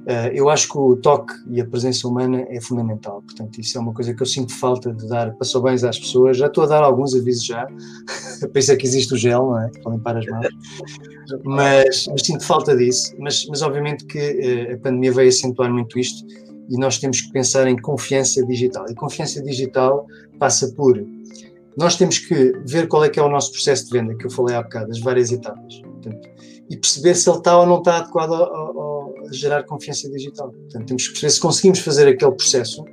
Uh, 0.00 0.32
eu 0.32 0.48
acho 0.48 0.68
que 0.68 0.78
o 0.78 0.96
toque 0.96 1.32
e 1.50 1.60
a 1.60 1.66
presença 1.66 2.08
humana 2.08 2.46
é 2.48 2.58
fundamental, 2.60 3.22
portanto, 3.22 3.60
isso 3.60 3.76
é 3.76 3.80
uma 3.80 3.92
coisa 3.92 4.14
que 4.14 4.22
eu 4.22 4.26
sinto 4.26 4.52
falta 4.52 4.92
de 4.94 5.06
dar 5.06 5.36
bens 5.62 5.84
às 5.84 5.98
pessoas. 5.98 6.38
Já 6.38 6.46
estou 6.46 6.64
a 6.64 6.66
dar 6.66 6.82
alguns 6.82 7.14
avisos 7.14 7.44
já, 7.44 7.66
penso 8.52 8.76
que 8.76 8.86
existe 8.86 9.12
o 9.12 9.16
gel, 9.16 9.46
não 9.46 9.60
é? 9.60 9.70
Para 9.82 9.92
limpar 9.92 10.16
as 10.16 10.26
mãos, 10.26 10.48
mas, 11.44 12.06
mas 12.08 12.22
sinto 12.22 12.44
falta 12.44 12.74
disso. 12.76 13.14
Mas, 13.18 13.46
mas 13.46 13.60
obviamente 13.60 14.06
que 14.06 14.18
uh, 14.70 14.74
a 14.74 14.78
pandemia 14.78 15.12
veio 15.12 15.28
acentuar 15.28 15.70
muito 15.70 15.98
isto 15.98 16.26
e 16.70 16.78
nós 16.78 16.98
temos 16.98 17.20
que 17.20 17.30
pensar 17.32 17.66
em 17.66 17.76
confiança 17.76 18.44
digital. 18.46 18.86
E 18.88 18.94
confiança 18.94 19.42
digital 19.42 20.06
passa 20.38 20.72
por 20.72 20.96
nós 21.80 21.96
temos 21.96 22.18
que 22.18 22.52
ver 22.66 22.88
qual 22.88 23.02
é 23.02 23.08
que 23.08 23.18
é 23.18 23.22
o 23.22 23.28
nosso 23.30 23.52
processo 23.52 23.86
de 23.86 23.92
venda, 23.92 24.14
que 24.14 24.26
eu 24.26 24.30
falei 24.30 24.54
há 24.54 24.62
bocado, 24.62 24.90
as 24.90 25.00
várias 25.00 25.32
etapas. 25.32 25.80
Portanto, 25.80 26.28
e 26.68 26.76
perceber 26.76 27.14
se 27.14 27.28
ele 27.30 27.38
está 27.38 27.58
ou 27.58 27.66
não 27.66 27.78
está 27.78 27.96
adequado 27.96 28.34
a, 28.34 28.36
a, 28.36 29.28
a, 29.28 29.32
gerar 29.32 29.62
confiança 29.64 30.08
digital. 30.10 30.52
Portanto, 30.52 30.86
temos 30.86 31.04
que 31.04 31.12
perceber 31.12 31.30
se 31.30 31.40
conseguimos 31.40 31.78
fazer 31.78 32.06
aquele 32.06 32.32
processo 32.32 32.84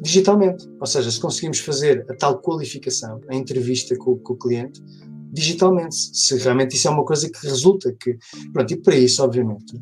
digitalmente. 0.00 0.66
Ou 0.80 0.86
seja, 0.86 1.10
se 1.10 1.20
conseguimos 1.20 1.58
fazer 1.58 2.06
a 2.08 2.14
tal 2.14 2.40
qualificação, 2.40 3.20
a 3.28 3.34
entrevista 3.34 3.94
com, 3.98 4.16
com 4.20 4.32
o 4.32 4.38
cliente, 4.38 4.82
digitalmente. 5.30 5.94
Se 5.94 6.34
realmente 6.38 6.76
isso 6.76 6.88
é 6.88 6.90
uma 6.90 7.04
coisa 7.04 7.28
que 7.28 7.46
resulta. 7.46 7.94
Que, 8.00 8.16
pronto, 8.54 8.72
e 8.72 8.76
para 8.78 8.96
isso, 8.96 9.22
obviamente, 9.22 9.76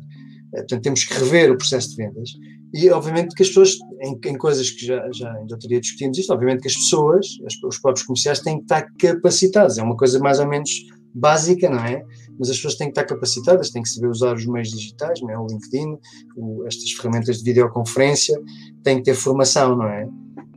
eh, 0.53 0.57
portanto, 0.57 0.83
temos 0.83 1.05
que 1.05 1.13
rever 1.13 1.49
o 1.49 1.57
processo 1.57 1.91
de 1.91 1.95
vendas 1.95 2.29
e, 2.75 2.89
obviamente, 2.89 3.33
que 3.33 3.41
as 3.41 3.47
pessoas, 3.47 3.77
em, 4.01 4.19
em 4.25 4.37
coisas 4.37 4.69
que 4.69 4.85
já, 4.85 5.09
já 5.13 5.31
em 5.39 5.49
outoria 5.49 5.79
discutimos 5.79 6.17
isto, 6.17 6.33
obviamente 6.33 6.59
que 6.59 6.67
as 6.67 6.73
pessoas, 6.73 7.25
as, 7.45 7.53
os 7.63 7.79
próprios 7.79 8.05
comerciais, 8.05 8.41
têm 8.41 8.57
que 8.57 8.63
estar 8.63 8.85
capacitados. 8.99 9.77
É 9.77 9.81
uma 9.81 9.95
coisa 9.95 10.19
mais 10.19 10.41
ou 10.41 10.47
menos 10.47 10.69
básica, 11.13 11.69
não 11.69 11.79
é? 11.79 12.03
Mas 12.37 12.49
as 12.49 12.57
pessoas 12.57 12.75
têm 12.75 12.87
que 12.87 12.99
estar 12.99 13.05
capacitadas, 13.05 13.69
têm 13.69 13.81
que 13.81 13.87
saber 13.87 14.09
usar 14.09 14.35
os 14.35 14.45
meios 14.45 14.71
digitais, 14.71 15.21
não 15.21 15.29
é? 15.29 15.39
o 15.39 15.47
LinkedIn, 15.47 15.97
o, 16.35 16.67
estas 16.67 16.91
ferramentas 16.91 17.37
de 17.37 17.45
videoconferência, 17.45 18.37
têm 18.83 18.97
que 18.97 19.03
ter 19.03 19.15
formação, 19.15 19.77
não 19.77 19.87
é? 19.87 20.09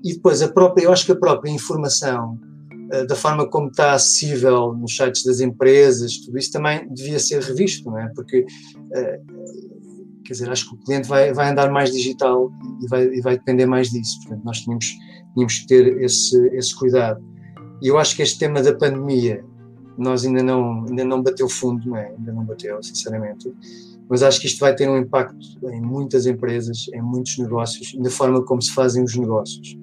E 0.05 0.15
depois, 0.15 0.43
a 0.43 0.49
própria, 0.49 0.87
eu 0.87 0.93
acho 0.93 1.07
que 1.07 1.13
a 1.13 1.17
própria 1.17 1.53
informação, 1.53 2.37
uh, 2.93 3.07
da 3.07 3.15
forma 3.15 3.49
como 3.49 3.69
está 3.69 3.93
acessível 3.93 4.75
nos 4.75 4.97
sites 4.97 5.23
das 5.23 5.39
empresas, 5.39 6.17
tudo 6.19 6.37
isso 6.37 6.51
também 6.51 6.93
devia 6.93 7.21
ser 7.21 7.41
revisto, 7.41 7.89
não 7.89 7.99
é? 8.01 8.09
Porque 8.13 8.41
uh, 8.41 9.78
Quer 10.29 10.35
dizer, 10.35 10.51
acho 10.51 10.69
que 10.69 10.75
o 10.75 10.79
cliente 10.81 11.09
vai, 11.09 11.33
vai 11.33 11.49
andar 11.49 11.71
mais 11.71 11.91
digital 11.91 12.53
e 12.83 12.87
vai, 12.87 13.05
e 13.07 13.21
vai 13.23 13.39
depender 13.39 13.65
mais 13.65 13.89
disso. 13.89 14.19
Portanto, 14.21 14.45
nós 14.45 14.61
tínhamos, 14.61 14.95
tínhamos 15.33 15.59
que 15.61 15.67
ter 15.67 16.03
esse, 16.03 16.39
esse 16.49 16.77
cuidado. 16.77 17.25
E 17.81 17.89
eu 17.89 17.97
acho 17.97 18.15
que 18.15 18.21
este 18.21 18.39
tema 18.39 18.63
da 18.63 18.75
pandemia 18.75 19.43
nós 19.97 20.27
ainda 20.27 20.43
não, 20.43 20.85
ainda 20.85 21.03
não 21.03 21.23
bateu 21.23 21.49
fundo, 21.49 21.89
não 21.89 21.97
é? 21.97 22.09
ainda 22.09 22.31
não 22.31 22.45
bateu, 22.45 22.83
sinceramente. 22.83 23.51
Mas 24.07 24.23
acho 24.23 24.39
que 24.39 24.47
isto 24.47 24.61
vai 24.61 24.75
ter 24.75 24.87
um 24.87 24.99
impacto 24.99 25.39
em 25.71 25.81
muitas 25.81 26.27
empresas, 26.27 26.89
em 26.93 27.01
muitos 27.01 27.39
negócios, 27.39 27.95
na 27.95 28.11
forma 28.11 28.45
como 28.45 28.61
se 28.61 28.75
fazem 28.75 29.03
os 29.03 29.17
negócios. 29.17 29.79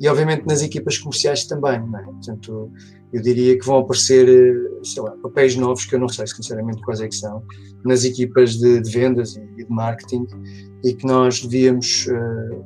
E 0.00 0.08
obviamente 0.08 0.46
nas 0.46 0.62
equipas 0.62 0.96
comerciais 0.96 1.44
também, 1.44 1.74
é? 1.74 2.02
Portanto, 2.02 2.72
eu 3.12 3.20
diria 3.20 3.58
que 3.58 3.66
vão 3.66 3.80
aparecer, 3.80 4.26
sei 4.82 5.02
lá, 5.02 5.10
papéis 5.22 5.54
novos 5.56 5.84
que 5.84 5.94
eu 5.94 5.98
não 5.98 6.08
sei 6.08 6.26
sinceramente 6.26 6.80
quais 6.80 7.02
é 7.02 7.08
que 7.08 7.14
são, 7.14 7.42
nas 7.84 8.04
equipas 8.04 8.56
de, 8.56 8.80
de 8.80 8.90
vendas 8.90 9.36
e 9.36 9.64
de 9.64 9.70
marketing, 9.70 10.26
e 10.82 10.94
que 10.94 11.04
nós 11.06 11.42
devíamos, 11.42 12.06
uh, 12.06 12.64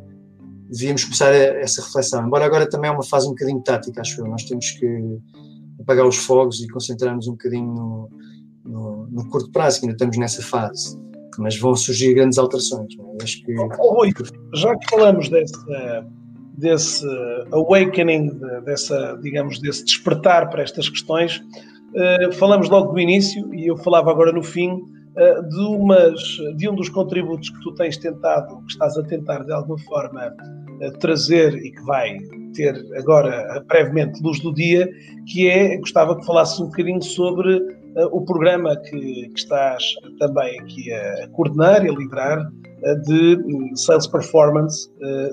devíamos 0.70 1.02
começar 1.04 1.32
a, 1.32 1.36
essa 1.36 1.82
reflexão. 1.82 2.24
Embora 2.24 2.44
agora 2.44 2.68
também 2.68 2.88
é 2.88 2.92
uma 2.92 3.02
fase 3.02 3.26
um 3.26 3.30
bocadinho 3.30 3.60
tática, 3.62 4.00
acho 4.00 4.20
eu. 4.20 4.26
Nós 4.26 4.44
temos 4.44 4.70
que 4.70 5.18
apagar 5.80 6.06
os 6.06 6.16
fogos 6.16 6.60
e 6.60 6.68
concentrar-nos 6.68 7.26
um 7.26 7.32
bocadinho 7.32 7.66
no, 7.66 8.10
no, 8.64 9.06
no, 9.08 9.28
curto 9.28 9.50
prazo, 9.50 9.80
que 9.80 9.86
ainda 9.86 9.96
estamos 9.96 10.16
nessa 10.16 10.40
fase. 10.40 10.96
Mas 11.36 11.58
vão 11.58 11.74
surgir 11.74 12.14
grandes 12.14 12.38
alterações. 12.38 12.94
É? 12.96 13.24
Acho 13.24 13.42
que... 13.42 13.58
Oh, 13.58 13.94
Rui, 13.94 14.12
já 14.54 14.76
que 14.76 14.88
falamos 14.88 15.28
dessa, 15.28 15.58
desse 16.56 17.04
awakening, 17.52 18.30
dessa, 18.64 19.18
digamos, 19.20 19.58
desse 19.58 19.84
despertar 19.84 20.48
para 20.50 20.62
estas 20.62 20.88
questões, 20.88 21.38
uh, 21.38 22.32
falamos 22.34 22.68
logo 22.68 22.92
do 22.92 23.00
início, 23.00 23.52
e 23.54 23.66
eu 23.66 23.76
falava 23.76 24.10
agora 24.10 24.32
no 24.32 24.42
fim, 24.42 24.70
uh, 24.72 25.48
de, 25.48 25.60
umas, 25.60 26.20
de 26.56 26.68
um 26.68 26.74
dos 26.74 26.88
contributos 26.88 27.50
que 27.50 27.60
tu 27.60 27.74
tens 27.74 27.96
tentado, 27.96 28.58
que 28.58 28.72
estás 28.72 28.96
a 28.96 29.02
tentar 29.02 29.44
de 29.44 29.52
alguma 29.52 29.78
forma 29.80 30.32
uh, 30.80 30.98
trazer 30.98 31.54
e 31.54 31.72
que 31.72 31.82
vai 31.82 32.18
ter 32.54 32.74
agora 32.96 33.64
brevemente 33.66 34.22
luz 34.22 34.38
do 34.38 34.54
dia, 34.54 34.88
que 35.26 35.48
é, 35.48 35.76
gostava 35.78 36.16
que 36.16 36.24
falasses 36.24 36.60
um 36.60 36.66
bocadinho 36.66 37.02
sobre 37.02 37.60
o 38.10 38.24
programa 38.24 38.76
que, 38.76 39.28
que, 39.28 39.38
estás 39.38 39.84
também 40.18 40.58
aqui 40.60 40.92
a 40.92 41.28
coordenar 41.28 41.84
e 41.84 41.88
a 41.88 41.92
liderar 41.92 42.48
de 43.04 43.36
um, 43.44 43.74
Sales 43.76 44.06
Performance 44.06 44.88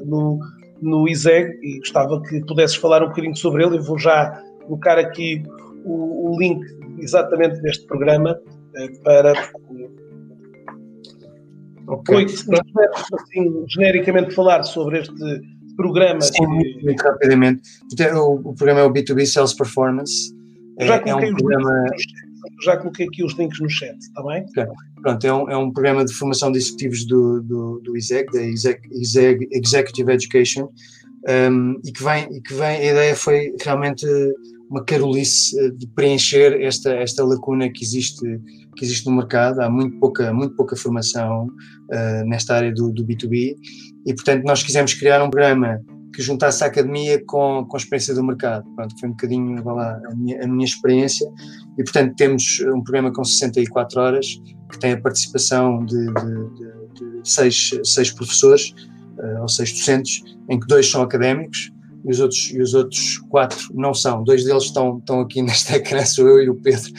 no, 0.05 0.39
no 0.81 1.07
ISEG 1.07 1.59
e 1.61 1.79
gostava 1.79 2.21
que 2.23 2.41
pudesses 2.45 2.75
falar 2.75 3.03
um 3.03 3.09
bocadinho 3.09 3.35
sobre 3.35 3.65
ele. 3.65 3.77
Eu 3.77 3.83
vou 3.83 3.99
já 3.99 4.41
colocar 4.65 4.97
aqui 4.97 5.43
o, 5.85 6.31
o 6.31 6.39
link 6.39 6.65
exatamente 6.99 7.61
deste 7.61 7.85
programa 7.85 8.37
para. 9.03 9.33
Ok. 11.87 12.15
Oi, 12.15 12.27
se 12.27 12.49
nos 12.49 12.59
assim, 13.13 13.65
genericamente 13.67 14.33
falar 14.33 14.63
sobre 14.63 14.99
este 14.99 15.13
programa. 15.75 16.21
Sim, 16.21 16.45
muito, 16.47 16.85
muito 16.85 17.01
rapidamente. 17.01 17.61
O, 18.15 18.49
o, 18.49 18.55
programa 18.55 18.81
é 18.81 18.83
o 18.83 18.91
B2B 18.91 19.25
Sales 19.25 19.53
Performance. 19.53 20.33
Já 20.79 20.95
é, 20.95 21.09
é 21.09 21.15
um 21.15 21.35
programa. 21.35 21.85
Já 22.63 22.77
coloquei 22.77 23.07
aqui 23.07 23.23
os 23.23 23.33
links 23.33 23.59
no 23.59 23.69
chat, 23.69 23.97
está 23.97 24.23
bem? 24.23 24.43
Okay. 24.43 24.65
Pronto, 25.01 25.25
é 25.25 25.33
um, 25.33 25.49
é 25.49 25.57
um 25.57 25.71
programa 25.71 26.05
de 26.05 26.13
formação 26.13 26.51
de 26.51 26.59
executivos 26.59 27.05
do, 27.05 27.41
do, 27.41 27.81
do 27.83 27.93
da 27.93 28.41
ISEG 28.43 29.47
Executive 29.51 30.11
Education, 30.11 30.69
um, 31.51 31.79
e, 31.83 31.91
que 31.91 32.03
vem, 32.03 32.27
e 32.35 32.41
que 32.41 32.53
vem, 32.53 32.77
a 32.77 32.91
ideia 32.91 33.15
foi 33.15 33.55
realmente 33.63 34.05
uma 34.71 34.83
carolice 34.83 35.59
eh, 35.59 35.69
de 35.69 35.85
preencher 35.87 36.59
esta, 36.61 36.93
esta 36.93 37.25
lacuna 37.25 37.69
que 37.69 37.83
existe, 37.83 38.21
que 38.77 38.85
existe 38.85 39.05
no 39.05 39.17
mercado. 39.17 39.59
Há 39.59 39.69
muito 39.69 39.99
pouca, 39.99 40.33
muito 40.33 40.55
pouca 40.55 40.77
formação 40.77 41.45
uh, 41.45 42.25
nesta 42.25 42.55
área 42.55 42.73
do, 42.73 42.89
do 42.89 43.05
B2B 43.05 43.55
e, 44.05 44.13
portanto, 44.13 44.45
nós 44.45 44.63
quisemos 44.63 44.93
criar 44.93 45.21
um 45.21 45.29
programa 45.29 45.81
que 46.15 46.21
juntasse 46.21 46.63
a 46.63 46.67
academia 46.67 47.21
com, 47.25 47.65
com 47.67 47.75
a 47.75 47.79
experiência 47.79 48.15
do 48.15 48.23
mercado. 48.23 48.65
Pronto, 48.75 48.97
foi 48.97 49.09
um 49.09 49.11
bocadinho 49.11 49.63
lá, 49.63 50.01
a, 50.09 50.15
minha, 50.15 50.43
a 50.43 50.47
minha 50.47 50.65
experiência. 50.65 51.27
E, 51.77 51.83
portanto, 51.83 52.15
temos 52.15 52.59
um 52.73 52.81
programa 52.81 53.11
com 53.11 53.23
64 53.23 53.99
horas, 53.99 54.41
que 54.71 54.79
tem 54.79 54.93
a 54.93 55.01
participação 55.01 55.85
de, 55.85 56.05
de, 56.05 56.49
de, 56.55 57.21
de 57.21 57.29
seis, 57.29 57.71
seis 57.83 58.11
professores, 58.11 58.73
uh, 59.17 59.41
ou 59.41 59.47
seis 59.47 59.71
docentes, 59.71 60.23
em 60.49 60.59
que 60.59 60.67
dois 60.67 60.89
são 60.89 61.01
académicos 61.01 61.71
e 62.05 62.11
os 62.11 62.19
outros, 62.19 62.51
e 62.51 62.61
os 62.61 62.73
outros 62.73 63.17
quatro 63.29 63.59
não 63.73 63.93
são. 63.93 64.23
Dois 64.23 64.43
deles 64.43 64.63
estão, 64.63 64.97
estão 64.97 65.21
aqui 65.21 65.41
neste 65.41 65.73
ecrã, 65.73 66.03
sou 66.05 66.27
eu 66.27 66.43
e 66.43 66.49
o 66.49 66.55
Pedro. 66.55 66.91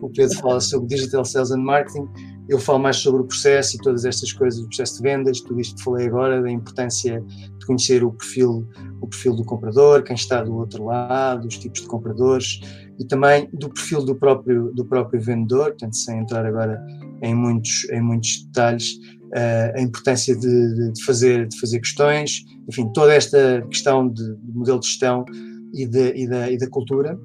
O 0.00 0.08
Pedro 0.08 0.36
fala 0.38 0.60
sobre 0.60 0.88
Digital 0.88 1.24
Sales 1.24 1.50
and 1.50 1.62
Marketing 1.62 2.08
eu 2.50 2.58
falo 2.58 2.80
mais 2.80 2.96
sobre 2.96 3.22
o 3.22 3.24
processo 3.24 3.76
e 3.76 3.78
todas 3.78 4.04
estas 4.04 4.32
coisas, 4.32 4.60
o 4.60 4.66
processo 4.66 4.96
de 4.96 5.02
vendas, 5.02 5.40
tudo 5.40 5.60
isto 5.60 5.76
que 5.76 5.84
falei 5.84 6.08
agora, 6.08 6.42
da 6.42 6.50
importância 6.50 7.24
de 7.58 7.64
conhecer 7.64 8.02
o 8.02 8.12
perfil, 8.12 8.68
o 9.00 9.06
perfil 9.06 9.36
do 9.36 9.44
comprador, 9.44 10.02
quem 10.02 10.16
está 10.16 10.42
do 10.42 10.56
outro 10.56 10.84
lado, 10.84 11.46
os 11.46 11.56
tipos 11.56 11.82
de 11.82 11.86
compradores 11.86 12.60
e 12.98 13.04
também 13.04 13.48
do 13.52 13.70
perfil 13.70 14.04
do 14.04 14.16
próprio, 14.16 14.72
do 14.74 14.84
próprio 14.84 15.22
vendedor, 15.22 15.66
portanto, 15.66 15.96
sem 15.96 16.18
entrar 16.18 16.44
agora 16.44 16.84
em 17.22 17.34
muitos, 17.34 17.88
em 17.90 18.00
muitos 18.00 18.44
detalhes, 18.46 18.94
uh, 19.26 19.76
a 19.76 19.80
importância 19.80 20.36
de, 20.36 20.92
de, 20.92 21.04
fazer, 21.04 21.46
de 21.46 21.58
fazer 21.60 21.78
questões, 21.78 22.44
enfim, 22.68 22.90
toda 22.92 23.14
esta 23.14 23.62
questão 23.70 24.08
de, 24.08 24.36
de 24.36 24.52
modelo 24.52 24.80
de 24.80 24.88
gestão 24.88 25.24
e, 25.72 25.84
e, 25.84 26.28
da, 26.28 26.50
e 26.50 26.58
da 26.58 26.68
cultura. 26.68 27.16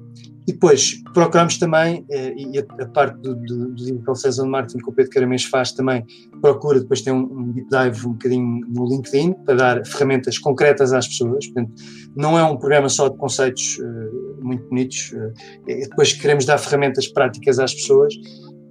E 0.46 0.52
depois 0.52 1.02
procuramos 1.12 1.58
também, 1.58 2.06
eh, 2.08 2.34
e 2.36 2.58
a, 2.58 2.86
parte 2.86 3.18
do, 3.20 3.34
do, 3.34 3.66
do 3.68 3.74
Digital 3.74 4.14
Sales 4.14 4.38
and 4.38 4.46
Marketing 4.46 4.78
que 4.78 4.90
o 4.90 4.92
Pedro 4.92 5.10
Caramês 5.10 5.44
faz 5.44 5.72
também, 5.72 6.04
procura 6.40 6.78
depois 6.78 7.02
ter 7.02 7.10
um, 7.10 7.22
um 7.22 7.52
deep 7.52 7.68
dive 7.68 8.06
um 8.06 8.12
bocadinho 8.12 8.60
no 8.68 8.86
LinkedIn 8.86 9.32
para 9.44 9.54
dar 9.56 9.86
ferramentas 9.86 10.38
concretas 10.38 10.92
às 10.92 11.08
pessoas. 11.08 11.46
Portanto, 11.46 11.72
não 12.14 12.38
é 12.38 12.44
um 12.44 12.56
programa 12.56 12.88
só 12.88 13.08
de 13.08 13.16
conceitos 13.16 13.78
uh, 13.78 14.44
muito 14.44 14.68
bonitos, 14.68 15.12
uh, 15.12 15.32
depois 15.66 16.12
queremos 16.12 16.44
dar 16.44 16.58
ferramentas 16.58 17.08
práticas 17.08 17.58
às 17.58 17.74
pessoas. 17.74 18.14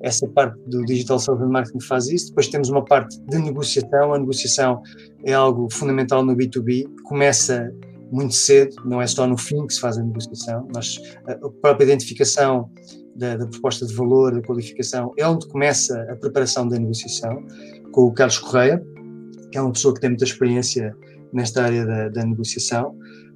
Essa 0.02 0.28
parte 0.28 0.58
do 0.68 0.86
Digital 0.86 1.20
Sales 1.20 1.42
and 1.42 1.50
Marketing 1.50 1.82
faz 1.82 2.08
isso. 2.08 2.28
Depois 2.28 2.48
temos 2.48 2.70
uma 2.70 2.86
parte 2.86 3.20
de 3.22 3.38
negociação. 3.38 4.14
A 4.14 4.20
negociação 4.20 4.82
é 5.26 5.34
algo 5.34 5.68
fundamental 5.72 6.24
no 6.24 6.36
B2B. 6.36 6.86
Começa 7.04 7.74
muito 8.12 8.34
cedo, 8.34 8.76
não 8.86 9.02
é 9.02 9.08
só 9.08 9.28
no 9.28 9.38
fim 9.38 9.66
que 9.68 9.74
se 9.74 9.80
faz 9.80 9.98
a 9.98 10.04
negociação, 10.04 10.68
mas 10.74 10.98
a 11.28 11.50
própria 11.62 11.86
identificação 11.86 12.70
da, 13.16 13.38
da, 13.38 13.48
proposta 13.48 13.86
de 13.86 13.94
valor, 13.94 14.34
da 14.34 14.42
qualificação, 14.42 15.14
é 15.18 15.28
onde 15.28 15.48
começa 15.48 16.00
a 16.12 16.16
preparação 16.16 16.68
da 16.68 16.78
negociação, 16.78 17.46
com 17.92 18.04
o 18.04 18.14
Carlos 18.14 18.40
Correia, 18.40 18.84
que 19.52 19.58
é 19.58 19.62
uma 19.62 19.72
pessoa 19.72 19.94
que 19.94 20.02
tem 20.02 20.10
muita 20.10 20.26
experiência 20.26 20.96
nesta 21.34 21.64
área 21.64 21.86
da, 21.86 22.10
da 22.10 22.26
negociação, 22.26 22.96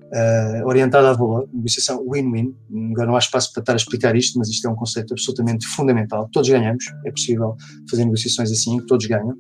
uh, 0.09 0.65
orientada 0.65 1.09
a 1.09 1.13
valor, 1.13 1.47
negociação 1.53 2.05
win-win. 2.09 2.55
Agora 2.91 3.07
não 3.07 3.15
há 3.15 3.19
espaço 3.19 3.53
para 3.53 3.61
estar 3.61 3.73
a 3.73 3.75
explicar 3.75 4.15
isto, 4.15 4.37
mas 4.37 4.49
isto 4.49 4.67
é 4.67 4.71
um 4.71 4.75
conceito 4.75 5.13
absolutamente 5.13 5.65
fundamental. 5.67 6.29
Todos 6.31 6.49
ganhamos, 6.49 6.85
é 7.05 7.11
possível 7.11 7.55
fazer 7.89 8.05
negociações 8.05 8.51
assim, 8.51 8.77
todos 8.85 9.05
ganham. 9.05 9.35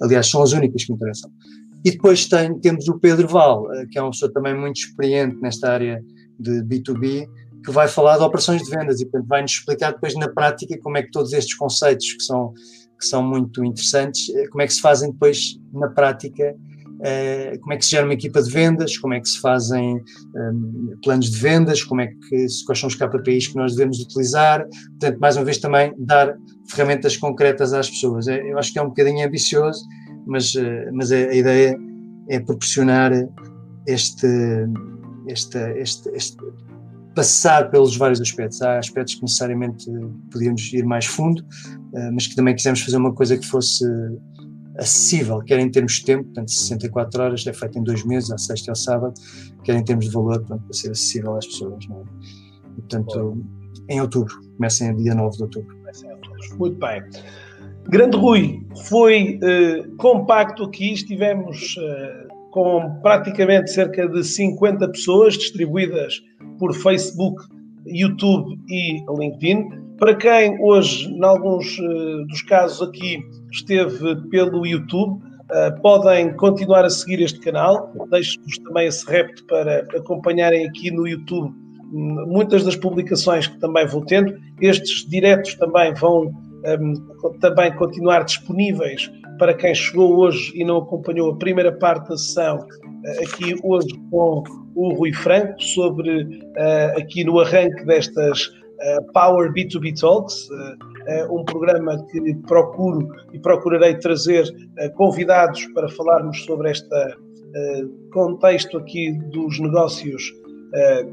Aliás, 0.00 0.28
são 0.28 0.42
as 0.42 0.52
únicas 0.52 0.84
que 0.84 0.92
interessam. 0.92 1.30
E 1.84 1.90
depois 1.92 2.26
tem, 2.26 2.58
temos 2.58 2.88
o 2.88 2.98
Pedro 2.98 3.28
Val, 3.28 3.72
eh, 3.72 3.86
que 3.90 3.98
é 3.98 4.02
uma 4.02 4.10
pessoa 4.10 4.32
também 4.32 4.54
muito 4.54 4.76
experiente 4.76 5.36
nesta 5.40 5.72
área 5.72 6.02
de 6.38 6.62
B2B, 6.62 7.26
que 7.64 7.70
vai 7.70 7.88
falar 7.88 8.18
de 8.18 8.24
operações 8.24 8.62
de 8.62 8.70
vendas 8.70 9.00
e 9.00 9.04
portanto, 9.04 9.28
vai-nos 9.28 9.52
explicar 9.52 9.92
depois 9.92 10.14
na 10.14 10.28
prática 10.28 10.78
como 10.80 10.96
é 10.96 11.02
que 11.02 11.10
todos 11.10 11.32
estes 11.32 11.54
conceitos 11.54 12.12
que 12.12 12.22
são, 12.22 12.52
que 12.98 13.06
são 13.06 13.22
muito 13.22 13.64
interessantes, 13.64 14.28
eh, 14.34 14.46
como 14.48 14.62
é 14.62 14.66
que 14.66 14.74
se 14.74 14.80
fazem 14.80 15.12
depois 15.12 15.58
na 15.72 15.88
prática, 15.88 16.54
eh, 17.00 17.56
como 17.60 17.72
é 17.72 17.76
que 17.76 17.84
se 17.84 17.92
gera 17.92 18.04
uma 18.04 18.14
equipa 18.14 18.42
de 18.42 18.50
vendas, 18.50 18.96
como 18.98 19.14
é 19.14 19.20
que 19.20 19.28
se 19.28 19.40
fazem 19.40 20.02
um, 20.34 20.96
planos 21.02 21.30
de 21.30 21.38
vendas, 21.38 21.82
como 21.82 22.00
é 22.00 22.08
que, 22.08 22.46
quais 22.66 22.78
são 22.78 22.88
os 22.88 22.94
KPIs 22.96 23.48
que 23.48 23.56
nós 23.56 23.74
devemos 23.74 24.00
utilizar, 24.00 24.66
portanto, 24.98 25.18
mais 25.20 25.36
uma 25.36 25.44
vez 25.44 25.58
também 25.58 25.94
dar 25.96 26.36
ferramentas 26.68 27.16
concretas 27.16 27.72
às 27.72 27.88
pessoas. 27.88 28.26
Eu 28.26 28.58
acho 28.58 28.72
que 28.72 28.78
é 28.78 28.82
um 28.82 28.88
bocadinho 28.88 29.24
ambicioso, 29.24 29.84
mas, 30.28 30.54
eh, 30.54 30.90
mas 30.92 31.10
a, 31.10 31.16
a 31.16 31.34
ideia 31.34 31.76
é 32.28 32.38
proporcionar 32.38 33.12
este, 33.86 34.26
este, 35.26 35.58
este, 35.80 36.08
este, 36.10 36.36
passar 37.14 37.70
pelos 37.70 37.96
vários 37.96 38.20
aspectos. 38.20 38.60
Há 38.62 38.78
aspectos 38.78 39.14
que 39.14 39.22
necessariamente 39.22 39.90
podíamos 40.30 40.72
ir 40.72 40.84
mais 40.84 41.06
fundo, 41.06 41.44
eh, 41.94 42.10
mas 42.12 42.26
que 42.26 42.36
também 42.36 42.54
quisemos 42.54 42.82
fazer 42.82 42.98
uma 42.98 43.14
coisa 43.14 43.36
que 43.36 43.46
fosse 43.46 43.84
acessível, 44.78 45.40
quer 45.40 45.58
em 45.58 45.68
termos 45.68 45.94
de 45.94 46.04
tempo, 46.04 46.24
portanto 46.24 46.52
64 46.52 47.20
horas, 47.20 47.46
é 47.46 47.52
feito 47.52 47.78
em 47.78 47.82
dois 47.82 48.04
meses, 48.04 48.30
à 48.30 48.38
sexta 48.38 48.68
e 48.68 48.70
ao 48.70 48.76
sábado, 48.76 49.14
quer 49.64 49.74
em 49.74 49.82
termos 49.82 50.04
de 50.04 50.12
valor, 50.12 50.38
portanto, 50.38 50.62
para 50.62 50.72
ser 50.72 50.92
acessível 50.92 51.34
às 51.34 51.46
pessoas. 51.46 51.84
Não 51.88 51.96
é? 51.96 52.04
E, 52.76 52.80
portanto, 52.82 53.44
em 53.88 54.00
outubro, 54.00 54.34
começa 54.56 54.84
em 54.84 54.94
dia 54.94 55.14
9 55.14 55.36
de 55.36 55.42
outubro. 55.42 55.76
Muito 56.58 56.78
bem. 56.78 57.02
Grande 57.88 58.18
Rui, 58.18 58.60
foi 58.86 59.40
uh, 59.42 59.96
compacto 59.96 60.64
aqui, 60.64 60.92
estivemos 60.92 61.74
uh, 61.78 62.50
com 62.50 63.00
praticamente 63.00 63.70
cerca 63.70 64.06
de 64.06 64.22
50 64.22 64.88
pessoas 64.88 65.38
distribuídas 65.38 66.22
por 66.58 66.74
Facebook, 66.74 67.42
YouTube 67.86 68.60
e 68.68 69.02
LinkedIn. 69.18 69.70
Para 69.98 70.14
quem 70.14 70.62
hoje, 70.62 71.10
em 71.10 71.24
alguns 71.24 71.78
uh, 71.78 72.26
dos 72.26 72.42
casos 72.42 72.86
aqui, 72.86 73.22
esteve 73.50 74.16
pelo 74.28 74.66
YouTube, 74.66 75.26
podem 75.80 76.36
continuar 76.36 76.84
a 76.84 76.90
seguir 76.90 77.22
este 77.22 77.40
canal. 77.40 77.90
Deixo-vos 78.10 78.58
também 78.58 78.86
esse 78.86 79.10
repto 79.10 79.46
para 79.46 79.78
acompanharem 79.96 80.68
aqui 80.68 80.90
no 80.90 81.08
YouTube 81.08 81.54
muitas 81.90 82.64
das 82.64 82.76
publicações 82.76 83.46
que 83.46 83.58
também 83.58 83.86
vou 83.86 84.04
tendo, 84.04 84.38
estes 84.60 85.08
diretos 85.08 85.54
também 85.54 85.94
vão 85.94 86.30
um, 86.64 86.94
também 87.40 87.74
continuar 87.76 88.24
disponíveis 88.24 89.10
para 89.38 89.54
quem 89.54 89.74
chegou 89.74 90.18
hoje 90.18 90.52
e 90.54 90.64
não 90.64 90.78
acompanhou 90.78 91.30
a 91.30 91.36
primeira 91.36 91.72
parte 91.72 92.08
da 92.08 92.16
sessão, 92.16 92.58
uh, 92.58 93.24
aqui 93.24 93.54
hoje 93.62 93.88
com 94.10 94.42
o 94.74 94.94
Rui 94.94 95.12
Franco, 95.12 95.62
sobre 95.62 96.24
uh, 96.24 96.98
aqui 96.98 97.24
no 97.24 97.38
arranque 97.38 97.84
destas 97.84 98.46
uh, 98.46 99.12
Power 99.12 99.52
B2B 99.52 99.98
Talks, 99.98 100.48
um 101.30 101.42
programa 101.42 102.04
que 102.10 102.34
procuro 102.46 103.08
e 103.32 103.38
procurarei 103.38 103.94
trazer 103.94 104.44
convidados 104.94 105.64
para 105.68 105.88
falarmos 105.88 106.44
sobre 106.44 106.70
este 106.70 106.86
contexto 108.12 108.76
aqui 108.76 109.12
dos 109.32 109.58
negócios 109.58 110.34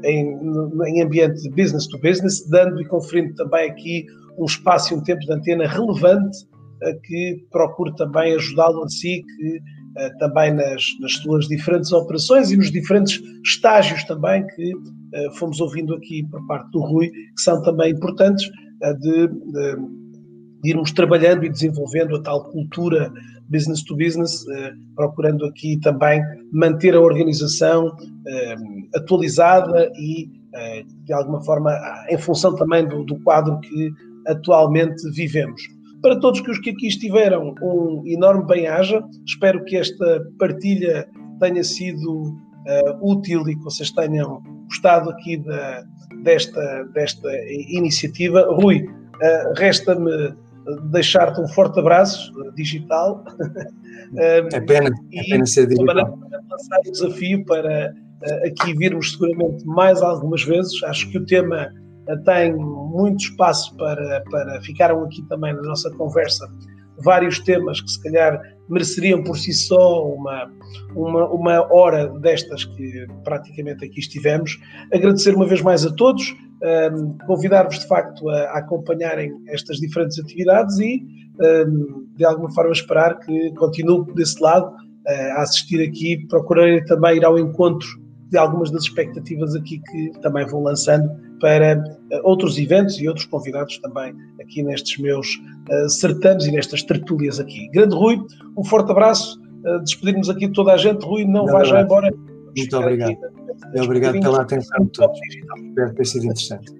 em, 0.04 0.38
em 0.86 1.02
ambiente 1.02 1.48
business 1.48 1.86
to 1.86 1.98
business, 1.98 2.46
dando 2.50 2.82
e 2.82 2.84
conferindo 2.84 3.34
também 3.36 3.70
aqui 3.70 4.06
um 4.38 4.44
espaço 4.44 4.92
e 4.92 4.96
um 4.96 5.02
tempo 5.02 5.20
de 5.20 5.32
antena 5.32 5.66
relevante 5.66 6.38
que 7.04 7.46
procure 7.50 7.94
também 7.96 8.34
ajudá-lo 8.34 8.84
a 8.84 8.88
si, 8.88 9.22
que 9.22 9.60
também 10.18 10.52
nas, 10.52 10.84
nas, 11.00 11.12
suas 11.14 11.46
diferentes 11.48 11.90
operações 11.90 12.50
e 12.50 12.56
nos 12.56 12.70
diferentes 12.70 13.18
estágios 13.42 14.04
também 14.04 14.46
que 14.48 14.72
fomos 15.38 15.58
ouvindo 15.58 15.94
aqui 15.94 16.22
por 16.30 16.46
parte 16.46 16.70
do 16.72 16.80
Rui, 16.80 17.08
que 17.08 17.40
são 17.40 17.62
também 17.62 17.92
importantes 17.92 18.46
de, 19.00 19.26
de, 19.28 19.76
de 20.62 20.70
irmos 20.70 20.92
trabalhando 20.92 21.44
e 21.46 21.48
desenvolvendo 21.48 22.16
a 22.16 22.22
tal 22.22 22.44
cultura 22.50 23.10
business 23.48 23.82
to 23.82 23.96
business, 23.96 24.44
procurando 24.94 25.44
aqui 25.46 25.78
também 25.80 26.20
manter 26.52 26.94
a 26.94 27.00
organização 27.00 27.90
atualizada 28.94 29.90
e, 29.96 30.28
de 31.04 31.12
alguma 31.12 31.42
forma, 31.44 31.72
em 32.08 32.18
função 32.18 32.54
também 32.54 32.86
do, 32.86 33.04
do 33.04 33.18
quadro 33.20 33.58
que 33.60 33.92
atualmente 34.26 35.02
vivemos. 35.12 35.62
Para 36.02 36.20
todos 36.20 36.40
os 36.40 36.58
que 36.58 36.70
aqui 36.70 36.86
estiveram, 36.86 37.54
um 37.62 38.02
enorme 38.06 38.46
bem-aja. 38.46 39.02
Espero 39.26 39.64
que 39.64 39.76
esta 39.76 40.24
partilha 40.38 41.08
tenha 41.40 41.64
sido 41.64 42.22
uh, 42.22 42.98
útil 43.00 43.48
e 43.48 43.56
que 43.56 43.64
vocês 43.64 43.90
tenham 43.90 44.42
gostado 44.66 45.10
aqui 45.10 45.38
da, 45.38 45.84
desta, 46.22 46.84
desta 46.94 47.28
iniciativa. 47.50 48.46
Rui, 48.54 48.82
uh, 48.82 49.52
resta-me 49.56 50.34
deixar-te 50.90 51.40
um 51.40 51.48
forte 51.48 51.80
abraço 51.80 52.32
uh, 52.38 52.52
digital. 52.54 53.24
é 54.18 54.60
pena, 54.60 54.90
é 55.12 55.22
pena 55.30 55.46
ser 55.46 55.66
digital. 55.66 55.86
Para 55.86 56.04
lançar 56.50 56.78
o 56.86 56.92
desafio 56.92 57.44
para 57.46 57.92
aqui 58.44 58.74
virmos 58.74 59.12
seguramente 59.12 59.64
mais 59.66 60.02
algumas 60.02 60.42
vezes. 60.42 60.82
Acho 60.84 61.10
que 61.10 61.18
o 61.18 61.26
tema 61.26 61.72
tem 62.24 62.54
muito 62.54 63.24
espaço 63.24 63.76
para, 63.76 64.22
para 64.30 64.60
ficaram 64.62 65.02
aqui 65.04 65.22
também 65.22 65.54
na 65.54 65.62
nossa 65.62 65.90
conversa 65.90 66.46
vários 66.98 67.38
temas 67.40 67.80
que 67.80 67.90
se 67.90 68.02
calhar 68.02 68.40
mereceriam 68.68 69.22
por 69.22 69.36
si 69.36 69.52
só 69.52 70.04
uma, 70.06 70.50
uma, 70.94 71.28
uma 71.28 71.72
hora 71.72 72.08
destas 72.20 72.64
que 72.64 73.06
praticamente 73.24 73.84
aqui 73.84 74.00
estivemos. 74.00 74.58
Agradecer 74.92 75.34
uma 75.34 75.46
vez 75.46 75.60
mais 75.62 75.84
a 75.84 75.92
todos, 75.92 76.34
um, 76.92 77.16
convidar-vos 77.26 77.78
de 77.78 77.86
facto 77.86 78.28
a, 78.28 78.36
a, 78.36 78.58
acompanharem 78.58 79.32
estas 79.48 79.78
diferentes 79.78 80.18
atividades 80.18 80.78
e 80.78 81.04
um, 81.40 82.06
de 82.16 82.24
alguma 82.24 82.50
forma 82.52 82.72
esperar 82.72 83.18
que 83.20 83.52
continue 83.54 84.12
desse 84.14 84.42
lado 84.42 84.68
uh, 84.68 85.38
a 85.38 85.42
assistir 85.42 85.86
aqui, 85.86 86.26
procurarem 86.28 86.84
também 86.86 87.18
ir 87.18 87.24
ao 87.24 87.38
encontro 87.38 87.86
de 88.30 88.38
algumas 88.38 88.70
das 88.70 88.82
expectativas 88.82 89.54
aqui 89.54 89.80
que 89.90 90.10
também 90.20 90.46
vou 90.46 90.62
lançando 90.62 91.08
para 91.40 91.78
uh, 91.78 92.20
outros 92.24 92.58
eventos 92.58 92.98
e 92.98 93.08
outros 93.08 93.26
convidados 93.26 93.78
também 93.78 94.14
aqui 94.40 94.62
nestes 94.62 94.98
meus 94.98 95.28
uh, 95.70 95.88
certames 95.88 96.46
e 96.46 96.50
nestas 96.50 96.82
tertúlias 96.82 97.38
aqui. 97.38 97.68
Grande 97.68 97.94
Rui, 97.94 98.18
um 98.56 98.64
forte 98.64 98.90
abraço, 98.90 99.40
uh, 99.64 99.80
despedirmos 99.82 100.28
aqui 100.28 100.46
de 100.48 100.52
toda 100.52 100.72
a 100.72 100.76
gente. 100.76 101.04
Rui, 101.04 101.24
não, 101.24 101.44
não 101.44 101.52
vá 101.52 101.64
já 101.64 101.82
embora. 101.82 102.12
Muito 102.56 102.76
obrigado. 102.76 103.10
Aqui, 103.10 103.80
obrigado 103.80 104.20
pela 104.20 104.42
atenção 104.42 104.84
de 104.84 104.90
todos. 104.90 105.18
Espero 105.68 105.94
ter 105.94 106.04
sido 106.04 106.24
interessante. 106.24 106.72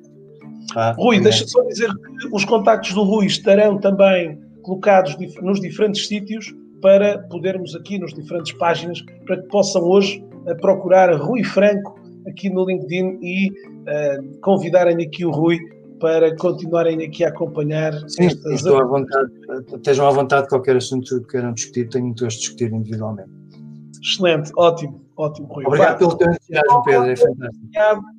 Ah, 0.75 0.95
Rui, 0.99 1.21
deixa 1.21 1.47
só 1.47 1.63
dizer 1.63 1.89
que 1.89 2.29
os 2.33 2.45
contactos 2.45 2.93
do 2.93 3.03
Rui 3.03 3.27
estarão 3.27 3.79
também 3.79 4.39
colocados 4.63 5.17
nos 5.41 5.61
diferentes 5.61 6.09
sítios 6.09 6.53
para 6.81 7.19
podermos 7.31 7.75
aqui 7.75 7.99
nos 7.99 8.13
diferentes 8.13 8.53
páginas, 8.53 9.03
para 9.27 9.41
que 9.41 9.49
possam 9.49 9.83
hoje 9.83 10.25
procurar 10.61 11.13
Rui 11.17 11.43
Franco 11.43 11.99
aqui 12.29 12.51
no 12.51 12.65
LinkedIn 12.65 13.19
e 13.23 13.51
uh, 13.51 14.41
convidarem 14.41 15.05
aqui 15.05 15.25
o 15.25 15.31
Rui 15.31 15.59
para 16.01 16.37
continuarem 16.37 17.03
aqui 17.03 17.25
a 17.25 17.29
acompanhar 17.29 17.93
Sim, 18.09 18.27
estas... 18.27 18.53
estou 18.55 18.79
à 18.79 18.85
vontade, 18.85 19.33
estejam 19.75 20.07
à 20.07 20.11
vontade 20.11 20.49
qualquer 20.49 20.77
assunto 20.77 21.21
que 21.23 21.33
queiram 21.33 21.53
discutir, 21.55 21.89
tenho 21.89 22.09
interesse 22.09 22.39
discutir 22.39 22.73
individualmente. 22.73 23.31
Excelente, 24.03 24.53
ótimo, 24.57 25.01
ótimo, 25.17 25.49
Rui. 25.49 25.65
Obrigado 25.67 25.99
pelo 25.99 26.17
teu 26.17 26.31
entusiasmo, 26.31 26.83
Pedro, 26.83 27.11
é 27.11 27.17
fantástico. 27.17 27.65
Obrigado 27.65 28.16